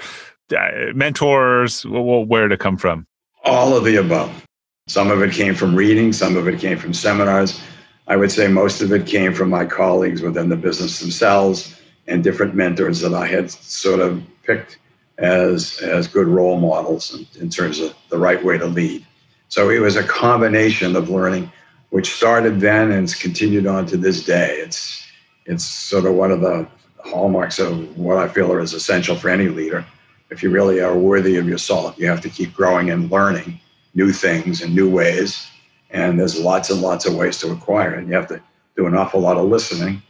uh, 0.56 0.92
mentors? 0.94 1.84
Where 1.86 2.48
did 2.48 2.54
it 2.54 2.60
come 2.60 2.76
from? 2.76 3.06
All 3.44 3.74
of 3.74 3.84
the 3.84 3.96
above 3.96 4.46
Some 4.86 5.10
of 5.10 5.22
it 5.22 5.32
came 5.32 5.54
from 5.54 5.74
reading, 5.74 6.12
some 6.12 6.36
of 6.36 6.46
it 6.46 6.60
came 6.60 6.78
from 6.78 6.92
seminars. 6.92 7.60
I 8.08 8.16
would 8.16 8.30
say 8.30 8.46
most 8.46 8.82
of 8.82 8.92
it 8.92 9.06
came 9.06 9.32
from 9.32 9.48
my 9.48 9.64
colleagues 9.64 10.20
within 10.20 10.48
the 10.50 10.56
business 10.56 11.00
themselves 11.00 11.80
and 12.06 12.22
different 12.22 12.54
mentors 12.54 13.00
that 13.00 13.14
I 13.14 13.26
had 13.26 13.50
sort 13.50 14.00
of 14.00 14.22
picked 14.42 14.78
as, 15.20 15.78
as 15.80 16.08
good 16.08 16.26
role 16.26 16.58
models 16.58 17.14
in, 17.14 17.42
in 17.42 17.50
terms 17.50 17.78
of 17.78 17.94
the 18.08 18.18
right 18.18 18.42
way 18.44 18.58
to 18.58 18.66
lead. 18.66 19.06
So 19.48 19.68
it 19.70 19.80
was 19.80 19.96
a 19.96 20.02
combination 20.02 20.96
of 20.96 21.10
learning, 21.10 21.52
which 21.90 22.14
started 22.14 22.60
then 22.60 22.90
and 22.90 23.12
continued 23.20 23.66
on 23.66 23.86
to 23.86 23.96
this 23.96 24.24
day. 24.24 24.56
It's 24.56 25.06
it's 25.46 25.64
sort 25.64 26.04
of 26.04 26.14
one 26.14 26.30
of 26.30 26.40
the 26.40 26.68
hallmarks 27.04 27.58
of 27.58 27.98
what 27.98 28.18
I 28.18 28.28
feel 28.28 28.56
is 28.58 28.72
essential 28.72 29.16
for 29.16 29.28
any 29.30 29.48
leader. 29.48 29.84
If 30.30 30.42
you 30.42 30.50
really 30.50 30.80
are 30.80 30.96
worthy 30.96 31.36
of 31.38 31.48
your 31.48 31.58
salt, 31.58 31.98
you 31.98 32.06
have 32.06 32.20
to 32.20 32.28
keep 32.28 32.54
growing 32.54 32.90
and 32.90 33.10
learning 33.10 33.58
new 33.94 34.12
things 34.12 34.62
and 34.62 34.74
new 34.74 34.88
ways. 34.88 35.48
And 35.90 36.20
there's 36.20 36.38
lots 36.38 36.70
and 36.70 36.80
lots 36.80 37.06
of 37.06 37.16
ways 37.16 37.38
to 37.38 37.50
acquire 37.50 37.94
it. 37.94 38.06
You 38.06 38.14
have 38.14 38.28
to 38.28 38.40
do 38.76 38.86
an 38.86 38.94
awful 38.94 39.20
lot 39.20 39.38
of 39.38 39.48
listening 39.48 40.02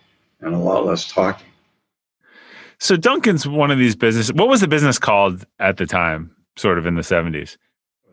and 0.43 0.55
a 0.55 0.59
lot 0.59 0.85
less 0.85 1.11
talking. 1.11 1.50
So 2.81 2.97
Dunkin's 2.97 3.47
one 3.47 3.71
of 3.71 3.79
these 3.79 3.95
businesses. 3.95 4.33
What 4.33 4.49
was 4.49 4.63
the 4.63 4.69
business 4.69 4.99
called 4.99 5.45
at 5.59 5.77
the 5.77 5.87
time, 5.87 6.35
sort 6.57 6.79
of 6.79 6.87
in 6.87 6.95
the 6.95 7.03
70s? 7.03 7.59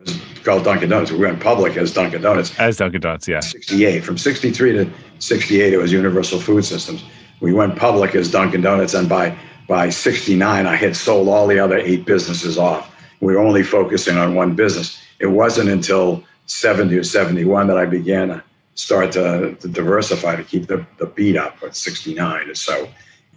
was 0.00 0.20
called 0.44 0.64
Dunkin' 0.64 0.90
Donuts. 0.90 1.10
We 1.10 1.18
went 1.18 1.40
public 1.40 1.76
as 1.78 1.92
Dunkin' 1.92 2.20
Donuts. 2.20 2.56
As 2.58 2.76
Dunkin' 2.76 3.00
Donuts, 3.00 3.26
yeah. 3.26 3.40
68. 3.40 4.04
From 4.04 4.18
63 4.18 4.72
to 4.72 4.90
68, 5.20 5.72
it 5.72 5.78
was 5.78 5.90
Universal 5.90 6.40
Food 6.40 6.66
Systems. 6.66 7.02
We 7.40 7.54
went 7.54 7.76
public 7.76 8.14
as 8.14 8.30
Dunkin' 8.30 8.60
Donuts, 8.60 8.94
and 8.94 9.08
by 9.08 9.36
by 9.68 9.90
69, 9.90 10.66
I 10.66 10.74
had 10.76 10.96
sold 10.96 11.28
all 11.28 11.46
the 11.46 11.58
other 11.58 11.76
eight 11.76 12.06
businesses 12.06 12.56
off. 12.56 12.94
We 13.20 13.34
were 13.34 13.40
only 13.40 13.62
focusing 13.62 14.16
on 14.16 14.34
one 14.34 14.54
business. 14.54 14.98
It 15.18 15.26
wasn't 15.26 15.68
until 15.68 16.24
70 16.46 16.96
or 16.96 17.04
71 17.04 17.66
that 17.66 17.76
I 17.76 17.84
began 17.84 18.28
to 18.28 18.42
start 18.76 19.12
to, 19.12 19.54
to 19.56 19.68
diversify 19.68 20.36
to 20.36 20.44
keep 20.44 20.68
the, 20.68 20.86
the 20.98 21.06
beat 21.06 21.36
up 21.36 21.58
at 21.62 21.76
69 21.76 22.48
or 22.48 22.54
so. 22.54 22.88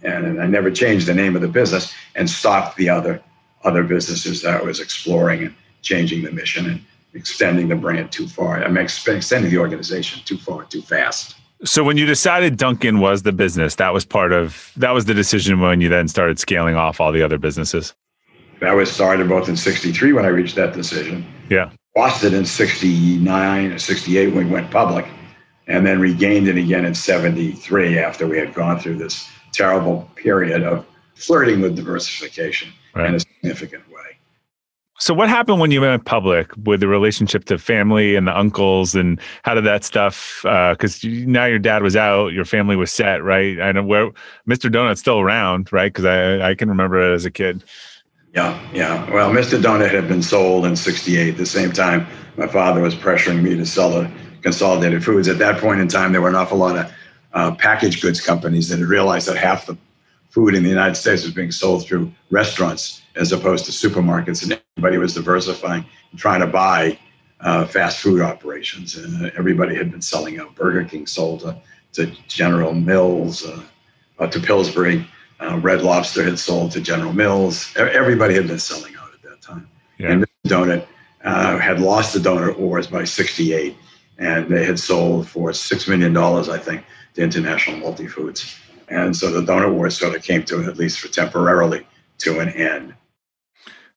And, 0.02 0.26
and 0.26 0.42
I 0.42 0.46
never 0.46 0.70
changed 0.70 1.06
the 1.06 1.14
name 1.14 1.36
of 1.36 1.42
the 1.42 1.48
business 1.48 1.94
and 2.14 2.28
stopped 2.28 2.76
the 2.76 2.88
other 2.88 3.22
other 3.64 3.84
businesses 3.84 4.42
that 4.42 4.60
I 4.60 4.62
was 4.64 4.80
exploring 4.80 5.42
and 5.42 5.54
changing 5.82 6.22
the 6.22 6.32
mission 6.32 6.68
and 6.68 6.84
extending 7.14 7.68
the 7.68 7.76
brand 7.76 8.10
too 8.10 8.26
far. 8.26 8.62
I'm 8.62 8.76
extending 8.76 9.50
the 9.50 9.58
organization 9.58 10.22
too 10.24 10.38
far, 10.38 10.64
too 10.64 10.82
fast. 10.82 11.36
So 11.64 11.84
when 11.84 11.96
you 11.96 12.06
decided 12.06 12.56
Dunkin' 12.56 12.98
was 12.98 13.22
the 13.22 13.32
business, 13.32 13.76
that 13.76 13.92
was 13.92 14.04
part 14.04 14.32
of 14.32 14.72
that 14.76 14.90
was 14.90 15.04
the 15.04 15.14
decision 15.14 15.60
when 15.60 15.80
you 15.80 15.88
then 15.88 16.08
started 16.08 16.38
scaling 16.40 16.74
off 16.74 17.00
all 17.00 17.12
the 17.12 17.22
other 17.22 17.38
businesses. 17.38 17.94
That 18.60 18.72
was 18.72 18.90
started 18.90 19.28
both 19.28 19.48
in 19.48 19.56
63 19.56 20.12
when 20.12 20.24
I 20.24 20.28
reached 20.28 20.56
that 20.56 20.72
decision. 20.72 21.24
Yeah. 21.48 21.70
Lost 21.96 22.24
it 22.24 22.32
in 22.32 22.44
69 22.44 23.72
or 23.72 23.78
68 23.78 24.34
when 24.34 24.46
we 24.46 24.50
went 24.52 24.70
public, 24.70 25.06
and 25.68 25.86
then 25.86 26.00
regained 26.00 26.48
it 26.48 26.56
again 26.56 26.84
in 26.84 26.94
73 26.94 27.98
after 27.98 28.26
we 28.26 28.38
had 28.38 28.54
gone 28.54 28.80
through 28.80 28.96
this 28.96 29.28
terrible 29.52 30.08
period 30.16 30.62
of 30.62 30.86
flirting 31.14 31.60
with 31.60 31.76
diversification 31.76 32.72
right. 32.94 33.08
in 33.08 33.14
a 33.14 33.20
significant 33.20 33.88
way. 33.88 34.02
So, 34.98 35.14
what 35.14 35.28
happened 35.28 35.58
when 35.58 35.72
you 35.72 35.80
went 35.80 36.04
public 36.04 36.52
with 36.64 36.78
the 36.78 36.86
relationship 36.86 37.44
to 37.46 37.58
family 37.58 38.14
and 38.14 38.28
the 38.28 38.38
uncles, 38.38 38.94
and 38.94 39.20
how 39.42 39.54
did 39.54 39.64
that 39.64 39.82
stuff? 39.82 40.38
Because 40.42 41.04
uh, 41.04 41.08
now 41.08 41.44
your 41.44 41.58
dad 41.58 41.82
was 41.82 41.96
out, 41.96 42.28
your 42.28 42.44
family 42.44 42.76
was 42.76 42.92
set, 42.92 43.24
right? 43.24 43.60
I 43.60 43.72
know 43.72 43.82
where 43.82 44.10
Mr. 44.48 44.70
Donut's 44.70 45.00
still 45.00 45.18
around, 45.18 45.72
right? 45.72 45.92
Because 45.92 46.04
I 46.04 46.50
I 46.50 46.54
can 46.54 46.68
remember 46.68 47.02
it 47.02 47.14
as 47.14 47.24
a 47.24 47.32
kid. 47.32 47.64
Yeah, 48.32 48.58
yeah. 48.72 49.12
Well, 49.12 49.30
Mr. 49.30 49.60
Donut 49.60 49.90
had 49.90 50.06
been 50.06 50.22
sold 50.22 50.64
in 50.66 50.76
'68. 50.76 51.32
The 51.32 51.46
same 51.46 51.72
time, 51.72 52.06
my 52.36 52.46
father 52.46 52.80
was 52.80 52.94
pressuring 52.94 53.42
me 53.42 53.56
to 53.56 53.66
sell 53.66 53.90
the 53.90 54.10
Consolidated 54.42 55.04
Foods. 55.04 55.26
At 55.26 55.38
that 55.38 55.60
point 55.60 55.80
in 55.80 55.88
time, 55.88 56.12
there 56.12 56.22
were 56.22 56.28
an 56.28 56.36
awful 56.36 56.58
lot 56.58 56.76
of 56.76 56.92
uh, 57.34 57.54
packaged 57.54 58.02
goods 58.02 58.20
companies 58.20 58.68
that 58.68 58.78
had 58.78 58.88
realized 58.88 59.28
that 59.28 59.36
half 59.36 59.66
the 59.66 59.76
food 60.30 60.54
in 60.54 60.62
the 60.62 60.68
United 60.68 60.94
States 60.94 61.24
was 61.24 61.32
being 61.32 61.52
sold 61.52 61.84
through 61.86 62.10
restaurants 62.30 63.02
as 63.16 63.32
opposed 63.32 63.66
to 63.66 63.72
supermarkets, 63.72 64.42
and 64.42 64.60
everybody 64.76 64.98
was 64.98 65.14
diversifying 65.14 65.84
and 66.10 66.18
trying 66.18 66.40
to 66.40 66.46
buy 66.46 66.98
uh, 67.40 67.66
fast 67.66 67.98
food 67.98 68.22
operations. 68.22 68.96
And 68.96 69.26
uh, 69.26 69.30
everybody 69.36 69.74
had 69.74 69.90
been 69.90 70.00
selling 70.00 70.38
out. 70.40 70.54
Burger 70.54 70.84
King 70.84 71.06
sold 71.06 71.40
to, 71.40 71.60
to 71.92 72.06
General 72.28 72.72
Mills, 72.72 73.44
uh, 73.44 73.62
uh 74.18 74.26
to 74.28 74.40
Pillsbury. 74.40 75.06
Uh, 75.40 75.58
Red 75.58 75.82
Lobster 75.82 76.22
had 76.22 76.38
sold 76.38 76.70
to 76.72 76.80
General 76.80 77.12
Mills. 77.12 77.74
Everybody 77.76 78.34
had 78.34 78.46
been 78.46 78.60
selling 78.60 78.94
out 78.96 79.12
at 79.12 79.22
that 79.22 79.42
time. 79.42 79.68
Yeah. 79.98 80.12
And 80.12 80.26
Donut 80.46 80.86
uh, 81.24 81.58
had 81.58 81.80
lost 81.80 82.14
the 82.14 82.20
donut 82.20 82.58
wars 82.58 82.86
by 82.86 83.04
68, 83.04 83.76
and 84.18 84.48
they 84.48 84.64
had 84.64 84.78
sold 84.78 85.28
for 85.28 85.50
$6 85.50 85.88
million, 85.88 86.16
I 86.16 86.58
think, 86.58 86.84
to 87.14 87.22
International 87.22 87.76
Multi 87.78 88.06
Foods. 88.06 88.58
And 88.88 89.16
so 89.16 89.30
the 89.30 89.40
donut 89.40 89.72
wars 89.72 89.96
sort 89.96 90.14
of 90.14 90.22
came 90.22 90.44
to, 90.44 90.64
at 90.64 90.76
least 90.76 91.00
for 91.00 91.08
temporarily, 91.08 91.86
to 92.18 92.40
an 92.40 92.50
end. 92.50 92.94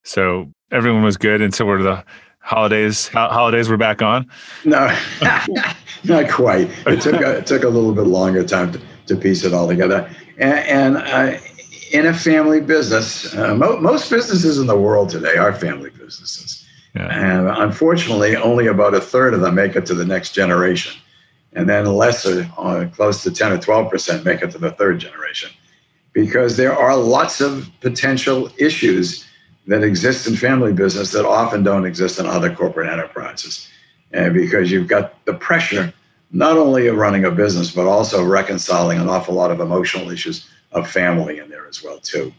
So 0.04 0.52
everyone 0.72 1.04
was 1.04 1.18
good 1.18 1.42
until 1.42 1.68
were 1.68 1.84
the 1.84 2.04
holidays. 2.40 3.08
Holidays 3.10 3.68
were 3.68 3.78
back 3.78 4.02
on. 4.02 4.30
No, 4.64 4.96
not 6.04 6.30
quite. 6.30 6.70
It 6.86 7.02
took 7.02 7.16
a, 7.16 7.38
it 7.40 7.48
took 7.48 7.64
a 7.64 7.70
little 7.70 7.94
bit 7.94 8.08
longer 8.08 8.44
time 8.46 8.72
to, 8.72 8.82
to 9.08 9.16
piece 9.16 9.44
it 9.44 9.54
all 9.54 9.68
together. 9.68 10.10
And, 10.38 10.96
and 10.96 10.98
uh, 10.98 11.40
in 11.92 12.06
a 12.06 12.14
family 12.14 12.62
business, 12.62 13.36
uh, 13.36 13.56
mo- 13.56 13.80
most 13.80 14.10
businesses 14.10 14.60
in 14.60 14.68
the 14.68 14.78
world 14.78 15.10
today 15.10 15.38
are 15.38 15.54
family 15.54 15.90
businesses. 15.90 16.66
Yeah. 16.96 17.08
And 17.08 17.48
unfortunately, 17.50 18.36
only 18.38 18.68
about 18.68 18.94
a 18.94 19.02
third 19.02 19.34
of 19.34 19.42
them 19.42 19.56
make 19.56 19.76
it 19.76 19.86
to 19.88 19.94
the 19.94 20.06
next 20.06 20.32
generation. 20.32 20.94
And 21.56 21.70
then 21.70 21.86
less, 21.86 22.26
uh, 22.26 22.90
close 22.94 23.24
to 23.24 23.32
10 23.32 23.54
or 23.54 23.58
12% 23.58 24.26
make 24.26 24.42
it 24.42 24.52
to 24.52 24.58
the 24.58 24.72
third 24.72 25.00
generation. 25.00 25.50
Because 26.14 26.58
there 26.58 26.76
are 26.78 26.96
lots 26.96 27.42
of 27.42 27.70
potential 27.82 28.50
issues 28.58 29.26
that 29.68 29.84
exist 29.84 30.28
in 30.28 30.36
family 30.36 30.74
business 30.74 31.12
that 31.12 31.26
often 31.26 31.64
don't 31.64 31.86
exist 31.86 32.20
in 32.20 32.26
other 32.26 32.54
corporate 32.54 32.90
enterprises. 32.90 33.68
And 34.12 34.34
because 34.34 34.72
you've 34.72 34.88
got 34.88 35.26
the 35.26 35.34
pressure 35.34 35.94
not 36.32 36.58
only 36.58 36.88
of 36.88 36.98
running 36.98 37.26
a 37.26 37.32
business, 37.32 37.72
but 37.72 37.88
also 37.88 38.24
reconciling 38.24 39.00
an 39.00 39.08
awful 39.08 39.34
lot 39.34 39.52
of 39.52 39.60
emotional 39.60 40.10
issues 40.10 40.50
of 40.74 40.90
family 40.90 41.40
in 41.40 41.50
there 41.50 41.68
as 41.68 41.84
well 41.84 42.00
too. 42.00 42.34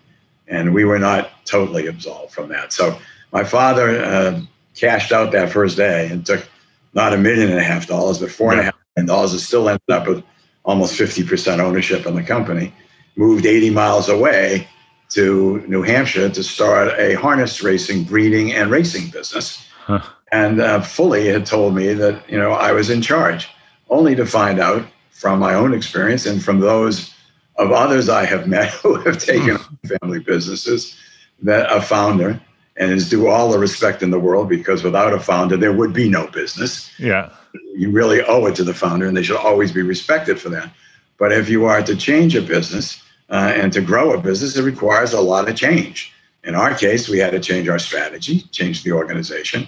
And 0.49 0.75
we 0.75 0.85
were 0.85 0.99
not 0.99 1.31
totally 1.47 1.87
absolved 1.87 2.33
from 2.33 2.49
that. 2.51 2.73
So 2.73 2.99
my 3.33 3.43
father 3.43 4.05
uh, 4.05 4.41
cashed 4.75 5.13
out 5.13 5.33
that 5.33 5.51
first 5.51 5.77
day 5.77 6.09
and 6.11 6.25
took 6.25 6.47
not 6.95 7.13
a 7.13 7.19
million 7.19 7.51
and 7.51 7.59
a 7.59 7.63
half 7.63 7.87
dollars, 7.87 8.19
but 8.19 8.31
four 8.31 8.53
and 8.53 8.61
a 8.61 8.65
half 8.65 8.75
dollars. 9.05 9.35
It 9.35 9.41
still 9.41 9.69
ended 9.69 9.91
up 9.91 10.07
with 10.07 10.25
almost 10.65 10.99
50% 10.99 11.59
ownership 11.59 12.07
in 12.07 12.15
the 12.15 12.23
company. 12.23 12.73
Moved 13.17 13.45
80 13.45 13.71
miles 13.71 14.09
away 14.09 14.67
to 15.11 15.65
New 15.69 15.83
Hampshire 15.83 16.29
to 16.29 16.43
start 16.43 16.99
a 16.99 17.15
harness 17.15 17.63
racing, 17.63 18.05
breeding, 18.05 18.53
and 18.53 18.71
racing 18.71 19.11
business. 19.11 19.67
Huh. 19.85 20.01
And 20.33 20.61
uh, 20.61 20.81
fully 20.81 21.29
had 21.29 21.47
told 21.47 21.75
me 21.75 21.93
that 21.95 22.29
you 22.29 22.39
know 22.39 22.53
I 22.53 22.73
was 22.73 22.91
in 22.91 23.01
charge, 23.01 23.49
only 23.91 24.17
to 24.17 24.27
find 24.27 24.59
out 24.59 24.87
from 25.11 25.39
my 25.39 25.55
own 25.55 25.73
experience 25.73 26.27
and 26.27 26.43
from 26.43 26.61
those 26.61 27.15
of 27.57 27.71
others 27.71 28.09
I 28.09 28.25
have 28.25 28.49
met 28.57 28.71
who 28.73 28.97
have 28.97 29.19
taken 29.19 29.57
hmm. 29.57 29.97
family 30.01 30.19
businesses 30.19 30.97
that 31.43 31.71
a 31.71 31.81
founder 31.81 32.41
and 32.77 32.93
is 32.93 33.09
due 33.09 33.29
all 33.29 33.51
the 33.51 33.59
respect 33.59 34.03
in 34.03 34.11
the 34.11 34.19
world 34.19 34.49
because 34.49 34.83
without 34.83 35.13
a 35.13 35.21
founder 35.21 35.57
there 35.57 35.73
would 35.73 35.93
be 35.93 36.09
no 36.09 36.27
business. 36.29 36.91
Yeah. 36.99 37.31
You 37.75 37.91
really 37.91 38.23
owe 38.23 38.47
it 38.47 38.55
to 38.57 38.65
the 38.65 38.75
founder 38.75 39.07
and 39.07 39.17
they 39.17 39.23
should 39.23 39.37
always 39.37 39.73
be 39.73 39.83
respected 39.83 40.41
for 40.41 40.51
that. 40.51 40.71
But 41.19 41.33
if 41.33 41.49
you 41.49 41.65
are 41.65 41.83
to 41.83 41.97
change 41.97 42.37
a 42.37 42.43
business, 42.43 43.03
uh, 43.31 43.53
and 43.55 43.73
to 43.73 43.81
grow 43.81 44.13
a 44.13 44.21
business, 44.21 44.57
it 44.57 44.63
requires 44.63 45.13
a 45.13 45.21
lot 45.21 45.49
of 45.49 45.57
change. 45.57 46.13
In 46.45 46.55
our 46.55 46.75
case, 46.75 47.09
we 47.09 47.19
had 47.19 47.33
to 47.33 47.41
change 47.41 47.69
our 47.69 47.79
strategy, 47.79 48.43
change 48.53 48.85
the 48.85 48.93
organization, 48.93 49.67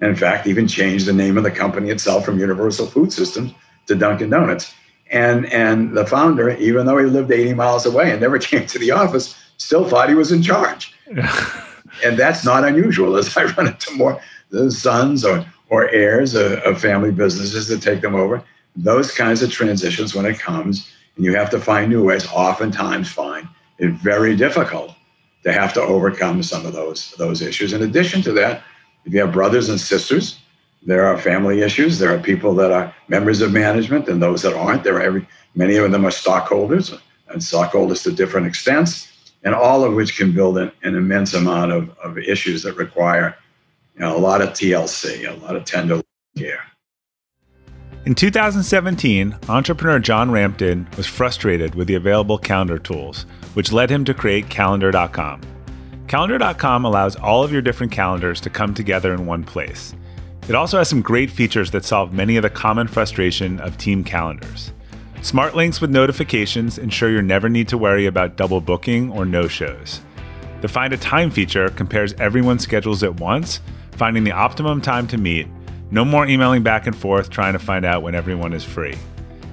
and 0.00 0.10
in 0.10 0.16
fact, 0.16 0.46
even 0.46 0.66
change 0.66 1.04
the 1.04 1.12
name 1.12 1.38
of 1.38 1.44
the 1.44 1.50
company 1.50 1.90
itself 1.90 2.24
from 2.24 2.40
Universal 2.40 2.86
Food 2.86 3.12
Systems 3.12 3.52
to 3.86 3.94
Dunkin' 3.94 4.30
Donuts. 4.30 4.74
And, 5.10 5.46
and 5.52 5.96
the 5.96 6.04
founder, 6.04 6.50
even 6.56 6.84
though 6.84 6.98
he 6.98 7.06
lived 7.06 7.30
80 7.30 7.54
miles 7.54 7.86
away 7.86 8.10
and 8.10 8.20
never 8.20 8.38
came 8.40 8.66
to 8.66 8.78
the 8.78 8.90
office, 8.90 9.36
still 9.56 9.88
thought 9.88 10.08
he 10.08 10.14
was 10.14 10.32
in 10.32 10.42
charge. 10.42 10.94
and 12.04 12.18
that's 12.18 12.44
not 12.44 12.64
unusual 12.64 13.16
as 13.16 13.36
I 13.36 13.44
run 13.56 13.68
into 13.68 13.94
more 13.94 14.20
sons 14.68 15.24
or, 15.24 15.44
or 15.70 15.88
heirs 15.90 16.34
of, 16.34 16.52
of 16.60 16.80
family 16.80 17.10
businesses 17.10 17.68
that 17.68 17.82
take 17.82 18.00
them 18.00 18.14
over. 18.14 18.42
Those 18.76 19.12
kinds 19.12 19.42
of 19.42 19.50
transitions, 19.50 20.14
when 20.14 20.26
it 20.26 20.38
comes, 20.38 20.92
and 21.16 21.24
you 21.24 21.34
have 21.34 21.50
to 21.50 21.60
find 21.60 21.90
new 21.90 22.04
ways, 22.04 22.26
oftentimes 22.28 23.10
find 23.10 23.48
it 23.78 23.92
very 23.92 24.36
difficult 24.36 24.94
to 25.44 25.52
have 25.52 25.72
to 25.74 25.80
overcome 25.80 26.42
some 26.42 26.66
of 26.66 26.72
those, 26.72 27.12
those 27.12 27.40
issues. 27.40 27.72
In 27.72 27.82
addition 27.82 28.22
to 28.22 28.32
that, 28.32 28.62
if 29.04 29.12
you 29.12 29.20
have 29.20 29.32
brothers 29.32 29.68
and 29.68 29.80
sisters, 29.80 30.38
there 30.82 31.06
are 31.06 31.16
family 31.18 31.62
issues. 31.62 31.98
There 31.98 32.14
are 32.14 32.18
people 32.18 32.54
that 32.56 32.70
are 32.70 32.94
members 33.08 33.40
of 33.40 33.52
management 33.52 34.08
and 34.08 34.22
those 34.22 34.42
that 34.42 34.54
aren't. 34.54 34.84
There 34.84 34.96
are 34.96 35.02
every, 35.02 35.26
many 35.54 35.76
of 35.76 35.90
them 35.90 36.04
are 36.06 36.10
stockholders 36.10 36.94
and 37.28 37.42
stockholders 37.42 38.02
to 38.04 38.12
different 38.12 38.46
extents, 38.46 39.12
and 39.44 39.54
all 39.54 39.84
of 39.84 39.94
which 39.94 40.16
can 40.16 40.32
build 40.32 40.58
an, 40.58 40.72
an 40.82 40.94
immense 40.94 41.34
amount 41.34 41.72
of, 41.72 41.96
of 41.98 42.18
issues 42.18 42.62
that 42.62 42.76
require 42.76 43.36
you 43.94 44.00
know, 44.00 44.16
a 44.16 44.18
lot 44.18 44.42
of 44.42 44.50
TLC, 44.50 45.28
a 45.28 45.44
lot 45.44 45.56
of 45.56 45.64
tender 45.64 46.02
care. 46.36 46.60
In 48.04 48.14
2017, 48.14 49.36
entrepreneur 49.48 49.98
John 49.98 50.30
Rampton 50.30 50.88
was 50.96 51.06
frustrated 51.06 51.74
with 51.74 51.88
the 51.88 51.96
available 51.96 52.38
calendar 52.38 52.78
tools, 52.78 53.26
which 53.54 53.72
led 53.72 53.90
him 53.90 54.04
to 54.04 54.14
create 54.14 54.48
Calendar.com. 54.48 55.40
Calendar.com 56.06 56.84
allows 56.84 57.16
all 57.16 57.42
of 57.42 57.52
your 57.52 57.62
different 57.62 57.90
calendars 57.90 58.40
to 58.42 58.50
come 58.50 58.74
together 58.74 59.12
in 59.12 59.26
one 59.26 59.42
place. 59.42 59.92
It 60.48 60.54
also 60.54 60.78
has 60.78 60.88
some 60.88 61.02
great 61.02 61.32
features 61.32 61.72
that 61.72 61.84
solve 61.84 62.12
many 62.12 62.36
of 62.36 62.42
the 62.42 62.50
common 62.50 62.86
frustration 62.86 63.58
of 63.58 63.76
team 63.76 64.04
calendars. 64.04 64.72
Smart 65.26 65.56
links 65.56 65.80
with 65.80 65.90
notifications 65.90 66.78
ensure 66.78 67.10
you 67.10 67.20
never 67.20 67.48
need 67.48 67.66
to 67.66 67.76
worry 67.76 68.06
about 68.06 68.36
double 68.36 68.60
booking 68.60 69.10
or 69.10 69.24
no 69.24 69.48
shows. 69.48 70.00
The 70.60 70.68
Find 70.68 70.92
a 70.92 70.96
Time 70.96 71.32
feature 71.32 71.68
compares 71.70 72.12
everyone's 72.12 72.62
schedules 72.62 73.02
at 73.02 73.18
once, 73.18 73.60
finding 73.96 74.22
the 74.22 74.30
optimum 74.30 74.80
time 74.80 75.08
to 75.08 75.18
meet. 75.18 75.48
No 75.90 76.04
more 76.04 76.28
emailing 76.28 76.62
back 76.62 76.86
and 76.86 76.96
forth 76.96 77.28
trying 77.28 77.54
to 77.54 77.58
find 77.58 77.84
out 77.84 78.04
when 78.04 78.14
everyone 78.14 78.52
is 78.52 78.62
free. 78.62 78.94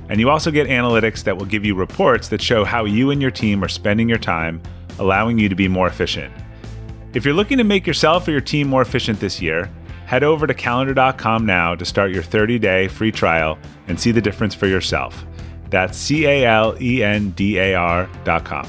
And 0.10 0.20
you 0.20 0.30
also 0.30 0.52
get 0.52 0.68
analytics 0.68 1.24
that 1.24 1.36
will 1.36 1.48
give 1.48 1.66
you 1.66 1.74
reports 1.74 2.28
that 2.28 2.40
show 2.40 2.64
how 2.64 2.86
you 2.86 3.10
and 3.10 3.20
your 3.20 3.32
team 3.32 3.64
are 3.64 3.68
spending 3.68 4.08
your 4.08 4.20
time, 4.20 4.62
allowing 5.00 5.40
you 5.40 5.50
to 5.50 5.56
be 5.56 5.68
more 5.68 5.88
efficient. 5.88 6.32
If 7.16 7.26
you're 7.26 7.34
looking 7.34 7.58
to 7.58 7.64
make 7.64 7.88
yourself 7.88 8.28
or 8.28 8.32
your 8.32 8.42
team 8.42 8.68
more 8.68 8.84
efficient 8.84 9.20
this 9.20 9.42
year, 9.42 9.72
head 10.06 10.24
over 10.24 10.46
to 10.46 10.54
calendar.com 10.54 11.48
now 11.48 11.74
to 11.74 11.84
start 11.84 12.12
your 12.12 12.22
30 12.22 12.60
day 12.60 12.88
free 12.90 13.12
trial 13.12 13.58
and 13.88 14.00
see 14.00 14.12
the 14.12 14.22
difference 14.22 14.54
for 14.54 14.68
yourself. 14.68 15.26
That's 15.74 15.98
C 15.98 16.28
A 16.28 16.46
L 16.46 16.78
E 16.80 17.04
N 17.04 17.32
D 17.32 17.58
A 17.58 17.74
R.com. 17.74 18.68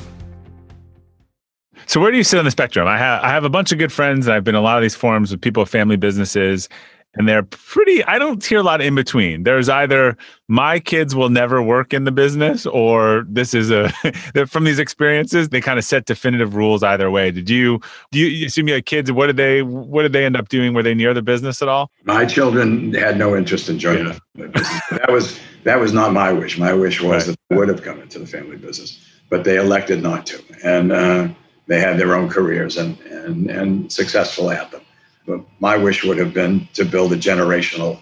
So 1.84 2.00
where 2.00 2.10
do 2.10 2.16
you 2.16 2.24
sit 2.24 2.38
on 2.38 2.46
the 2.46 2.50
spectrum? 2.50 2.88
I 2.88 2.96
have 2.96 3.22
I 3.22 3.28
have 3.28 3.44
a 3.44 3.50
bunch 3.50 3.72
of 3.72 3.78
good 3.78 3.92
friends. 3.92 4.26
I've 4.26 4.42
been 4.42 4.54
a 4.54 4.62
lot 4.62 4.78
of 4.78 4.82
these 4.82 4.94
forums 4.94 5.30
with 5.30 5.38
people 5.38 5.62
with 5.62 5.68
family 5.68 5.96
businesses, 5.96 6.66
and 7.14 7.28
they're 7.28 7.42
pretty 7.42 8.04
i 8.04 8.18
don't 8.18 8.44
hear 8.44 8.58
a 8.58 8.62
lot 8.62 8.80
in 8.80 8.94
between. 8.94 9.44
There's 9.44 9.68
either 9.68 10.16
my 10.48 10.78
kids 10.78 11.14
will 11.14 11.30
never 11.30 11.62
work 11.62 11.94
in 11.94 12.04
the 12.04 12.12
business 12.12 12.66
or 12.66 13.24
this 13.28 13.54
is 13.54 13.70
a 13.70 13.88
from 14.46 14.64
these 14.64 14.78
experiences 14.78 15.48
they 15.48 15.60
kind 15.60 15.78
of 15.78 15.84
set 15.84 16.06
definitive 16.06 16.54
rules 16.54 16.82
either 16.82 17.10
way. 17.10 17.30
Did 17.30 17.48
you 17.48 17.80
do 18.10 18.18
you 18.18 18.46
assume 18.46 18.68
you 18.68 18.74
had 18.74 18.86
kids 18.86 19.10
what 19.10 19.26
did 19.26 19.36
they 19.36 19.62
what 19.62 20.02
did 20.02 20.12
they 20.12 20.24
end 20.24 20.36
up 20.36 20.48
doing? 20.48 20.74
Were 20.74 20.82
they 20.82 20.94
near 20.94 21.14
the 21.14 21.22
business 21.22 21.62
at 21.62 21.68
all? 21.68 21.90
My 22.04 22.24
children 22.24 22.92
had 22.94 23.18
no 23.18 23.36
interest 23.36 23.68
in 23.68 23.78
joining 23.78 24.06
yeah. 24.06 24.18
the 24.34 24.48
business. 24.48 24.80
That 24.90 25.10
was 25.10 25.38
that 25.64 25.80
was 25.80 25.92
not 25.92 26.12
my 26.12 26.32
wish. 26.32 26.58
My 26.58 26.72
wish 26.72 27.00
was 27.00 27.10
right. 27.10 27.26
that 27.26 27.38
they 27.48 27.56
would 27.56 27.68
have 27.68 27.82
come 27.82 28.00
into 28.00 28.18
the 28.18 28.26
family 28.26 28.56
business 28.56 29.00
but 29.30 29.44
they 29.44 29.56
elected 29.56 30.02
not 30.02 30.26
to. 30.26 30.42
And 30.62 30.92
uh, 30.92 31.28
they 31.66 31.80
had 31.80 31.98
their 31.98 32.14
own 32.14 32.28
careers 32.28 32.76
and 32.76 32.98
and 33.00 33.50
and 33.50 33.90
successful 33.90 34.50
at 34.50 34.70
them 34.70 34.82
but 35.26 35.40
my 35.60 35.76
wish 35.76 36.04
would 36.04 36.18
have 36.18 36.34
been 36.34 36.68
to 36.74 36.84
build 36.84 37.12
a 37.12 37.16
generational 37.16 38.00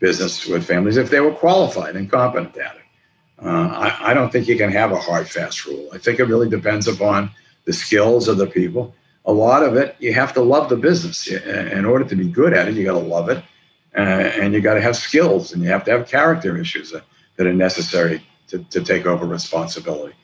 business 0.00 0.46
with 0.46 0.66
families 0.66 0.96
if 0.96 1.10
they 1.10 1.20
were 1.20 1.32
qualified 1.32 1.96
and 1.96 2.10
competent 2.10 2.56
at 2.56 2.76
it. 2.76 2.82
Uh, 3.44 3.48
I, 3.48 4.10
I, 4.10 4.14
don't 4.14 4.30
think 4.30 4.46
you 4.46 4.56
can 4.56 4.70
have 4.70 4.92
a 4.92 4.96
hard, 4.96 5.28
fast 5.28 5.66
rule. 5.66 5.88
I 5.92 5.98
think 5.98 6.20
it 6.20 6.24
really 6.24 6.48
depends 6.48 6.86
upon 6.86 7.30
the 7.64 7.72
skills 7.72 8.28
of 8.28 8.36
the 8.36 8.46
people. 8.46 8.94
A 9.24 9.32
lot 9.32 9.62
of 9.62 9.76
it, 9.76 9.96
you 9.98 10.12
have 10.12 10.32
to 10.34 10.42
love 10.42 10.68
the 10.68 10.76
business. 10.76 11.26
In 11.28 11.84
order 11.84 12.04
to 12.04 12.16
be 12.16 12.28
good 12.28 12.52
at 12.52 12.68
it, 12.68 12.74
you 12.74 12.84
got 12.84 12.92
to 12.92 12.98
love 12.98 13.28
it, 13.28 13.42
uh, 13.96 14.00
and 14.00 14.54
you 14.54 14.60
got 14.60 14.74
to 14.74 14.80
have 14.80 14.96
skills, 14.96 15.52
and 15.52 15.62
you 15.62 15.68
have 15.68 15.84
to 15.84 15.92
have 15.92 16.08
character 16.08 16.56
issues 16.56 16.90
that, 16.90 17.04
that 17.36 17.46
are 17.46 17.52
necessary 17.52 18.24
to, 18.48 18.64
to 18.70 18.82
take 18.82 19.06
over 19.06 19.26
responsibility. 19.26 20.14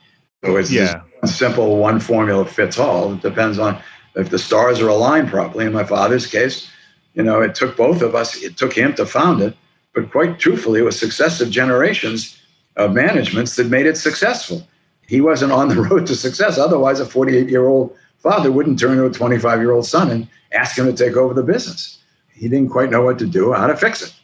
So 0.45 0.57
it's 0.57 0.71
yeah. 0.71 1.03
simple 1.25 1.79
one 1.79 1.99
formula 1.99 2.45
fits 2.45 2.79
all. 2.79 3.15
It 3.15 3.23
depends 3.23 3.59
on 3.59 3.81
if 4.15 4.31
the 4.31 4.39
stars 4.39 4.81
are 4.81 4.89
aligned 4.89 5.29
properly. 5.29 5.67
In 5.67 5.73
my 5.73 5.85
father's 5.85 6.27
case, 6.27 6.71
you 7.15 7.23
know, 7.23 7.41
it 7.41 7.55
took 7.55 7.77
both 7.77 8.03
of 8.03 8.15
us, 8.15 8.43
it 8.43 8.57
took 8.57 8.73
him 8.73 8.95
to 8.95 9.07
found 9.07 9.43
it, 9.43 9.57
but 9.95 10.11
quite 10.11 10.39
truthfully, 10.39 10.81
it 10.81 10.85
was 10.85 10.99
successive 10.99 11.51
generations 11.51 12.41
of 12.77 12.93
managements 12.93 13.57
that 13.57 13.69
made 13.69 13.87
it 13.87 13.97
successful. 13.97 14.67
He 15.07 15.21
wasn't 15.21 15.53
on 15.53 15.69
the 15.69 15.83
road 15.89 16.07
to 16.07 16.15
success. 16.15 16.59
Otherwise, 16.59 17.01
a 17.01 17.07
48 17.07 17.49
year 17.49 17.67
old 17.67 17.97
father 18.19 18.53
wouldn't 18.53 18.79
turn 18.79 18.99
to 18.99 19.07
a 19.07 19.11
25 19.11 19.61
year 19.61 19.73
old 19.73 19.87
son 19.87 20.11
and 20.11 20.29
ask 20.53 20.79
him 20.79 20.87
to 20.87 20.93
take 20.93 21.17
over 21.17 21.35
the 21.35 21.43
business. 21.43 21.99
He 22.33 22.49
didn't 22.49 22.71
quite 22.71 22.91
know 22.91 23.03
what 23.03 23.19
to 23.19 23.27
do, 23.27 23.53
how 23.53 23.67
to 23.67 23.77
fix 23.77 24.03
it. 24.03 24.15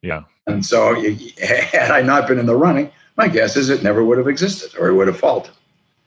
Yeah. 0.00 0.24
And 0.46 0.66
so, 0.66 0.94
had 1.40 1.92
I 1.92 2.02
not 2.02 2.26
been 2.26 2.38
in 2.38 2.46
the 2.46 2.56
running, 2.56 2.90
my 3.16 3.28
guess 3.28 3.56
is 3.56 3.70
it 3.70 3.84
never 3.84 4.04
would 4.04 4.18
have 4.18 4.26
existed 4.26 4.76
or 4.76 4.88
it 4.88 4.94
would 4.94 5.06
have 5.06 5.18
faltered. 5.18 5.54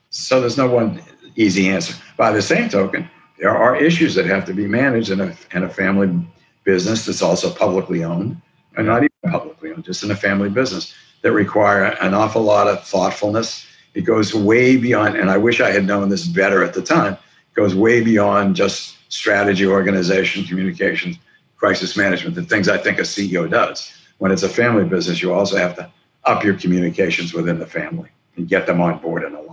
So, 0.09 0.41
there's 0.41 0.57
no 0.57 0.67
one 0.67 1.01
easy 1.37 1.69
answer. 1.69 1.95
By 2.17 2.31
the 2.31 2.41
same 2.41 2.67
token, 2.67 3.09
there 3.39 3.55
are 3.55 3.75
issues 3.75 4.15
that 4.15 4.25
have 4.25 4.45
to 4.45 4.53
be 4.53 4.67
managed 4.67 5.09
in 5.11 5.21
a, 5.21 5.35
in 5.53 5.63
a 5.63 5.69
family 5.69 6.25
business 6.63 7.05
that's 7.05 7.21
also 7.21 7.51
publicly 7.53 8.03
owned, 8.03 8.41
and 8.77 8.87
not 8.87 9.03
even 9.03 9.31
publicly 9.31 9.71
owned, 9.71 9.83
just 9.83 10.03
in 10.03 10.11
a 10.11 10.15
family 10.15 10.49
business 10.49 10.93
that 11.21 11.31
require 11.31 11.85
an 12.01 12.13
awful 12.13 12.41
lot 12.41 12.67
of 12.67 12.85
thoughtfulness. 12.85 13.65
It 13.93 14.01
goes 14.01 14.33
way 14.33 14.77
beyond, 14.77 15.15
and 15.15 15.29
I 15.29 15.37
wish 15.37 15.61
I 15.61 15.71
had 15.71 15.85
known 15.85 16.09
this 16.09 16.27
better 16.27 16.63
at 16.63 16.73
the 16.73 16.81
time, 16.81 17.13
it 17.13 17.55
goes 17.55 17.75
way 17.75 18.01
beyond 18.01 18.55
just 18.55 18.97
strategy, 19.11 19.65
organization, 19.65 20.45
communications, 20.45 21.17
crisis 21.57 21.95
management, 21.95 22.35
the 22.35 22.43
things 22.43 22.67
I 22.67 22.77
think 22.77 22.99
a 22.99 23.03
CEO 23.03 23.49
does. 23.49 23.91
When 24.17 24.31
it's 24.31 24.43
a 24.43 24.49
family 24.49 24.85
business, 24.85 25.21
you 25.21 25.33
also 25.33 25.57
have 25.57 25.75
to 25.77 25.89
up 26.25 26.43
your 26.43 26.55
communications 26.55 27.33
within 27.33 27.59
the 27.59 27.65
family 27.65 28.09
and 28.35 28.47
get 28.47 28.65
them 28.65 28.81
on 28.81 28.99
board 28.99 29.23
and 29.23 29.35
aligned. 29.35 29.44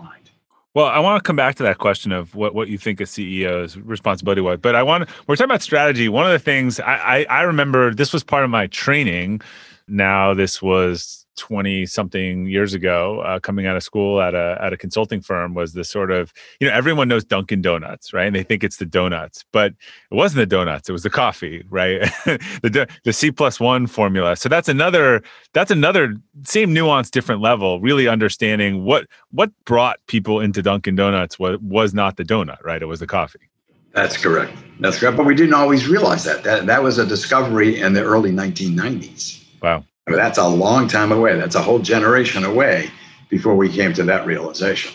Well, 0.75 0.87
I 0.87 1.01
want 1.01 1.23
to 1.23 1.27
come 1.27 1.37
back 1.37 1.57
to 1.57 1.63
that 1.65 1.79
question 1.79 2.13
of 2.13 2.35
what, 2.35 2.55
what 2.55 2.69
you 2.69 2.79
think 2.79 3.01
a 3.01 3.05
CEO's 3.05 3.77
responsibility 3.77 4.41
was. 4.41 4.59
But 4.59 4.75
I 4.75 4.83
want 4.83 5.09
we're 5.27 5.37
talking 5.37 5.51
about 5.51 5.63
strategy. 5.63 6.09
One 6.09 6.25
of 6.25 6.33
the 6.33 6.39
things 6.39 6.81
I, 6.81 6.95
I, 6.95 7.27
I 7.29 7.43
remember 7.43 7.93
this 7.93 8.13
was 8.13 8.25
part 8.25 8.43
of 8.43 8.51
my 8.51 8.69
training. 8.69 9.43
Now 9.87 10.33
this 10.33 10.63
was 10.63 11.22
20 11.37 11.87
something 11.87 12.47
years 12.47 12.75
ago 12.75 13.21
uh, 13.21 13.41
coming 13.41 13.67
out 13.67 13.77
of 13.77 13.83
school 13.83 14.21
at 14.21 14.35
a 14.35 14.59
at 14.61 14.73
a 14.73 14.77
consulting 14.77 15.21
firm 15.21 15.55
was 15.55 15.73
the 15.73 15.85
sort 15.85 16.11
of 16.11 16.33
you 16.61 16.69
know 16.69 16.75
everyone 16.75 17.09
knows 17.09 17.25
Dunkin 17.25 17.63
Donuts 17.63 18.13
right? 18.13 18.27
And 18.27 18.35
they 18.35 18.43
think 18.43 18.65
it's 18.65 18.77
the 18.77 18.87
donuts 18.87 19.45
but 19.53 19.73
it 20.11 20.15
wasn't 20.15 20.39
the 20.39 20.47
donuts 20.47 20.89
it 20.89 20.93
was 20.93 21.03
the 21.03 21.11
coffee 21.11 21.65
right? 21.69 22.09
The 22.63 22.89
the 23.05 23.13
C 23.13 23.31
plus 23.31 23.61
1 23.61 23.87
formula. 23.87 24.37
So 24.37 24.49
that's 24.49 24.69
another 24.69 25.23
that's 25.53 25.71
another 25.71 26.17
same 26.45 26.73
nuance 26.73 27.11
different 27.11 27.41
level 27.41 27.81
really 27.81 28.09
understanding 28.09 28.85
what 28.85 29.07
what 29.31 29.51
brought 29.65 29.99
people 30.07 30.41
into 30.41 30.63
Dunkin 30.63 30.97
Donuts 30.97 31.39
was 31.39 31.59
was 31.61 31.95
not 31.95 32.17
the 32.17 32.25
donut 32.25 32.63
right? 32.65 32.83
It 32.83 32.87
was 32.87 33.01
the 33.01 33.07
coffee. 33.07 33.51
That's 33.93 34.17
correct. 34.17 34.57
That's 34.81 34.99
correct. 34.99 35.19
But 35.19 35.27
we 35.27 35.35
didn't 35.35 35.55
always 35.55 35.87
realize 35.87 36.25
that. 36.25 36.45
That 36.45 36.67
that 36.67 36.83
was 36.83 36.99
a 36.99 37.07
discovery 37.07 37.81
in 37.81 37.93
the 37.93 38.03
early 38.03 38.33
1990s 38.33 39.43
wow 39.63 39.85
I 40.07 40.11
mean, 40.11 40.19
that's 40.19 40.39
a 40.39 40.49
long 40.49 40.89
time 40.89 41.13
away. 41.13 41.37
That's 41.39 41.55
a 41.55 41.63
whole 41.63 41.79
generation 41.79 42.45
away 42.45 42.91
before 43.29 43.55
we 43.55 43.69
came 43.69 43.93
to 43.95 44.03
that 44.05 44.27
realization. 44.27 44.93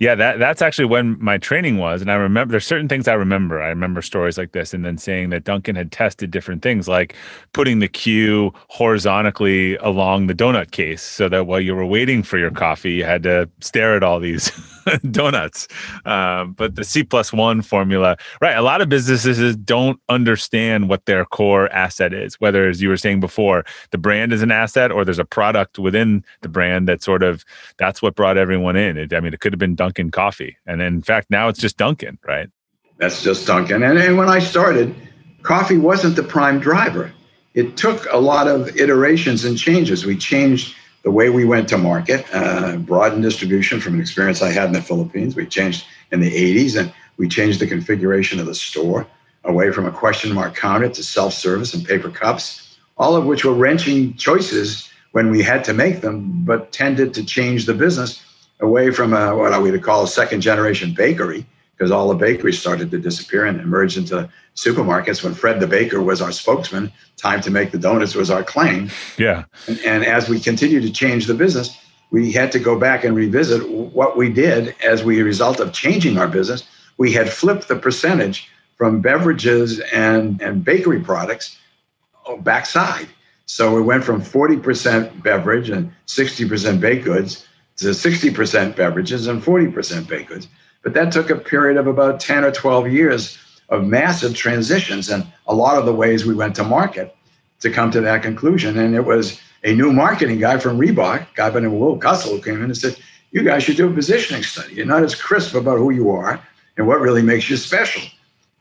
Yeah, 0.00 0.14
that 0.14 0.38
that's 0.38 0.62
actually 0.62 0.84
when 0.84 1.16
my 1.20 1.38
training 1.38 1.78
was, 1.78 2.00
and 2.00 2.08
I 2.08 2.14
remember 2.14 2.52
there's 2.52 2.64
certain 2.64 2.88
things 2.88 3.08
I 3.08 3.14
remember. 3.14 3.60
I 3.60 3.68
remember 3.68 4.00
stories 4.00 4.38
like 4.38 4.52
this, 4.52 4.72
and 4.72 4.84
then 4.84 4.96
saying 4.96 5.30
that 5.30 5.42
Dunkin' 5.42 5.74
had 5.74 5.90
tested 5.90 6.30
different 6.30 6.62
things, 6.62 6.86
like 6.86 7.16
putting 7.52 7.80
the 7.80 7.88
queue 7.88 8.52
horizontally 8.68 9.74
along 9.78 10.28
the 10.28 10.34
donut 10.34 10.70
case, 10.70 11.02
so 11.02 11.28
that 11.30 11.48
while 11.48 11.60
you 11.60 11.74
were 11.74 11.84
waiting 11.84 12.22
for 12.22 12.38
your 12.38 12.52
coffee, 12.52 12.92
you 12.92 13.04
had 13.04 13.24
to 13.24 13.50
stare 13.58 13.96
at 13.96 14.04
all 14.04 14.20
these 14.20 14.52
donuts. 15.10 15.68
Um, 16.04 16.52
but 16.52 16.76
the 16.76 16.84
C 16.84 17.02
plus 17.02 17.32
one 17.32 17.60
formula, 17.62 18.16
right? 18.40 18.56
A 18.56 18.62
lot 18.62 18.80
of 18.80 18.88
businesses 18.88 19.56
don't 19.56 20.00
understand 20.08 20.88
what 20.88 21.04
their 21.06 21.24
core 21.24 21.68
asset 21.70 22.14
is. 22.14 22.40
Whether, 22.40 22.68
as 22.68 22.80
you 22.80 22.88
were 22.88 22.96
saying 22.96 23.20
before, 23.20 23.64
the 23.90 23.98
brand 23.98 24.32
is 24.32 24.42
an 24.42 24.50
asset, 24.50 24.90
or 24.90 25.04
there's 25.04 25.18
a 25.18 25.24
product 25.24 25.78
within 25.78 26.24
the 26.40 26.48
brand 26.48 26.88
that 26.88 27.02
sort 27.02 27.22
of 27.22 27.44
that's 27.76 28.00
what 28.00 28.14
brought 28.14 28.38
everyone 28.38 28.76
in. 28.76 28.96
It, 28.96 29.12
I 29.12 29.20
mean, 29.20 29.34
it 29.34 29.40
could 29.40 29.52
have 29.52 29.58
been 29.58 29.74
Dunkin 29.74 29.98
Dunkin' 29.98 30.10
coffee. 30.10 30.56
And 30.66 30.80
in 30.80 31.02
fact, 31.02 31.30
now 31.30 31.48
it's 31.48 31.58
just 31.58 31.76
Dunkin', 31.76 32.18
right? 32.26 32.48
That's 32.98 33.22
just 33.22 33.46
Dunkin'. 33.46 33.82
And, 33.82 33.98
and 33.98 34.16
when 34.16 34.28
I 34.28 34.38
started, 34.38 34.94
coffee 35.42 35.78
wasn't 35.78 36.16
the 36.16 36.22
prime 36.22 36.60
driver. 36.60 37.12
It 37.54 37.76
took 37.76 38.06
a 38.12 38.18
lot 38.18 38.46
of 38.46 38.76
iterations 38.76 39.44
and 39.44 39.58
changes. 39.58 40.06
We 40.06 40.16
changed 40.16 40.76
the 41.08 41.12
way 41.12 41.30
we 41.30 41.46
went 41.46 41.66
to 41.66 41.78
market, 41.78 42.26
uh, 42.34 42.76
broadened 42.76 43.22
distribution 43.22 43.80
from 43.80 43.94
an 43.94 44.00
experience 44.00 44.42
I 44.42 44.50
had 44.50 44.66
in 44.66 44.74
the 44.74 44.82
Philippines. 44.82 45.34
We 45.34 45.46
changed 45.46 45.86
in 46.12 46.20
the 46.20 46.30
80s 46.30 46.78
and 46.78 46.92
we 47.16 47.26
changed 47.28 47.60
the 47.60 47.66
configuration 47.66 48.38
of 48.38 48.44
the 48.44 48.54
store 48.54 49.06
away 49.44 49.72
from 49.72 49.86
a 49.86 49.90
question 49.90 50.34
mark 50.34 50.54
counter 50.54 50.90
to 50.90 51.02
self 51.02 51.32
service 51.32 51.72
and 51.72 51.82
paper 51.82 52.10
cups, 52.10 52.76
all 52.98 53.16
of 53.16 53.24
which 53.24 53.42
were 53.42 53.54
wrenching 53.54 54.16
choices 54.16 54.90
when 55.12 55.30
we 55.30 55.42
had 55.42 55.64
to 55.64 55.72
make 55.72 56.02
them, 56.02 56.44
but 56.44 56.72
tended 56.72 57.14
to 57.14 57.24
change 57.24 57.64
the 57.64 57.72
business 57.72 58.22
away 58.60 58.90
from 58.90 59.14
a, 59.14 59.34
what 59.34 59.54
I 59.54 59.58
would 59.58 59.82
call 59.82 60.02
a 60.04 60.08
second 60.08 60.42
generation 60.42 60.92
bakery, 60.92 61.46
because 61.78 61.92
all 61.92 62.08
the 62.08 62.14
bakeries 62.14 62.58
started 62.58 62.90
to 62.90 62.98
disappear 62.98 63.46
and 63.46 63.60
emerge 63.60 63.96
into 63.96 64.28
supermarkets 64.56 65.22
when 65.22 65.32
Fred 65.32 65.60
the 65.60 65.66
Baker 65.66 66.02
was 66.02 66.20
our 66.20 66.32
spokesman. 66.32 66.92
Time 67.16 67.40
to 67.42 67.50
make 67.50 67.70
the 67.70 67.78
donuts 67.78 68.16
was 68.16 68.30
our 68.30 68.42
claim. 68.42 68.90
Yeah. 69.16 69.44
And, 69.68 69.78
and 69.86 70.04
as 70.04 70.28
we 70.28 70.40
continued 70.40 70.82
to 70.82 70.90
change 70.90 71.26
the 71.26 71.34
business, 71.34 71.78
we 72.10 72.32
had 72.32 72.50
to 72.52 72.58
go 72.58 72.78
back 72.78 73.04
and 73.04 73.14
revisit 73.14 73.68
what 73.68 74.16
we 74.16 74.28
did 74.28 74.74
as 74.84 75.04
we 75.04 75.22
result 75.22 75.60
of 75.60 75.72
changing 75.72 76.18
our 76.18 76.26
business. 76.26 76.64
We 76.96 77.12
had 77.12 77.30
flipped 77.30 77.68
the 77.68 77.76
percentage 77.76 78.48
from 78.76 79.00
beverages 79.00 79.78
and, 79.92 80.40
and 80.42 80.64
bakery 80.64 81.00
products 81.00 81.56
oh, 82.26 82.38
backside. 82.38 83.08
So 83.46 83.74
we 83.74 83.82
went 83.82 84.02
from 84.02 84.20
40% 84.20 85.22
beverage 85.22 85.70
and 85.70 85.92
60% 86.06 86.80
baked 86.80 87.04
goods 87.04 87.46
to 87.76 87.86
60% 87.86 88.74
beverages 88.74 89.28
and 89.28 89.40
40% 89.40 90.08
baked 90.08 90.28
goods. 90.28 90.48
But 90.82 90.94
that 90.94 91.12
took 91.12 91.30
a 91.30 91.36
period 91.36 91.76
of 91.76 91.86
about 91.86 92.20
10 92.20 92.44
or 92.44 92.52
12 92.52 92.92
years 92.92 93.38
of 93.68 93.84
massive 93.84 94.34
transitions 94.34 95.08
and 95.10 95.26
a 95.46 95.54
lot 95.54 95.76
of 95.78 95.84
the 95.86 95.94
ways 95.94 96.24
we 96.24 96.34
went 96.34 96.54
to 96.56 96.64
market 96.64 97.14
to 97.60 97.70
come 97.70 97.90
to 97.90 98.00
that 98.00 98.22
conclusion. 98.22 98.78
And 98.78 98.94
it 98.94 99.04
was 99.04 99.40
a 99.64 99.74
new 99.74 99.92
marketing 99.92 100.38
guy 100.38 100.58
from 100.58 100.78
Reebok, 100.78 101.26
guy 101.34 101.48
by 101.48 101.54
the 101.54 101.60
name 101.62 101.72
of 101.72 101.78
Will 101.78 101.98
Kussell, 101.98 102.30
who 102.30 102.40
came 102.42 102.56
in 102.56 102.64
and 102.64 102.76
said, 102.76 102.96
You 103.32 103.42
guys 103.42 103.64
should 103.64 103.76
do 103.76 103.90
a 103.90 103.92
positioning 103.92 104.42
study. 104.42 104.74
You're 104.74 104.86
not 104.86 105.02
as 105.02 105.14
crisp 105.14 105.54
about 105.54 105.78
who 105.78 105.90
you 105.90 106.10
are 106.10 106.40
and 106.76 106.86
what 106.86 107.00
really 107.00 107.22
makes 107.22 107.50
you 107.50 107.56
special. 107.56 108.02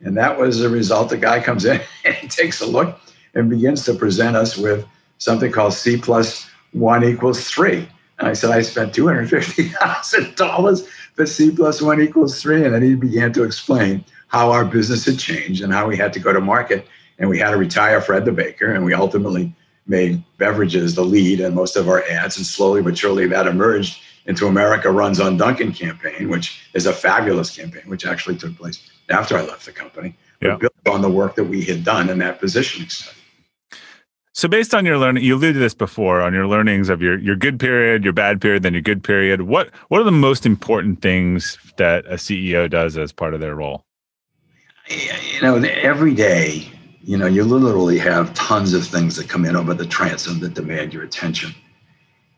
And 0.01 0.17
that 0.17 0.37
was 0.37 0.59
the 0.59 0.69
result. 0.69 1.09
The 1.09 1.17
guy 1.17 1.39
comes 1.39 1.65
in 1.65 1.81
and 2.05 2.29
takes 2.29 2.61
a 2.61 2.65
look 2.65 2.99
and 3.33 3.49
begins 3.49 3.85
to 3.85 3.93
present 3.93 4.35
us 4.35 4.57
with 4.57 4.85
something 5.19 5.51
called 5.51 5.73
C 5.73 5.97
plus 5.97 6.49
one 6.73 7.03
equals 7.03 7.47
three. 7.49 7.87
And 8.19 8.27
I 8.27 8.33
said, 8.33 8.49
I 8.51 8.61
spent 8.61 8.93
$250,000 8.93 10.87
for 11.17 11.25
C 11.25 11.51
plus 11.51 11.81
one 11.81 11.99
equals 11.99 12.41
three. 12.41 12.63
And 12.63 12.73
then 12.73 12.83
he 12.83 12.95
began 12.95 13.33
to 13.33 13.43
explain 13.43 14.05
how 14.27 14.51
our 14.51 14.63
business 14.63 15.03
had 15.03 15.19
changed 15.19 15.63
and 15.63 15.73
how 15.73 15.87
we 15.87 15.97
had 15.97 16.13
to 16.13 16.19
go 16.19 16.31
to 16.31 16.39
market 16.39 16.87
and 17.19 17.27
we 17.27 17.39
had 17.39 17.51
to 17.51 17.57
retire 17.57 17.99
Fred 17.99 18.23
the 18.23 18.31
Baker. 18.31 18.71
And 18.71 18.85
we 18.85 18.93
ultimately 18.93 19.53
made 19.87 20.23
beverages 20.37 20.93
the 20.93 21.03
lead 21.03 21.39
in 21.39 21.55
most 21.55 21.75
of 21.75 21.89
our 21.89 22.03
ads. 22.03 22.37
And 22.37 22.45
slowly 22.45 22.81
but 22.81 22.97
surely 22.97 23.27
that 23.27 23.47
emerged 23.47 24.01
into 24.27 24.47
America 24.47 24.91
Runs 24.91 25.19
on 25.19 25.37
Dunkin' 25.37 25.73
campaign, 25.73 26.29
which 26.29 26.69
is 26.73 26.85
a 26.85 26.93
fabulous 26.93 27.55
campaign, 27.55 27.83
which 27.87 28.05
actually 28.05 28.37
took 28.37 28.55
place 28.55 28.89
after 29.09 29.37
I 29.37 29.41
left 29.41 29.65
the 29.65 29.71
company. 29.71 30.15
Yeah. 30.39 30.57
built 30.57 30.73
on 30.85 31.01
the 31.01 31.09
work 31.09 31.33
that 31.35 31.45
we 31.45 31.63
had 31.63 31.83
done 31.83 32.09
in 32.09 32.19
that 32.19 32.39
positioning 32.39 32.89
study. 32.89 33.17
So 34.37 34.47
based 34.47 34.75
on 34.75 34.85
your 34.85 34.99
learning, 34.99 35.23
you 35.23 35.33
alluded 35.33 35.55
to 35.55 35.59
this 35.59 35.73
before 35.73 36.21
on 36.21 36.31
your 36.31 36.45
learnings 36.45 36.89
of 36.89 37.01
your 37.01 37.17
your 37.17 37.35
good 37.35 37.59
period, 37.59 38.03
your 38.03 38.13
bad 38.13 38.39
period, 38.39 38.61
then 38.61 38.73
your 38.73 38.83
good 38.83 39.03
period. 39.03 39.41
What 39.41 39.71
what 39.87 39.99
are 39.99 40.03
the 40.03 40.11
most 40.11 40.45
important 40.45 41.01
things 41.01 41.57
that 41.77 42.05
a 42.05 42.17
CEO 42.17 42.69
does 42.69 42.99
as 42.99 43.11
part 43.11 43.33
of 43.33 43.39
their 43.39 43.55
role? 43.55 43.83
You 44.89 45.41
know, 45.41 45.55
every 45.55 46.13
day, 46.13 46.71
you 47.01 47.17
know, 47.17 47.25
you 47.25 47.43
literally 47.43 47.97
have 47.97 48.31
tons 48.35 48.73
of 48.73 48.85
things 48.85 49.15
that 49.15 49.27
come 49.27 49.43
in 49.43 49.55
over 49.55 49.73
the 49.73 49.87
transom 49.87 50.39
that 50.41 50.53
demand 50.53 50.93
your 50.93 51.01
attention. 51.01 51.55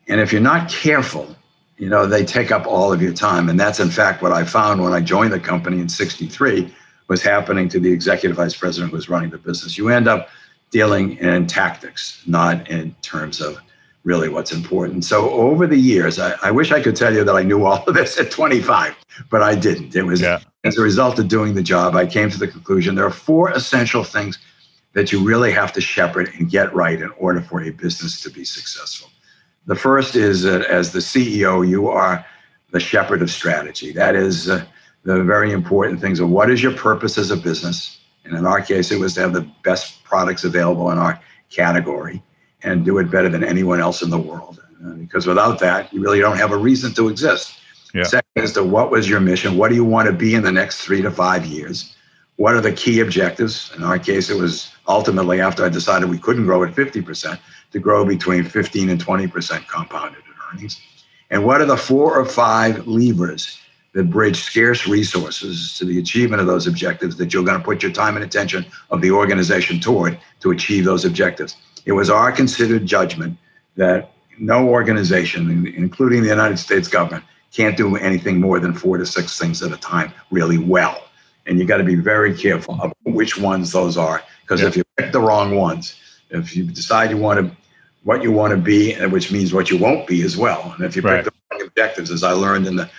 And 0.08 0.22
if 0.22 0.32
you're 0.32 0.40
not 0.40 0.70
careful, 0.70 1.36
you 1.78 1.90
know, 1.90 2.08
they 2.08 2.24
take 2.24 2.50
up 2.50 2.66
all 2.66 2.94
of 2.94 3.02
your 3.02 3.14
time. 3.14 3.50
And 3.50 3.60
that's 3.60 3.82
in 3.82 3.90
fact 3.90 4.22
what 4.22 4.32
I 4.32 4.46
found 4.46 4.82
when 4.82 4.94
I 4.94 5.02
joined 5.02 5.34
the 5.34 5.40
company 5.40 5.82
in 5.82 5.90
63 5.90 6.74
was 7.10 7.22
happening 7.22 7.68
to 7.68 7.80
the 7.82 7.92
executive 7.92 8.38
vice 8.38 8.56
president 8.56 8.92
who 8.92 8.96
was 8.96 9.10
running 9.10 9.32
the 9.32 9.38
business. 9.38 9.78
You 9.78 9.90
end 9.90 10.08
up 10.08 10.30
dealing 10.72 11.18
in 11.18 11.48
tactics, 11.48 12.24
not 12.28 12.70
in 12.70 12.96
terms 13.02 13.42
of 13.42 13.58
really 14.04 14.30
what's 14.30 14.52
important. 14.52 15.04
So 15.04 15.30
over 15.32 15.68
the 15.68 15.78
years, 15.78 16.20
I, 16.20 16.36
I, 16.42 16.52
wish 16.52 16.72
I 16.72 16.82
could 16.82 16.96
tell 16.96 17.14
you 17.14 17.24
that 17.24 17.36
I 17.36 17.44
knew 17.44 17.66
all 17.66 17.84
of 17.86 17.94
this 17.94 18.20
at 18.20 18.32
25, 18.32 18.96
but 19.30 19.42
I 19.42 19.56
didn't. 19.56 19.96
It 19.96 20.04
was 20.04 20.22
yeah. 20.22 20.40
as 20.64 20.78
a 20.78 20.82
result 20.82 21.20
of 21.20 21.28
doing 21.28 21.54
the 21.54 21.64
job, 21.64 21.96
I 21.96 22.06
came 22.06 22.30
to 22.30 22.40
the 22.40 22.48
conclusion 22.48 22.96
there 22.96 23.06
are 23.06 23.12
four 23.12 23.52
essential 23.52 24.04
things 24.04 24.40
that 24.94 25.12
you 25.12 25.24
really 25.24 25.52
have 25.52 25.72
to 25.74 25.82
shepherd 25.82 26.32
and 26.38 26.50
get 26.50 26.74
right 26.74 27.00
in 27.00 27.10
order 27.12 27.42
for 27.42 27.62
a 27.62 27.70
business 27.72 28.22
to 28.22 28.30
be 28.30 28.44
successful. 28.44 29.10
The 29.66 29.76
first 29.76 30.16
is 30.16 30.42
that 30.44 30.66
as 30.66 30.92
the 30.92 31.00
CEO, 31.00 31.68
you 31.68 31.90
are 31.90 32.26
the 32.72 32.80
shepherd 32.80 33.22
of 33.22 33.30
strategy. 33.30 33.92
That 33.92 34.16
is 34.16 34.50
uh, 34.50 34.66
the 35.04 35.24
very 35.24 35.52
important 35.52 36.00
things 36.00 36.20
of 36.20 36.30
what 36.30 36.50
is 36.50 36.64
your 36.64 36.74
purpose 36.74 37.18
as 37.18 37.32
a 37.32 37.38
business? 37.38 37.99
And 38.30 38.38
in 38.38 38.46
our 38.46 38.62
case, 38.62 38.92
it 38.92 39.00
was 39.00 39.16
to 39.16 39.22
have 39.22 39.34
the 39.34 39.50
best 39.64 40.04
products 40.04 40.44
available 40.44 40.92
in 40.92 41.00
our 41.00 41.20
category 41.50 42.22
and 42.62 42.86
do 42.86 43.00
it 43.00 43.10
better 43.10 43.28
than 43.28 43.44
anyone 43.44 43.82
else 43.82 44.04
in 44.04 44.12
the 44.12 44.20
world. 44.20 44.64
Uh, 44.86 44.92
because 44.94 45.26
without 45.26 45.60
that, 45.60 45.92
you 45.92 46.00
really 46.00 46.20
don't 46.20 46.38
have 46.38 46.52
a 46.52 46.58
reason 46.58 46.94
to 46.94 47.10
exist. 47.10 47.60
Yeah. 47.94 48.04
Second 48.04 48.44
is 48.44 48.54
to 48.54 48.64
what 48.64 48.92
was 48.92 49.10
your 49.10 49.20
mission? 49.20 49.58
What 49.58 49.70
do 49.70 49.76
you 49.76 49.84
want 49.84 50.08
to 50.08 50.14
be 50.14 50.36
in 50.36 50.44
the 50.44 50.52
next 50.52 50.82
three 50.82 51.02
to 51.02 51.10
five 51.10 51.44
years? 51.46 51.96
What 52.36 52.54
are 52.54 52.62
the 52.62 52.72
key 52.72 53.00
objectives? 53.00 53.72
In 53.76 53.84
our 53.84 53.98
case, 53.98 54.30
it 54.30 54.40
was 54.40 54.72
ultimately 54.88 55.42
after 55.42 55.66
I 55.66 55.70
decided 55.70 56.08
we 56.08 56.20
couldn't 56.20 56.46
grow 56.46 56.64
at 56.64 56.76
50% 56.76 57.40
to 57.72 57.80
grow 57.80 58.06
between 58.06 58.44
15 58.44 58.90
and 58.90 59.04
20% 59.04 59.68
compounded 59.68 60.20
in 60.20 60.34
earnings. 60.54 60.80
And 61.32 61.44
what 61.44 61.62
are 61.62 61.66
the 61.66 61.78
four 61.78 62.18
or 62.18 62.26
five 62.26 62.88
levers 62.88 63.60
that 63.94 64.10
bridge 64.10 64.42
scarce 64.42 64.88
resources 64.88 65.78
to 65.78 65.86
the 65.86 66.00
achievement 66.00 66.42
of 66.42 66.48
those 66.48 66.68
objectives 66.68 67.16
that 67.18 67.34
you're 67.34 67.44
going 67.44 67.58
to 67.58 67.64
put 67.64 67.82
your 67.82 67.92
time 67.92 68.16
and 68.16 68.24
attention 68.24 68.66
of 68.92 69.02
the 69.02 69.12
organization 69.12 69.80
toward 69.80 70.20
to 70.42 70.52
achieve 70.52 70.86
those 70.86 71.06
objectives. 71.06 71.58
It 71.86 71.94
was 71.94 72.10
our 72.10 72.32
considered 72.32 72.86
judgment 72.86 73.38
that 73.78 74.12
no 74.38 74.70
organization, 74.70 75.68
including 75.76 76.22
the 76.22 76.30
United 76.30 76.58
States 76.58 76.88
government, 76.88 77.24
can't 77.52 77.76
do 77.76 77.96
anything 77.98 78.40
more 78.40 78.60
than 78.60 78.74
four 78.74 78.98
to 78.98 79.06
six 79.06 79.40
things 79.40 79.64
at 79.64 79.72
a 79.72 79.78
time 79.78 80.14
really 80.30 80.58
well. 80.58 81.04
And 81.48 81.58
you 81.58 81.66
got 81.66 81.78
to 81.78 81.84
be 81.84 81.96
very 81.96 82.36
careful 82.36 82.80
of 82.80 82.94
which 83.04 83.38
ones 83.40 83.72
those 83.72 83.98
are, 83.98 84.24
because 84.42 84.62
yeah. 84.62 84.68
if 84.68 84.78
you 84.78 84.84
pick 84.98 85.12
the 85.12 85.20
wrong 85.20 85.56
ones, 85.56 86.00
if 86.30 86.56
you 86.56 86.64
decide 86.64 87.10
you 87.10 87.18
want 87.18 87.40
to 87.40 87.56
what 88.04 88.22
you 88.24 88.32
want 88.32 88.52
to 88.52 88.58
be, 88.58 88.94
which 89.08 89.32
means 89.32 89.54
what 89.54 89.70
you 89.70 89.78
won't 89.78 90.08
be 90.08 90.22
as 90.22 90.38
well, 90.38 90.74
and 90.76 90.86
if 90.86 90.96
you 90.96 91.02
right. 91.02 91.24
pick 91.24 91.34
the 91.34 91.40
wrong 91.52 91.68
objectives, 91.68 92.12
as 92.12 92.24
I 92.24 92.32
learned 92.32 92.68
in 92.68 92.76
the 92.76 92.90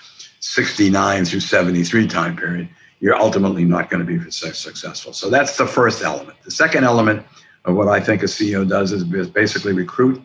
69 0.40 1.24
through 1.26 1.40
73 1.40 2.08
time 2.08 2.36
period, 2.36 2.68
you're 3.00 3.16
ultimately 3.16 3.64
not 3.64 3.88
going 3.88 4.04
to 4.04 4.18
be 4.18 4.30
successful. 4.30 5.12
So 5.12 5.30
that's 5.30 5.56
the 5.56 5.66
first 5.66 6.02
element. 6.02 6.36
The 6.44 6.50
second 6.50 6.84
element 6.84 7.24
of 7.64 7.76
what 7.76 7.88
I 7.88 8.00
think 8.00 8.22
a 8.22 8.26
CEO 8.26 8.68
does 8.68 8.92
is 8.92 9.04
basically 9.04 9.72
recruit 9.72 10.20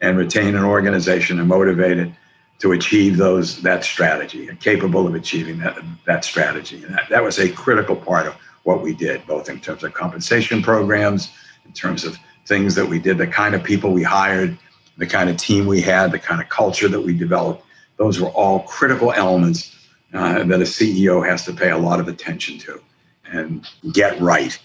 and 0.00 0.16
retain 0.16 0.54
an 0.56 0.64
organization 0.64 1.38
and 1.38 1.48
motivate 1.48 1.98
it 1.98 2.10
to 2.58 2.72
achieve 2.72 3.16
those 3.16 3.60
that 3.62 3.84
strategy 3.84 4.48
and 4.48 4.58
capable 4.58 5.06
of 5.06 5.14
achieving 5.14 5.58
that 5.58 5.76
that 6.06 6.24
strategy. 6.24 6.82
And 6.84 6.94
that, 6.94 7.08
that 7.10 7.22
was 7.22 7.38
a 7.38 7.50
critical 7.50 7.96
part 7.96 8.26
of 8.26 8.34
what 8.62 8.82
we 8.82 8.94
did, 8.94 9.26
both 9.26 9.48
in 9.48 9.60
terms 9.60 9.84
of 9.84 9.94
compensation 9.94 10.62
programs, 10.62 11.30
in 11.64 11.72
terms 11.72 12.04
of 12.04 12.18
things 12.46 12.74
that 12.74 12.86
we 12.86 12.98
did, 12.98 13.18
the 13.18 13.26
kind 13.26 13.54
of 13.54 13.62
people 13.62 13.92
we 13.92 14.02
hired, 14.02 14.56
the 14.96 15.06
kind 15.06 15.28
of 15.28 15.36
team 15.36 15.66
we 15.66 15.80
had, 15.80 16.12
the 16.12 16.18
kind 16.18 16.40
of 16.40 16.48
culture 16.48 16.88
that 16.88 17.00
we 17.00 17.16
developed 17.16 17.65
those 17.96 18.20
were 18.20 18.28
all 18.28 18.60
critical 18.60 19.12
elements 19.12 19.74
uh, 20.12 20.44
that 20.44 20.60
a 20.60 20.64
CEO 20.64 21.26
has 21.26 21.44
to 21.44 21.52
pay 21.52 21.70
a 21.70 21.78
lot 21.78 22.00
of 22.00 22.08
attention 22.08 22.58
to 22.58 22.80
and 23.30 23.68
get 23.92 24.20
right. 24.20 24.58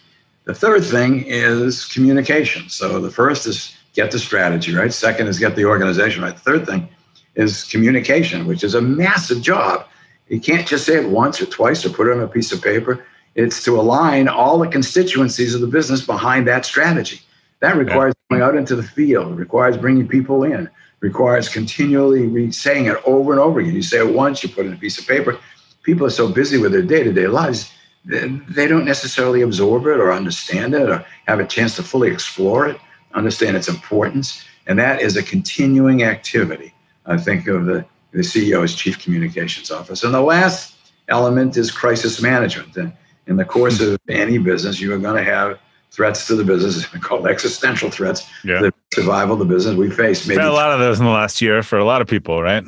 The 0.45 0.53
third 0.53 0.83
thing 0.83 1.23
is 1.25 1.85
communication. 1.85 2.69
So 2.69 2.99
the 2.99 3.11
first 3.11 3.47
is 3.47 3.75
get 3.93 4.11
the 4.11 4.19
strategy 4.19 4.73
right. 4.75 4.93
Second 4.93 5.27
is 5.27 5.39
get 5.39 5.55
the 5.55 5.65
organization 5.65 6.23
right. 6.23 6.33
The 6.33 6.41
third 6.41 6.65
thing 6.65 6.87
is 7.35 7.63
communication, 7.65 8.47
which 8.47 8.63
is 8.63 8.75
a 8.75 8.81
massive 8.81 9.41
job. 9.41 9.87
You 10.27 10.39
can't 10.39 10.67
just 10.67 10.85
say 10.85 10.95
it 10.95 11.09
once 11.09 11.41
or 11.41 11.45
twice 11.45 11.85
or 11.85 11.89
put 11.89 12.07
it 12.07 12.13
on 12.13 12.21
a 12.21 12.27
piece 12.27 12.51
of 12.51 12.61
paper. 12.61 13.05
It's 13.35 13.63
to 13.63 13.79
align 13.79 14.27
all 14.27 14.57
the 14.57 14.67
constituencies 14.67 15.55
of 15.55 15.61
the 15.61 15.67
business 15.67 16.05
behind 16.05 16.47
that 16.47 16.65
strategy. 16.65 17.21
That 17.59 17.77
requires 17.77 18.13
going 18.29 18.41
out 18.41 18.55
into 18.55 18.75
the 18.75 18.83
field, 18.83 19.33
it 19.33 19.35
requires 19.35 19.77
bringing 19.77 20.07
people 20.07 20.43
in, 20.43 20.69
requires 21.01 21.49
continually 21.49 22.27
re- 22.27 22.51
saying 22.51 22.85
it 22.85 22.97
over 23.05 23.31
and 23.31 23.41
over 23.41 23.59
again. 23.59 23.75
You 23.75 23.81
say 23.81 23.99
it 23.99 24.13
once, 24.13 24.41
you 24.41 24.49
put 24.49 24.65
it 24.65 24.69
in 24.69 24.75
a 24.75 24.77
piece 24.77 24.97
of 24.97 25.07
paper. 25.07 25.37
People 25.83 26.05
are 26.05 26.11
so 26.11 26.31
busy 26.31 26.57
with 26.57 26.71
their 26.71 26.83
day 26.83 27.03
to 27.03 27.11
day 27.11 27.27
lives, 27.27 27.71
they 28.05 28.67
don't 28.67 28.85
necessarily 28.85 29.41
absorb 29.41 29.85
it 29.85 29.99
or 29.99 30.11
understand 30.11 30.73
it 30.73 30.89
or 30.89 31.05
have 31.27 31.39
a 31.39 31.45
chance 31.45 31.75
to 31.75 31.83
fully 31.83 32.09
explore 32.09 32.67
it, 32.67 32.79
understand 33.13 33.55
its 33.55 33.67
importance. 33.67 34.43
And 34.67 34.79
that 34.79 35.01
is 35.01 35.17
a 35.17 35.23
continuing 35.23 36.03
activity, 36.03 36.73
I 37.05 37.17
think, 37.17 37.47
of 37.47 37.65
the, 37.65 37.85
the 38.11 38.19
CEO 38.19 38.63
as 38.63 38.73
Chief 38.73 38.99
Communications 38.99 39.69
Officer. 39.69 40.07
And 40.07 40.15
the 40.15 40.21
last 40.21 40.75
element 41.09 41.57
is 41.57 41.71
crisis 41.71 42.21
management. 42.21 42.75
And 42.75 42.93
in 43.27 43.37
the 43.37 43.45
course 43.45 43.81
of 43.81 43.99
any 44.09 44.37
business, 44.37 44.79
you 44.79 44.93
are 44.93 44.99
going 44.99 45.23
to 45.23 45.29
have 45.29 45.59
threats 45.91 46.25
to 46.27 46.35
the 46.35 46.43
business, 46.43 46.85
called 47.01 47.27
existential 47.27 47.91
threats. 47.91 48.27
Yeah. 48.43 48.69
Survival 48.93 49.33
of 49.33 49.39
the 49.39 49.45
business 49.45 49.75
we 49.75 49.89
face. 49.89 50.27
Maybe 50.27 50.41
a 50.41 50.51
lot 50.51 50.71
of 50.71 50.79
those 50.79 50.99
in 50.99 51.05
the 51.05 51.11
last 51.11 51.41
year 51.41 51.63
for 51.63 51.79
a 51.79 51.85
lot 51.85 52.01
of 52.01 52.07
people, 52.07 52.41
right? 52.41 52.63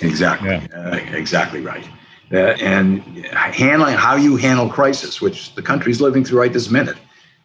Exactly. 0.00 0.48
Yeah. 0.48 0.66
Uh, 0.74 0.96
exactly 1.12 1.60
right. 1.60 1.88
Uh, 2.32 2.56
and 2.60 3.00
handling 3.24 3.94
how 3.94 4.16
you 4.16 4.36
handle 4.36 4.68
crisis, 4.68 5.20
which 5.20 5.54
the 5.54 5.62
country 5.62 5.92
is 5.92 6.00
living 6.00 6.24
through 6.24 6.40
right 6.40 6.52
this 6.52 6.68
minute, 6.68 6.96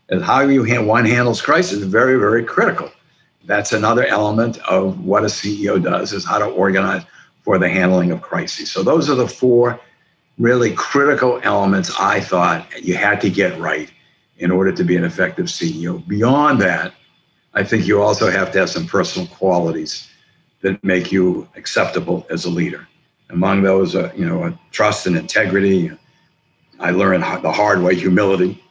and 0.09 0.23
how 0.23 0.41
you 0.41 0.63
hand, 0.63 0.87
one 0.87 1.05
handles 1.05 1.41
crisis 1.41 1.73
is 1.73 1.85
very, 1.85 2.17
very 2.17 2.43
critical. 2.43 2.91
That's 3.45 3.71
another 3.71 4.05
element 4.05 4.57
of 4.67 5.05
what 5.05 5.23
a 5.23 5.27
CEO 5.27 5.81
does 5.81 6.11
is 6.11 6.25
how 6.25 6.39
to 6.39 6.45
organize 6.45 7.03
for 7.43 7.59
the 7.59 7.69
handling 7.69 8.11
of 8.11 8.21
crises. 8.21 8.71
So 8.71 8.83
those 8.83 9.09
are 9.09 9.15
the 9.15 9.27
four 9.27 9.79
really 10.39 10.73
critical 10.73 11.39
elements 11.43 11.93
I 11.99 12.19
thought 12.19 12.65
you 12.81 12.95
had 12.95 13.21
to 13.21 13.29
get 13.29 13.59
right 13.59 13.91
in 14.39 14.49
order 14.49 14.71
to 14.71 14.83
be 14.83 14.95
an 14.95 15.03
effective 15.03 15.45
CEO. 15.45 16.05
Beyond 16.07 16.59
that, 16.61 16.93
I 17.53 17.63
think 17.63 17.87
you 17.87 18.01
also 18.01 18.29
have 18.31 18.51
to 18.51 18.59
have 18.59 18.69
some 18.69 18.87
personal 18.87 19.27
qualities 19.27 20.09
that 20.61 20.83
make 20.83 21.11
you 21.11 21.47
acceptable 21.55 22.25
as 22.29 22.45
a 22.45 22.49
leader. 22.49 22.87
Among 23.29 23.61
those, 23.61 23.95
uh, 23.95 24.11
you 24.15 24.25
know, 24.25 24.57
trust 24.71 25.07
and 25.07 25.15
integrity. 25.15 25.91
I 26.79 26.91
learned 26.91 27.23
the 27.43 27.51
hard 27.51 27.81
way 27.81 27.95
humility, 27.95 28.61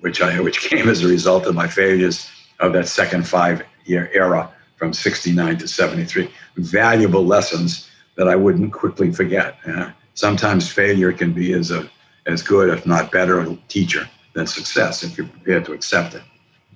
which 0.00 0.20
I 0.20 0.40
which 0.40 0.60
came 0.60 0.88
as 0.88 1.02
a 1.02 1.08
result 1.08 1.46
of 1.46 1.54
my 1.54 1.68
failures 1.68 2.28
of 2.60 2.72
that 2.72 2.88
second 2.88 3.26
five 3.26 3.62
year 3.84 4.10
era 4.12 4.50
from 4.76 4.92
69 4.92 5.58
to 5.58 5.68
73. 5.68 6.30
Valuable 6.56 7.24
lessons 7.24 7.88
that 8.16 8.28
I 8.28 8.36
wouldn't 8.36 8.72
quickly 8.72 9.12
forget. 9.12 9.56
Uh, 9.66 9.90
sometimes 10.14 10.70
failure 10.70 11.12
can 11.12 11.32
be 11.32 11.52
as, 11.52 11.70
a, 11.70 11.88
as 12.26 12.42
good, 12.42 12.68
if 12.70 12.86
not 12.86 13.12
better, 13.12 13.40
a 13.40 13.56
teacher 13.68 14.08
than 14.34 14.46
success 14.46 15.02
if 15.02 15.16
you're 15.16 15.26
prepared 15.26 15.64
to 15.66 15.72
accept 15.72 16.14
it, 16.14 16.22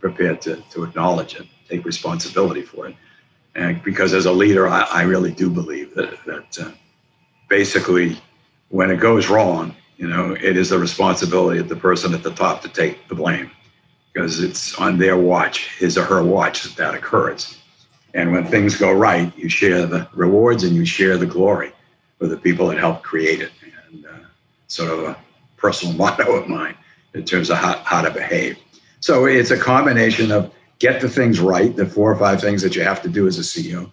prepared 0.01 0.41
to, 0.43 0.63
to 0.71 0.85
acknowledge 0.85 1.37
it, 1.37 1.47
take 1.69 1.85
responsibility 1.85 2.63
for 2.63 2.89
it. 2.89 2.97
And 3.55 3.83
because 3.83 4.13
as 4.13 4.27
a 4.27 4.33
leader, 4.33 4.69
I, 4.69 4.83
I 4.83 5.03
really 5.03 5.33
do 5.33 5.51
believe 5.51 5.95
that, 5.95 6.15
that 6.27 6.59
uh, 6.61 6.71
basically 7.49 8.19
when 8.69 8.91
it 8.91 8.97
goes 8.97 9.29
wrong, 9.29 9.75
you 9.97 10.09
know, 10.09 10.33
it 10.33 10.57
is 10.57 10.71
the 10.71 10.79
responsibility 10.79 11.61
of 11.61 11.69
the 11.69 11.77
person 11.77 12.15
at 12.15 12.23
the 12.23 12.31
top 12.31 12.63
to 12.63 12.69
take 12.69 13.07
the 13.09 13.15
blame 13.15 13.51
because 14.13 14.43
it's 14.43 14.75
on 14.77 14.99
their 14.99 15.19
watch, 15.19 15.77
his 15.79 15.99
or 15.99 16.05
her 16.05 16.23
watch, 16.23 16.63
that 16.63 16.77
that 16.77 16.95
occurs. 16.95 17.59
And 18.15 18.33
when 18.33 18.47
things 18.47 18.77
go 18.77 18.93
right, 18.93 19.37
you 19.37 19.49
share 19.49 19.87
the 19.87 20.09
rewards 20.15 20.65
and 20.65 20.75
you 20.75 20.85
share 20.85 21.17
the 21.17 21.27
glory 21.27 21.73
with 22.19 22.31
the 22.31 22.37
people 22.37 22.67
that 22.69 22.79
helped 22.79 23.03
create 23.03 23.41
it. 23.41 23.53
And 23.93 24.07
uh, 24.07 24.11
sort 24.67 24.91
of 24.91 25.05
a 25.05 25.17
personal 25.57 25.95
motto 25.99 26.35
of 26.37 26.49
mine 26.49 26.77
in 27.15 27.25
terms 27.25 27.51
of 27.51 27.59
how, 27.59 27.79
how 27.85 28.03
to 28.03 28.11
behave. 28.11 28.57
So 29.01 29.25
it's 29.25 29.51
a 29.51 29.59
combination 29.59 30.31
of 30.31 30.53
get 30.79 31.01
the 31.01 31.09
things 31.09 31.41
right, 31.41 31.75
the 31.75 31.87
four 31.87 32.11
or 32.11 32.17
five 32.17 32.41
things 32.41 32.63
that 32.63 32.77
you 32.77 32.83
have 32.83 33.03
to 33.03 33.09
do 33.09 33.27
as 33.27 33.39
a 33.39 33.43
CEO. 33.43 33.91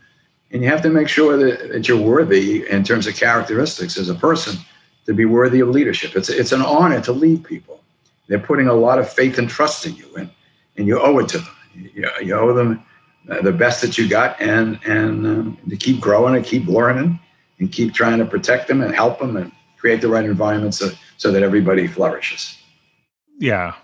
And 0.52 0.64
you 0.64 0.70
have 0.70 0.82
to 0.84 0.90
make 0.90 1.10
sure 1.10 1.38
that, 1.38 1.70
that 1.70 1.88
you're 1.88 2.02
worthy 2.02 2.70
in 2.70 2.84
terms 2.84 3.08
of 3.08 3.16
characteristics 3.16 3.98
as 3.98 4.10
a 4.10 4.16
person 4.16 4.58
to 5.06 5.14
be 5.14 5.26
worthy 5.26 5.60
of 5.60 5.70
leadership. 5.70 6.16
It's, 6.16 6.30
it's 6.30 6.52
an 6.52 6.62
honor 6.62 7.02
to 7.02 7.12
lead 7.12 7.44
people. 7.44 7.82
They're 8.28 8.40
putting 8.40 8.68
a 8.68 8.74
lot 8.74 9.00
of 9.00 9.12
faith 9.12 9.38
and 9.38 9.50
trust 9.50 9.86
in 9.86 9.96
you, 9.96 10.14
and, 10.16 10.30
and 10.78 10.88
you 10.88 11.00
owe 11.00 11.18
it 11.20 11.30
to 11.30 11.40
them. 11.40 11.56
You, 11.74 12.10
you 12.22 12.36
owe 12.36 12.54
them 12.54 12.84
uh, 13.30 13.42
the 13.42 13.52
best 13.52 13.82
that 13.82 13.98
you 13.98 14.08
got 14.08 14.40
and, 14.42 14.80
and 14.86 15.26
um, 15.26 15.58
to 15.70 15.76
keep 15.78 16.00
growing 16.00 16.36
and 16.36 16.46
keep 16.46 16.66
learning 16.68 17.20
and 17.60 17.72
keep 17.72 17.94
trying 17.94 18.20
to 18.20 18.26
protect 18.26 18.68
them 18.68 18.82
and 18.82 18.94
help 18.94 19.20
them 19.20 19.38
and 19.38 19.52
create 19.78 20.02
the 20.02 20.08
right 20.08 20.26
environment 20.26 20.74
so, 20.74 20.90
so 21.18 21.32
that 21.32 21.44
everybody 21.44 21.88
flourishes. 21.88 22.58
Yeah. 23.38 23.76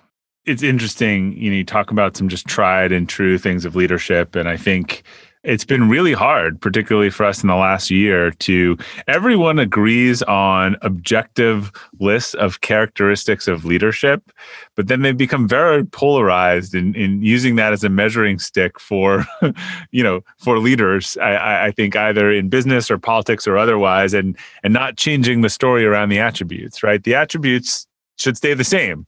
It's 0.46 0.64
interesting. 0.64 1.38
You 1.38 1.52
know, 1.52 1.58
you 1.58 1.64
talk 1.64 1.92
about 1.92 2.18
some 2.18 2.28
just 2.28 2.48
tried 2.48 2.92
and 2.92 3.08
true 3.08 3.38
things 3.38 3.66
of 3.66 3.76
leadership. 3.76 4.36
And 4.36 4.50
I 4.50 4.58
think 4.58 5.04
it's 5.44 5.66
been 5.66 5.90
really 5.90 6.14
hard, 6.14 6.60
particularly 6.62 7.10
for 7.10 7.26
us 7.26 7.44
in 7.44 7.48
the 7.48 7.56
last 7.56 7.92
year, 7.92 8.32
to 8.32 8.78
everyone 9.08 9.60
agrees 9.60 10.24
on 10.24 10.78
objective 10.82 11.72
lists 12.00 12.34
of 12.36 12.62
characteristics 12.62 13.48
of 13.48 13.66
leadership, 13.66 14.32
but 14.76 14.88
then 14.88 15.02
they 15.02 15.12
become 15.12 15.48
very 15.48 15.84
polarized 15.84 16.74
in, 16.74 16.96
in 16.96 17.22
using 17.22 17.58
that 17.58 17.74
as 17.74 17.84
a 17.84 17.90
measuring 17.90 18.40
stick 18.40 18.80
for, 18.80 19.26
you 19.92 20.02
know, 20.02 20.22
for 20.38 20.60
leaders. 20.60 21.18
I, 21.18 21.66
I 21.66 21.72
think 21.72 21.96
either 21.96 22.32
in 22.32 22.48
business 22.48 22.90
or 22.90 22.98
politics 22.98 23.46
or 23.46 23.58
otherwise, 23.58 24.14
and 24.14 24.38
and 24.64 24.74
not 24.74 24.96
changing 24.96 25.42
the 25.42 25.50
story 25.50 25.86
around 25.86 26.08
the 26.08 26.20
attributes. 26.20 26.84
Right, 26.84 27.04
the 27.04 27.16
attributes 27.16 27.86
should 28.18 28.38
stay 28.38 28.54
the 28.54 28.64
same. 28.64 29.06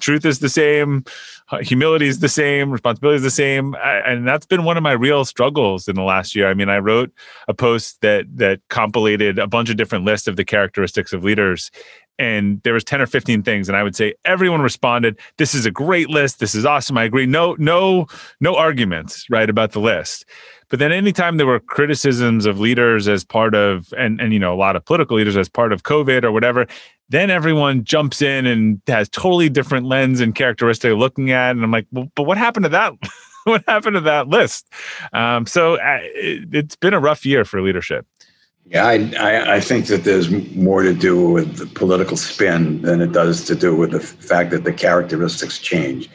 Truth 0.00 0.24
is 0.24 0.38
the 0.38 0.48
same, 0.48 1.04
humility 1.60 2.06
is 2.06 2.20
the 2.20 2.28
same, 2.28 2.70
responsibility 2.70 3.16
is 3.16 3.22
the 3.22 3.30
same, 3.30 3.74
and 3.82 4.26
that's 4.26 4.46
been 4.46 4.64
one 4.64 4.76
of 4.76 4.82
my 4.82 4.92
real 4.92 5.24
struggles 5.24 5.88
in 5.88 5.94
the 5.94 6.02
last 6.02 6.34
year. 6.34 6.48
I 6.48 6.54
mean, 6.54 6.68
I 6.68 6.78
wrote 6.78 7.12
a 7.48 7.54
post 7.54 8.00
that 8.00 8.24
that 8.36 8.60
compilated 8.68 9.38
a 9.38 9.46
bunch 9.46 9.70
of 9.70 9.76
different 9.76 10.04
lists 10.04 10.28
of 10.28 10.36
the 10.36 10.44
characteristics 10.44 11.12
of 11.12 11.24
leaders, 11.24 11.70
and 12.18 12.62
there 12.62 12.72
was 12.72 12.84
10 12.84 13.00
or 13.00 13.06
15 13.06 13.42
things 13.42 13.68
and 13.68 13.76
i 13.76 13.82
would 13.82 13.96
say 13.96 14.14
everyone 14.24 14.62
responded 14.62 15.18
this 15.36 15.54
is 15.54 15.66
a 15.66 15.70
great 15.70 16.08
list. 16.08 16.40
This 16.40 16.54
is 16.54 16.64
awesome. 16.64 16.96
I 16.98 17.04
agree. 17.04 17.26
No 17.26 17.56
no 17.58 18.06
no 18.40 18.56
arguments 18.56 19.26
right 19.30 19.48
about 19.48 19.72
the 19.72 19.80
list. 19.80 20.24
But 20.68 20.80
then 20.80 20.90
anytime 20.90 21.36
there 21.36 21.46
were 21.46 21.60
criticisms 21.60 22.46
of 22.46 22.58
leaders 22.58 23.08
as 23.08 23.24
part 23.24 23.54
of 23.54 23.92
and 23.96 24.20
and 24.20 24.32
you 24.32 24.38
know 24.38 24.54
a 24.54 24.56
lot 24.56 24.76
of 24.76 24.84
political 24.84 25.16
leaders 25.16 25.36
as 25.36 25.48
part 25.48 25.72
of 25.72 25.82
covid 25.82 26.24
or 26.24 26.32
whatever 26.32 26.66
then 27.08 27.30
everyone 27.30 27.84
jumps 27.84 28.20
in 28.20 28.46
and 28.46 28.80
has 28.88 29.08
totally 29.08 29.48
different 29.48 29.86
lens 29.86 30.20
and 30.20 30.34
characteristic 30.34 30.92
looking 30.94 31.30
at 31.30 31.52
and 31.52 31.62
i'm 31.62 31.70
like 31.70 31.86
well, 31.92 32.10
but 32.16 32.24
what 32.24 32.38
happened 32.38 32.64
to 32.64 32.70
that 32.70 32.92
what 33.44 33.62
happened 33.68 33.94
to 33.94 34.00
that 34.00 34.26
list? 34.26 34.66
Um, 35.12 35.46
so 35.46 35.74
uh, 35.76 35.98
it, 36.02 36.48
it's 36.52 36.74
been 36.74 36.94
a 36.94 36.98
rough 36.98 37.24
year 37.24 37.44
for 37.44 37.62
leadership 37.62 38.04
yeah, 38.68 38.84
I, 38.84 39.12
I, 39.18 39.54
I, 39.56 39.60
think 39.60 39.86
that 39.86 40.02
there's 40.04 40.28
more 40.56 40.82
to 40.82 40.92
do 40.92 41.30
with 41.30 41.56
the 41.56 41.66
political 41.66 42.16
spin 42.16 42.82
than 42.82 43.00
it 43.00 43.12
does 43.12 43.44
to 43.44 43.54
do 43.54 43.76
with 43.76 43.92
the 43.92 44.00
fact 44.00 44.50
that 44.50 44.64
the 44.64 44.72
characteristics 44.72 45.58
change. 45.58 46.10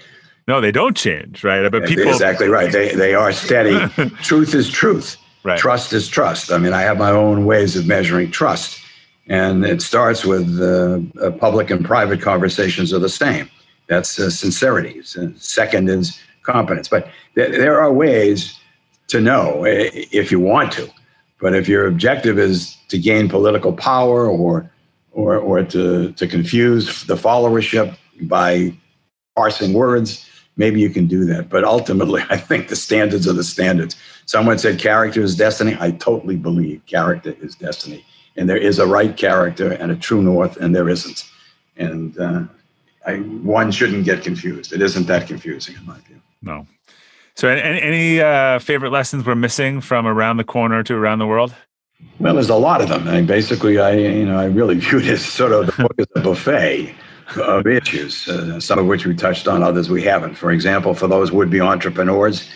No, 0.47 0.60
they 0.60 0.72
don't 0.72 0.97
change, 0.97 1.43
right? 1.45 1.72
But 1.72 1.86
people 1.86 2.10
exactly 2.10 2.47
right. 2.47 2.72
They 2.72 2.93
they 2.93 3.14
are 3.14 3.32
steady. 3.32 3.88
truth 4.22 4.54
is 4.54 4.70
truth. 4.70 5.18
Right. 5.43 5.58
Trust 5.58 5.93
is 5.93 6.10
trust. 6.10 6.52
I 6.52 6.58
mean, 6.58 6.74
I 6.74 6.82
have 6.82 6.97
my 6.97 7.12
own 7.12 7.45
ways 7.45 7.76
of 7.78 7.88
measuring 7.88 8.32
trust, 8.32 8.80
and 9.28 9.64
it 9.66 9.82
starts 9.82 10.26
with 10.26 10.60
uh, 10.60 10.99
uh, 11.26 11.32
public 11.32 11.70
and 11.70 11.86
private 11.86 12.22
conversations 12.22 12.93
are 12.93 12.99
the 12.99 13.10
same. 13.10 13.49
That's 13.88 14.20
uh, 14.20 14.30
sincerity. 14.30 15.02
Second 15.38 15.89
is 15.89 16.20
competence. 16.43 16.89
But 16.89 17.08
th- 17.36 17.52
there 17.52 17.80
are 17.80 17.91
ways 17.93 18.60
to 19.08 19.22
know 19.22 19.64
if 19.66 20.32
you 20.32 20.39
want 20.39 20.72
to 20.74 20.91
but 21.42 21.56
if 21.56 21.68
your 21.68 21.88
objective 21.88 22.38
is 22.39 22.78
to 22.89 22.98
gain 22.98 23.28
political 23.28 23.74
power 23.74 24.28
or 24.28 24.72
or 25.12 25.38
or 25.38 25.64
to 25.64 26.12
to 26.14 26.28
confuse 26.28 27.04
the 27.06 27.16
followership 27.16 27.98
by 28.22 28.74
parsing 29.36 29.74
words, 29.74 30.26
maybe 30.56 30.80
you 30.80 30.89
can 30.89 31.08
do 31.08 31.26
that. 31.26 31.50
But 31.50 31.64
ultimately, 31.64 32.24
I 32.30 32.38
think 32.38 32.70
the 32.70 32.76
standards 32.76 33.28
are 33.28 33.34
the 33.34 33.44
standards. 33.44 33.96
Someone 34.26 34.60
said 34.60 34.80
character 34.80 35.22
is 35.22 35.36
destiny. 35.36 35.76
I 35.80 35.92
totally 35.92 36.38
believe 36.38 36.86
character 36.86 37.36
is 37.42 37.56
destiny. 37.56 38.06
And 38.38 38.50
there 38.50 38.58
is 38.58 38.80
a 38.80 38.88
right 38.88 39.18
character 39.18 39.74
and 39.74 39.92
a 39.92 39.96
true 39.96 40.22
north, 40.22 40.56
and 40.56 40.74
there 40.74 40.88
isn't. 40.88 41.30
And 41.76 42.18
uh, 42.18 42.44
I, 43.06 43.16
one 43.16 43.72
shouldn't 43.72 44.06
get 44.06 44.24
confused. 44.24 44.72
It 44.72 44.82
isn't 44.82 45.08
that 45.08 45.28
confusing, 45.28 45.76
in 45.76 45.86
my 45.86 46.00
view. 46.00 46.22
No, 46.42 46.66
so, 47.36 47.47
any, 47.47 47.82
any 47.82 48.19
uh, 48.19 48.59
favorite 48.59 48.91
lessons 48.91 49.25
we're 49.25 49.36
missing 49.36 49.82
from 49.82 50.05
around 50.05 50.38
the 50.38 50.43
corner 50.43 50.84
to 50.84 50.95
around 50.95 51.19
the 51.19 51.27
world? 51.27 51.53
Well, 52.19 52.36
there's 52.36 52.49
a 52.49 52.55
lot 52.55 52.82
of 52.82 52.89
them. 52.89 53.07
I 53.07 53.15
mean, 53.15 53.25
basically, 53.25 53.79
I 53.79 53.93
you 53.93 54.25
know 54.25 54.38
I 54.38 54.45
really 54.45 54.75
view 54.79 54.99
as 54.99 55.25
sort 55.25 55.51
of 55.51 55.67
the 55.67 55.84
book 55.84 55.93
as 55.97 56.07
a 56.15 56.21
buffet 56.21 56.95
of 57.38 57.67
issues. 57.67 58.27
Uh, 58.27 58.59
some 58.59 58.79
of 58.79 58.88
which 58.88 59.05
we 59.05 59.15
touched 59.15 59.47
on, 59.47 59.63
others 59.63 59.89
we 59.89 60.03
haven't. 60.03 60.36
For 60.36 60.51
example, 60.51 60.93
for 60.93 61.07
those 61.07 61.32
would-be 61.32 61.61
entrepreneurs, 61.61 62.49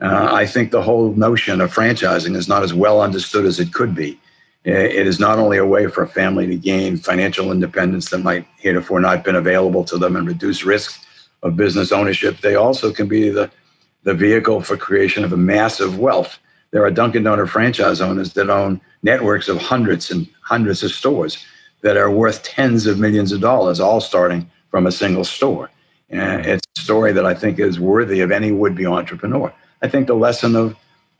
uh, 0.00 0.28
I 0.30 0.46
think 0.46 0.70
the 0.70 0.82
whole 0.82 1.12
notion 1.14 1.60
of 1.60 1.74
franchising 1.74 2.36
is 2.36 2.48
not 2.48 2.62
as 2.62 2.72
well 2.74 3.00
understood 3.00 3.46
as 3.46 3.58
it 3.58 3.72
could 3.72 3.94
be. 3.94 4.20
It 4.64 5.06
is 5.06 5.18
not 5.18 5.38
only 5.38 5.56
a 5.56 5.64
way 5.64 5.86
for 5.86 6.02
a 6.02 6.08
family 6.08 6.46
to 6.46 6.56
gain 6.56 6.98
financial 6.98 7.52
independence 7.52 8.10
that 8.10 8.18
might 8.18 8.46
heretofore 8.58 9.00
not 9.00 9.24
been 9.24 9.36
available 9.36 9.82
to 9.84 9.96
them 9.96 10.14
and 10.14 10.26
reduce 10.26 10.62
risks 10.64 10.98
of 11.42 11.56
business 11.56 11.90
ownership. 11.90 12.40
They 12.40 12.54
also 12.54 12.92
can 12.92 13.08
be 13.08 13.30
the 13.30 13.50
the 14.08 14.14
vehicle 14.14 14.62
for 14.62 14.74
creation 14.74 15.22
of 15.22 15.34
a 15.34 15.36
massive 15.36 15.98
wealth. 15.98 16.38
There 16.70 16.82
are 16.82 16.90
Dunkin' 16.90 17.24
Donut 17.24 17.46
franchise 17.50 18.00
owners 18.00 18.32
that 18.32 18.48
own 18.48 18.80
networks 19.02 19.48
of 19.48 19.58
hundreds 19.58 20.10
and 20.10 20.26
hundreds 20.40 20.82
of 20.82 20.92
stores 20.92 21.44
that 21.82 21.98
are 21.98 22.10
worth 22.10 22.42
tens 22.42 22.86
of 22.86 22.98
millions 22.98 23.32
of 23.32 23.42
dollars, 23.42 23.80
all 23.80 24.00
starting 24.00 24.50
from 24.70 24.86
a 24.86 24.92
single 24.92 25.24
store. 25.24 25.68
And 26.08 26.46
it's 26.46 26.66
a 26.78 26.80
story 26.80 27.12
that 27.12 27.26
I 27.26 27.34
think 27.34 27.58
is 27.58 27.78
worthy 27.78 28.20
of 28.20 28.30
any 28.30 28.50
would-be 28.50 28.86
entrepreneur. 28.86 29.52
I 29.82 29.88
think 29.88 30.06
the 30.06 30.14
lesson 30.14 30.56
of 30.56 30.74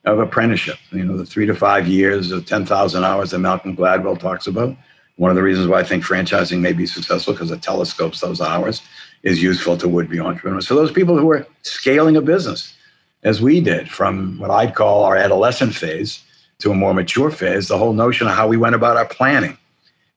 of 0.07 0.21
apprenticeship, 0.21 0.79
you 0.91 1.05
know, 1.05 1.19
the 1.19 1.27
three 1.27 1.45
to 1.45 1.55
five 1.55 1.87
years 1.87 2.33
of 2.33 2.47
10,000 2.47 3.05
hours 3.05 3.33
that 3.33 3.41
Malcolm 3.41 3.77
Gladwell 3.77 4.19
talks 4.19 4.47
about. 4.47 4.75
One 5.17 5.31
of 5.31 5.37
the 5.37 5.43
reasons 5.43 5.67
why 5.67 5.81
I 5.81 5.85
think 5.85 6.05
franchising 6.05 6.61
may 6.61 6.73
be 6.73 6.87
successful 6.87 7.35
because 7.35 7.51
it 7.51 7.61
telescopes 7.61 8.21
those 8.21 8.41
hours 8.41 8.81
is 9.23 9.43
useful 9.43 9.77
to 9.77 9.89
would-be 9.89 10.21
entrepreneurs. 10.21 10.67
So 10.69 10.75
those 10.75 10.93
people 10.93 11.19
who 11.19 11.31
are 11.31 11.47
scaling 11.63 12.17
a 12.17 12.21
business, 12.21 12.75
as 13.23 13.41
we 13.43 13.61
did, 13.61 13.91
from 13.91 14.39
what 14.39 14.51
I'd 14.51 14.75
call 14.75 15.05
our 15.05 15.17
adolescent 15.17 15.75
phase 15.75 16.23
to 16.59 16.71
a 16.71 16.75
more 16.75 16.95
mature 16.95 17.31
phase, 17.31 17.69
the 17.69 17.79
whole 17.79 17.93
notion 17.93 18.27
of 18.27 18.35
how 18.35 18.49
we 18.49 18.57
went 18.57 18.75
about 18.75 18.97
our 18.97 19.07
planning, 19.07 19.57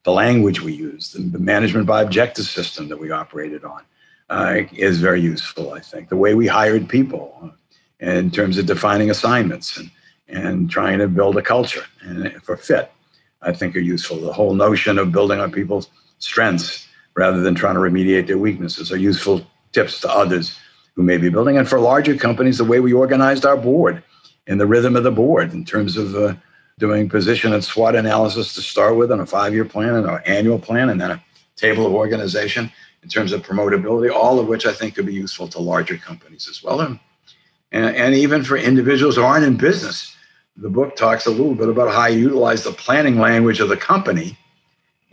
the 0.04 0.12
language 0.12 0.62
we 0.62 0.74
used, 0.74 1.16
the 1.32 1.40
management 1.40 1.86
by 1.86 2.02
objective 2.02 2.46
system 2.46 2.90
that 2.90 2.98
we 2.98 3.12
operated 3.12 3.64
on, 3.64 3.84
uh, 4.30 4.62
is 4.74 5.00
very 5.00 5.22
useful. 5.22 5.74
I 5.74 5.80
think 5.80 6.10
the 6.10 6.18
way 6.18 6.34
we 6.34 6.48
hired 6.48 6.88
people, 6.88 7.38
uh, 7.44 7.50
in 8.00 8.32
terms 8.32 8.58
of 8.58 8.66
defining 8.66 9.10
assignments 9.10 9.78
and 9.78 9.92
and 10.32 10.70
trying 10.72 10.98
to 11.00 11.08
build 11.08 11.38
a 11.38 11.42
culture 11.42 11.84
and 12.02 12.32
for 12.44 12.56
fit, 12.56 12.90
I 13.42 13.52
think 13.52 13.76
are 13.76 13.80
useful. 13.80 14.22
The 14.22 14.34
whole 14.34 14.54
notion 14.54 14.98
of 14.98 15.12
building 15.12 15.40
on 15.40 15.52
people's 15.52 15.90
strengths 16.20 16.88
rather 17.16 17.42
than 17.42 17.54
trying 17.54 17.76
to 17.76 17.82
remediate 17.82 18.28
their 18.28 18.38
weaknesses 18.38 18.92
are 18.92 18.98
useful 18.98 19.46
tips 19.74 20.00
to 20.02 20.10
others 20.10 20.58
who 20.96 21.04
may 21.04 21.18
be 21.18 21.30
building. 21.30 21.58
And 21.58 21.68
for 21.68 21.80
larger 21.80 22.16
companies, 22.16 22.58
the 22.58 22.66
way 22.66 22.80
we 22.80 22.94
organized 22.94 23.46
our 23.46 23.58
board 23.58 24.04
and 24.48 24.60
the 24.60 24.68
rhythm 24.68 24.96
of 24.96 25.04
the 25.04 25.12
board 25.12 25.54
in 25.54 25.66
terms 25.66 25.98
of 25.98 26.16
uh, 26.16 26.36
doing 26.80 27.10
position 27.10 27.54
and 27.54 27.64
SWOT 27.64 27.96
analysis 27.96 28.54
to 28.56 28.62
start 28.62 28.98
with 28.98 29.12
and 29.12 29.22
a 29.22 29.26
five 29.26 29.54
year 29.54 29.66
plan 29.66 29.96
and 29.96 30.08
an 30.08 30.20
annual 30.26 30.60
plan 30.60 30.90
and 30.90 31.00
then 31.00 31.12
a 31.12 31.24
table 31.56 31.86
of 31.86 31.94
organization 31.94 32.72
in 33.04 33.10
terms 33.10 33.32
of 33.32 33.42
promotability, 33.42 34.14
all 34.14 34.40
of 34.40 34.48
which 34.48 34.66
I 34.66 34.74
think 34.74 34.96
could 34.96 35.06
be 35.06 35.14
useful 35.14 35.48
to 35.50 35.60
larger 35.60 35.98
companies 35.98 36.48
as 36.50 36.64
well. 36.64 36.82
And 36.82 37.00
and, 37.72 37.96
and 37.96 38.16
even 38.16 38.44
for 38.44 38.58
individuals 38.58 39.16
who 39.16 39.24
aren't 39.24 39.46
in 39.46 39.58
business. 39.58 40.16
The 40.58 40.70
book 40.70 40.96
talks 40.96 41.26
a 41.26 41.32
little 41.32 41.56
bit 41.56 41.70
about 41.70 41.92
how 41.92 42.02
I 42.02 42.10
utilize 42.10 42.64
the 42.64 42.74
planning 42.74 43.20
language 43.20 43.60
of 43.60 43.70
the 43.70 43.78
company 43.78 44.38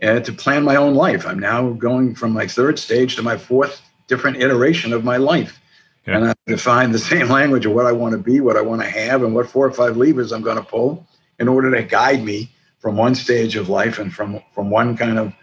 uh, 0.03 0.19
to 0.19 0.33
plan 0.33 0.63
my 0.63 0.75
own 0.75 0.95
life. 0.95 1.25
I'm 1.25 1.39
now 1.39 1.71
going 1.71 2.15
from 2.15 2.33
my 2.33 2.47
third 2.47 2.77
stage 2.77 3.15
to 3.15 3.23
my 3.23 3.37
fourth 3.37 3.81
different 4.07 4.37
iteration 4.37 4.91
of 4.91 5.03
my 5.03 5.17
life. 5.17 5.59
Yeah. 6.05 6.17
And 6.17 6.29
I 6.29 6.33
define 6.47 6.91
the 6.91 6.99
same 7.13 7.29
language 7.29 7.65
of 7.65 7.73
what 7.73 7.85
I 7.85 7.91
want 7.91 8.13
to 8.13 8.17
be, 8.17 8.39
what 8.39 8.57
I 8.57 8.61
want 8.61 8.81
to 8.81 8.89
have, 8.89 9.23
and 9.23 9.33
what 9.35 9.49
four 9.49 9.65
or 9.65 9.71
five 9.71 9.97
levers 9.97 10.31
I'm 10.31 10.41
going 10.41 10.57
to 10.57 10.63
pull 10.63 11.07
in 11.39 11.47
order 11.47 11.71
to 11.75 11.83
guide 11.83 12.23
me 12.23 12.51
from 12.79 12.97
one 12.97 13.15
stage 13.15 13.55
of 13.55 13.69
life 13.69 13.99
and 13.99 14.13
from 14.13 14.41
from 14.53 14.69
one 14.69 14.95
kind 14.97 15.19
of 15.19 15.33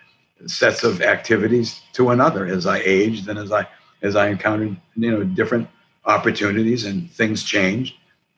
sets 0.47 0.85
of 0.85 1.03
activities 1.03 1.81
to 1.93 2.11
another 2.11 2.47
as 2.47 2.67
I 2.67 2.79
aged 2.79 3.29
and 3.29 3.39
as 3.39 3.53
I 3.53 3.67
as 4.03 4.17
I 4.17 4.29
encountered 4.29 4.77
you 4.97 5.11
know 5.11 5.25
different 5.25 5.69
opportunities 6.05 6.85
and 6.85 7.11
things 7.11 7.43
changed. 7.43 7.95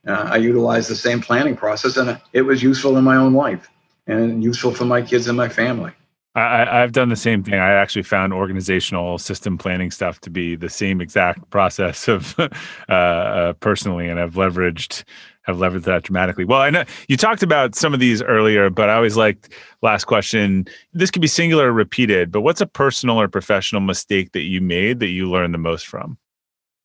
Uh, 0.07 0.29
I 0.33 0.37
utilized 0.37 0.89
the 0.89 0.97
same 0.97 1.21
planning 1.21 1.57
process, 1.57 1.97
and 1.97 2.21
it 2.33 2.43
was 2.43 2.63
useful 2.63 2.97
in 2.97 3.05
my 3.05 3.17
own 3.17 3.35
life 3.35 3.69
and 4.07 4.43
useful 4.43 4.73
for 4.73 4.85
my 4.85 5.03
kids 5.03 5.29
and 5.29 5.37
my 5.37 5.49
family. 5.49 5.93
I, 6.39 6.81
have 6.81 6.93
done 6.93 7.09
the 7.09 7.17
same 7.17 7.43
thing. 7.43 7.55
I 7.55 7.71
actually 7.71 8.03
found 8.03 8.33
organizational 8.33 9.19
system 9.19 9.59
planning 9.59 9.91
stuff 9.91 10.21
to 10.21 10.31
be 10.31 10.57
the 10.57 10.69
same 10.69 11.01
exact 11.01 11.49
process 11.51 12.09
of 12.09 12.39
uh, 12.39 12.93
uh, 12.93 13.53
personally, 13.55 14.09
and 14.09 14.21
I've 14.21 14.35
leveraged 14.35 15.05
have 15.43 15.57
leveraged 15.57 15.85
that 15.85 16.03
dramatically. 16.03 16.45
Well, 16.45 16.61
I 16.61 16.69
know 16.69 16.85
you 17.09 17.17
talked 17.17 17.43
about 17.43 17.75
some 17.75 17.95
of 17.95 18.01
these 18.01 18.23
earlier, 18.23 18.69
but 18.69 18.91
I 18.91 18.95
always 18.95 19.17
liked 19.17 19.55
last 19.81 20.05
question. 20.05 20.67
This 20.93 21.11
could 21.11 21.23
be 21.23 21.29
singular 21.29 21.71
or 21.71 21.73
repeated, 21.73 22.31
but 22.31 22.43
what's 22.43 22.61
a 22.61 22.67
personal 22.67 23.19
or 23.19 23.29
professional 23.29 23.81
mistake 23.81 24.33
that 24.33 24.43
you 24.43 24.61
made 24.61 25.01
that 25.01 25.09
you 25.09 25.31
learned 25.31 25.55
the 25.55 25.59
most 25.59 25.87
from? 25.87 26.19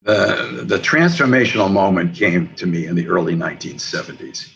The, 0.04 0.64
the 0.66 0.78
transformational 0.78 1.72
moment 1.72 2.16
came 2.16 2.54
to 2.56 2.66
me 2.66 2.88
in 2.88 2.96
the 2.96 3.08
early 3.08 3.36
1970s. 3.36 4.50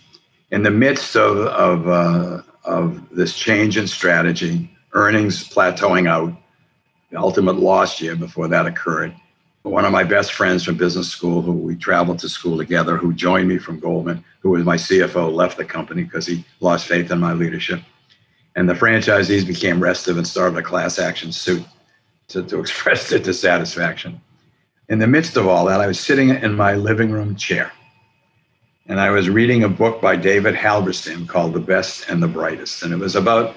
In 0.51 0.63
the 0.63 0.71
midst 0.71 1.17
of, 1.17 1.37
of, 1.37 1.87
uh, 1.89 2.41
of 2.63 3.09
this 3.09 3.35
change 3.37 3.77
in 3.77 3.87
strategy, 3.87 4.71
earnings 4.97 5.47
plateauing 5.47 6.09
out, 6.09 6.33
the 7.11 7.17
ultimate 7.17 7.57
lost 7.57 8.01
year 8.01 8.15
before 8.15 8.47
that 8.47 8.65
occurred, 8.65 9.13
one 9.69 9.85
of 9.85 9.91
my 9.91 10.03
best 10.03 10.33
friends 10.33 10.63
from 10.63 10.77
business 10.77 11.09
school, 11.09 11.41
who 11.41 11.51
we 11.51 11.75
traveled 11.75 12.19
to 12.19 12.29
school 12.29 12.57
together, 12.57 12.97
who 12.97 13.13
joined 13.13 13.47
me 13.47 13.57
from 13.57 13.79
Goldman, 13.79 14.23
who 14.39 14.51
was 14.51 14.63
my 14.63 14.75
CFO, 14.75 15.33
left 15.33 15.57
the 15.57 15.65
company 15.65 16.03
because 16.03 16.25
he 16.25 16.45
lost 16.59 16.87
faith 16.87 17.11
in 17.11 17.19
my 17.19 17.33
leadership. 17.33 17.81
And 18.55 18.67
the 18.67 18.73
franchisees 18.73 19.45
became 19.45 19.81
restive 19.81 20.17
and 20.17 20.27
started 20.27 20.57
a 20.57 20.63
class 20.63 20.99
action 20.99 21.31
suit 21.31 21.63
to, 22.29 22.43
to 22.43 22.59
express 22.61 23.09
their 23.09 23.19
dissatisfaction. 23.19 24.19
In 24.89 24.99
the 24.99 25.07
midst 25.07 25.37
of 25.37 25.47
all 25.47 25.65
that, 25.65 25.81
I 25.81 25.87
was 25.87 25.99
sitting 25.99 26.29
in 26.29 26.55
my 26.55 26.75
living 26.75 27.11
room 27.11 27.35
chair 27.35 27.71
and 28.89 29.01
I 29.01 29.09
was 29.09 29.29
reading 29.29 29.63
a 29.63 29.69
book 29.69 30.01
by 30.01 30.15
David 30.15 30.55
Halberstam 30.55 31.27
called 31.27 31.53
The 31.53 31.59
Best 31.59 32.07
and 32.07 32.23
the 32.23 32.27
Brightest. 32.27 32.83
And 32.83 32.93
it 32.93 32.97
was 32.97 33.17
about 33.17 33.53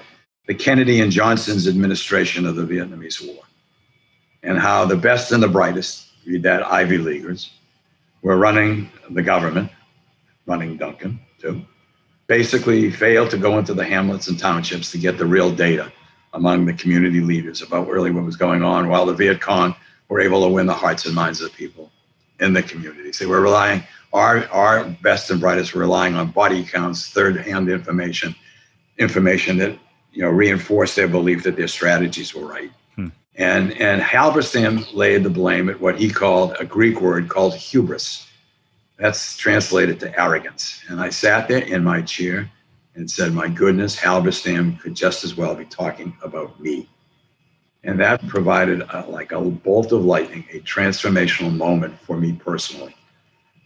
the 0.47 0.55
Kennedy 0.55 1.01
and 1.01 1.11
Johnson's 1.11 1.67
administration 1.67 2.45
of 2.45 2.55
the 2.55 2.63
Vietnamese 2.63 3.25
War 3.25 3.43
and 4.43 4.57
how 4.59 4.85
the 4.85 4.95
best 4.95 5.31
and 5.31 5.41
the 5.41 5.47
brightest, 5.47 6.07
read 6.25 6.43
that 6.43 6.63
Ivy 6.65 6.97
Leaguers, 6.97 7.51
were 8.21 8.37
running 8.37 8.89
the 9.09 9.21
government, 9.21 9.71
running 10.45 10.77
Dunkin' 10.77 11.19
too, 11.39 11.61
basically 12.27 12.89
failed 12.89 13.29
to 13.31 13.37
go 13.37 13.59
into 13.59 13.73
the 13.73 13.83
hamlets 13.83 14.27
and 14.27 14.37
townships 14.37 14.91
to 14.91 14.97
get 14.97 15.17
the 15.17 15.25
real 15.25 15.51
data 15.51 15.91
among 16.33 16.65
the 16.65 16.73
community 16.73 17.19
leaders 17.19 17.61
about 17.61 17.87
really 17.87 18.11
what 18.11 18.23
was 18.23 18.37
going 18.37 18.63
on, 18.63 18.87
while 18.87 19.05
the 19.05 19.13
Viet 19.13 19.41
Cong 19.41 19.75
were 20.07 20.21
able 20.21 20.41
to 20.43 20.49
win 20.49 20.65
the 20.65 20.73
hearts 20.73 21.05
and 21.05 21.13
minds 21.13 21.41
of 21.41 21.51
the 21.51 21.57
people 21.57 21.91
in 22.39 22.53
the 22.53 22.63
communities. 22.63 23.19
They 23.19 23.25
were 23.25 23.41
relying, 23.41 23.83
our, 24.13 24.47
our 24.47 24.85
best 25.01 25.29
and 25.29 25.39
brightest 25.39 25.73
were 25.73 25.81
relying 25.81 26.15
on 26.15 26.31
body 26.31 26.63
counts, 26.63 27.09
third-hand 27.09 27.69
information, 27.69 28.35
information 28.97 29.57
that 29.57 29.77
you 30.11 30.21
know 30.21 30.29
reinforced 30.29 30.95
their 30.95 31.07
belief 31.07 31.43
that 31.43 31.55
their 31.55 31.67
strategies 31.67 32.33
were 32.33 32.45
right. 32.45 32.71
And, 33.35 33.71
and 33.79 34.01
Halberstam 34.01 34.93
laid 34.93 35.23
the 35.23 35.29
blame 35.29 35.69
at 35.69 35.79
what 35.79 35.97
he 35.97 36.09
called 36.09 36.55
a 36.59 36.65
Greek 36.65 37.01
word 37.01 37.29
called 37.29 37.55
hubris. 37.55 38.27
That's 38.97 39.37
translated 39.37 39.99
to 40.01 40.19
arrogance. 40.19 40.83
And 40.89 40.99
I 40.99 41.09
sat 41.09 41.47
there 41.47 41.63
in 41.63 41.83
my 41.83 42.01
chair 42.01 42.51
and 42.95 43.09
said, 43.09 43.33
My 43.33 43.47
goodness, 43.47 43.95
Halberstam 43.95 44.79
could 44.79 44.95
just 44.95 45.23
as 45.23 45.35
well 45.35 45.55
be 45.55 45.65
talking 45.65 46.15
about 46.21 46.59
me. 46.59 46.89
And 47.83 47.99
that 47.99 48.27
provided 48.27 48.81
a, 48.81 49.05
like 49.07 49.31
a 49.31 49.41
bolt 49.41 49.91
of 49.91 50.05
lightning, 50.05 50.45
a 50.51 50.59
transformational 50.59 51.55
moment 51.55 51.97
for 52.01 52.17
me 52.17 52.33
personally. 52.33 52.95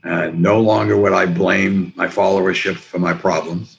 Uh, 0.06 0.30
no 0.34 0.62
longer 0.62 0.96
would 0.96 1.12
I 1.12 1.26
blame 1.26 1.92
my 1.96 2.08
followership 2.08 2.76
for 2.76 3.00
my 3.00 3.14
problems. 3.14 3.78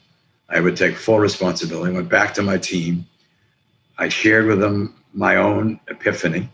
I 0.49 0.61
would 0.61 0.77
take 0.77 0.97
full 0.97 1.19
responsibility. 1.19 1.93
Went 1.93 2.09
back 2.09 2.35
to 2.35 2.43
my 2.43 2.59
team. 2.59 3.07
I 3.99 4.09
shared 4.09 4.47
with 4.47 4.61
them 4.61 4.95
my 5.13 5.37
own 5.37 5.81
epiphany. 5.89 6.49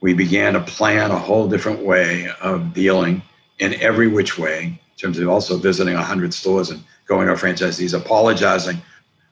We 0.00 0.12
began 0.12 0.52
to 0.54 0.60
plan 0.60 1.10
a 1.10 1.18
whole 1.18 1.48
different 1.48 1.80
way 1.80 2.28
of 2.42 2.74
dealing 2.74 3.22
in 3.58 3.74
every 3.80 4.08
which 4.08 4.38
way, 4.38 4.64
in 4.64 4.96
terms 4.98 5.18
of 5.18 5.28
also 5.28 5.56
visiting 5.56 5.94
100 5.94 6.34
stores 6.34 6.70
and 6.70 6.82
going 7.06 7.26
to 7.26 7.32
our 7.32 7.38
franchisees, 7.38 7.98
apologizing, 7.98 8.82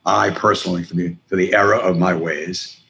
I 0.06 0.30
personally, 0.30 0.84
for 0.84 0.94
the, 0.94 1.16
for 1.26 1.36
the 1.36 1.54
error 1.54 1.76
of 1.76 1.98
my 1.98 2.14
ways, 2.14 2.80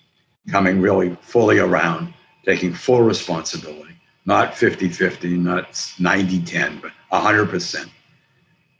coming 0.50 0.80
really 0.80 1.16
fully 1.22 1.58
around, 1.58 2.14
taking 2.44 2.72
full 2.72 3.02
responsibility, 3.02 3.94
not 4.26 4.56
50 4.56 4.88
50, 4.88 5.36
not 5.36 5.92
90 5.98 6.42
10, 6.42 6.80
but 6.80 6.92
100%. 7.12 7.88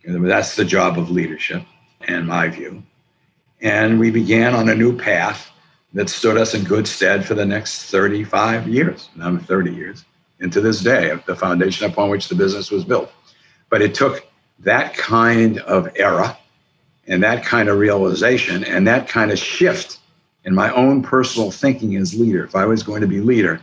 That's 0.05 0.57
the 0.57 0.65
job 0.65 0.99
of 0.99 1.11
leadership, 1.11 1.63
in 2.09 2.27
my 2.27 2.49
view. 2.49 2.83
And 3.61 4.01
we 4.01 4.11
began 4.11 4.55
on 4.55 4.69
a 4.69 4.75
new 4.75 4.97
path 4.97 5.51
that 5.95 6.09
stood 6.09 6.37
us 6.37 6.55
in 6.55 6.65
good 6.65 6.89
stead 6.89 7.25
for 7.25 7.35
the 7.35 7.45
next 7.45 7.85
35 7.91 8.67
years, 8.69 9.09
now 9.15 9.37
30 9.37 9.73
years, 9.73 10.05
and 10.41 10.53
to 10.53 10.61
this 10.61 10.81
day, 10.81 11.17
the 11.27 11.37
foundation 11.37 11.91
upon 11.91 12.11
which 12.11 12.29
the 12.29 12.35
business 12.35 12.71
was 12.71 12.85
built. 12.85 13.13
But 13.69 13.83
it 13.83 13.95
took 13.95 14.27
that 14.61 14.97
kind 14.97 15.59
of 15.61 15.89
era 15.97 16.37
and 17.07 17.23
that 17.23 17.45
kind 17.45 17.69
of 17.69 17.79
realization 17.79 18.65
and 18.65 18.87
that 18.87 19.09
kind 19.09 19.31
of 19.31 19.39
shift 19.39 19.99
in 20.45 20.55
my 20.55 20.73
own 20.75 21.03
personal 21.03 21.51
thinking 21.51 21.97
as 21.97 22.19
leader. 22.19 22.45
If 22.45 22.57
I 22.57 22.67
was 22.67 22.83
going 22.83 23.01
to 23.01 23.07
be 23.07 23.21
leader, 23.21 23.61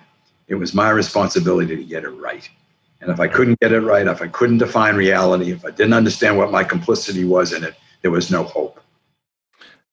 it 0.47 0.55
was 0.55 0.73
my 0.73 0.89
responsibility 0.89 1.75
to 1.75 1.83
get 1.83 2.03
it 2.03 2.09
right. 2.09 2.49
And 3.01 3.11
if 3.11 3.19
I 3.19 3.27
couldn't 3.27 3.59
get 3.59 3.71
it 3.71 3.81
right, 3.81 4.07
if 4.07 4.21
I 4.21 4.27
couldn't 4.27 4.57
define 4.57 4.95
reality, 4.95 5.51
if 5.51 5.65
I 5.65 5.71
didn't 5.71 5.93
understand 5.93 6.37
what 6.37 6.51
my 6.51 6.63
complicity 6.63 7.23
was 7.23 7.53
in 7.53 7.63
it, 7.63 7.75
there 8.01 8.11
was 8.11 8.31
no 8.31 8.43
hope. 8.43 8.79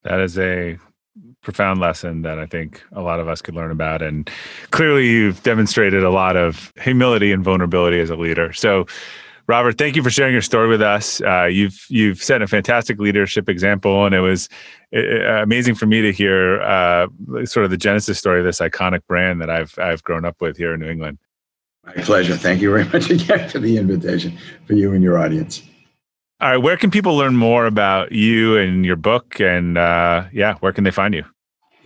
That 0.02 0.20
is 0.20 0.38
a 0.38 0.78
profound 1.42 1.80
lesson 1.80 2.22
that 2.22 2.38
I 2.38 2.46
think 2.46 2.82
a 2.92 3.00
lot 3.00 3.20
of 3.20 3.28
us 3.28 3.40
could 3.40 3.54
learn 3.54 3.70
about. 3.70 4.02
And 4.02 4.28
clearly, 4.70 5.09
you've 5.09 5.42
demonstrated 5.42 6.02
a 6.02 6.11
lot 6.11 6.36
of 6.36 6.72
humility 6.80 7.32
and 7.32 7.42
vulnerability 7.42 8.00
as 8.00 8.11
a 8.11 8.16
leader. 8.16 8.52
So, 8.52 8.86
Robert, 9.48 9.78
thank 9.78 9.94
you 9.94 10.02
for 10.02 10.11
sharing 10.11 10.32
your 10.32 10.42
story 10.42 10.68
with 10.68 10.82
us. 10.82 11.20
Uh, 11.20 11.44
you've 11.44 11.86
you've 11.88 12.20
set 12.22 12.42
a 12.42 12.48
fantastic 12.48 12.98
leadership 12.98 13.48
example, 13.48 14.04
and 14.04 14.14
it 14.14 14.20
was 14.20 14.48
uh, 14.94 15.42
amazing 15.42 15.76
for 15.76 15.86
me 15.86 16.02
to 16.02 16.12
hear 16.12 16.61
uh, 16.62 17.07
sort 17.44 17.64
of 17.64 17.70
the 17.70 17.76
genesis 17.76 18.18
story 18.18 18.40
of 18.40 18.44
this 18.44 18.59
iconic 18.59 19.07
brand 19.07 19.40
that 19.40 19.48
I've 19.48 19.78
I've 19.78 20.02
grown 20.02 20.24
up 20.24 20.40
with 20.40 20.57
here 20.57 20.74
in 20.74 20.80
New 20.80 20.88
England. 20.88 21.18
My 21.84 21.94
pleasure. 21.94 22.36
Thank 22.36 22.61
you 22.61 22.70
very 22.70 22.84
much 22.92 23.09
again 23.09 23.48
for 23.48 23.61
the 23.61 23.78
invitation 23.78 24.36
for 24.66 24.74
you 24.74 24.92
and 24.92 25.02
your 25.02 25.16
audience. 25.16 25.62
All 26.39 26.51
right, 26.51 26.59
where 26.59 26.76
can 26.76 26.91
people 26.91 27.16
learn 27.16 27.34
more 27.34 27.64
about 27.64 28.12
you 28.12 28.59
and 28.59 28.84
your 28.84 28.97
book? 28.97 29.41
And 29.41 29.78
uh, 29.78 30.24
yeah, 30.34 30.57
where 30.57 30.70
can 30.70 30.84
they 30.84 30.91
find 30.91 31.14
you? 31.14 31.24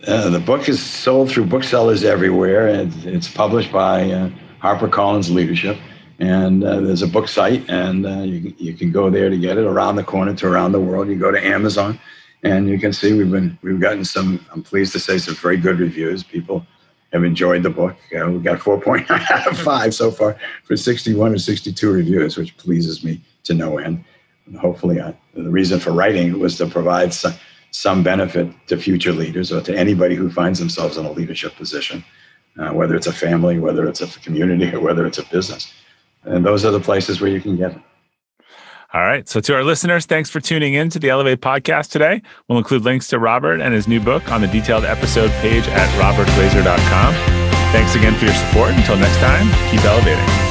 Uh, 0.05 0.29
the 0.29 0.41
book 0.41 0.67
is 0.67 0.83
sold 0.83 1.31
through 1.31 1.45
booksellers 1.45 2.03
everywhere, 2.03 2.67
and 2.67 2.93
it's 3.05 3.29
published 3.29 3.71
by 3.71 4.11
uh, 4.11 4.29
HarperCollins 4.61 5.33
Leadership. 5.33 5.77
And 6.19 6.65
uh, 6.65 6.81
there's 6.81 7.01
a 7.01 7.07
book 7.07 7.29
site, 7.29 7.67
and 7.69 8.05
uh, 8.05 8.23
you, 8.23 8.53
you 8.57 8.73
can 8.73 8.91
go 8.91 9.09
there 9.09 9.29
to 9.29 9.37
get 9.37 9.57
it 9.57 9.63
around 9.63 9.95
the 9.95 10.03
corner 10.03 10.33
to 10.35 10.47
around 10.47 10.73
the 10.73 10.81
world. 10.81 11.07
You 11.07 11.15
go 11.15 11.31
to 11.31 11.41
Amazon, 11.41 11.97
and 12.43 12.67
you 12.67 12.77
can 12.77 12.91
see 12.91 13.13
we've 13.13 13.31
been 13.31 13.57
we've 13.61 13.79
gotten 13.79 14.03
some. 14.03 14.45
I'm 14.51 14.63
pleased 14.63 14.91
to 14.93 14.99
say 14.99 15.17
some 15.17 15.35
very 15.35 15.57
good 15.57 15.79
reviews. 15.79 16.23
People 16.23 16.65
have 17.13 17.23
enjoyed 17.23 17.63
the 17.63 17.69
book. 17.69 17.95
Uh, 18.13 18.29
we've 18.29 18.43
got 18.43 18.59
4.9 18.59 19.09
out 19.31 19.47
of 19.47 19.57
five 19.57 19.93
so 19.93 20.11
far 20.11 20.37
for 20.65 20.75
61 20.75 21.33
or 21.33 21.37
62 21.37 21.89
reviews, 21.89 22.35
which 22.35 22.57
pleases 22.57 23.01
me 23.01 23.21
to 23.43 23.53
no 23.53 23.77
end. 23.77 24.03
Hopefully, 24.59 24.99
I, 24.99 25.09
uh, 25.09 25.13
the 25.33 25.49
reason 25.49 25.79
for 25.79 25.91
writing 25.91 26.37
was 26.39 26.57
to 26.57 26.65
provide 26.65 27.13
some 27.13 27.33
some 27.71 28.03
benefit 28.03 28.49
to 28.67 28.77
future 28.77 29.13
leaders 29.13 29.51
or 29.51 29.61
to 29.61 29.77
anybody 29.77 30.13
who 30.13 30.29
finds 30.29 30.59
themselves 30.59 30.97
in 30.97 31.05
a 31.05 31.11
leadership 31.11 31.55
position, 31.55 32.03
uh, 32.59 32.69
whether 32.71 32.95
it's 32.95 33.07
a 33.07 33.13
family, 33.13 33.59
whether 33.59 33.87
it's 33.87 34.01
a 34.01 34.19
community, 34.19 34.73
or 34.75 34.81
whether 34.81 35.05
it's 35.05 35.17
a 35.17 35.25
business. 35.25 35.73
And 36.23 36.45
those 36.45 36.65
are 36.65 36.71
the 36.71 36.81
places 36.81 37.21
where 37.21 37.31
you 37.31 37.39
can 37.39 37.55
get 37.55 37.71
it. 37.71 37.81
All 38.93 39.01
right. 39.01 39.27
So, 39.27 39.39
to 39.39 39.55
our 39.55 39.63
listeners, 39.63 40.05
thanks 40.05 40.29
for 40.29 40.41
tuning 40.41 40.73
in 40.73 40.89
to 40.89 40.99
the 40.99 41.09
Elevate 41.09 41.39
podcast 41.39 41.91
today. 41.91 42.21
We'll 42.47 42.57
include 42.57 42.83
links 42.83 43.07
to 43.09 43.19
Robert 43.19 43.61
and 43.61 43.73
his 43.73 43.87
new 43.87 44.01
book 44.01 44.29
on 44.31 44.41
the 44.41 44.47
detailed 44.47 44.83
episode 44.83 45.31
page 45.39 45.65
at 45.69 45.87
robertglazer.com. 45.97 47.13
Thanks 47.71 47.95
again 47.95 48.15
for 48.15 48.25
your 48.25 48.33
support. 48.33 48.71
Until 48.71 48.97
next 48.97 49.17
time, 49.19 49.47
keep 49.71 49.83
elevating. 49.85 50.50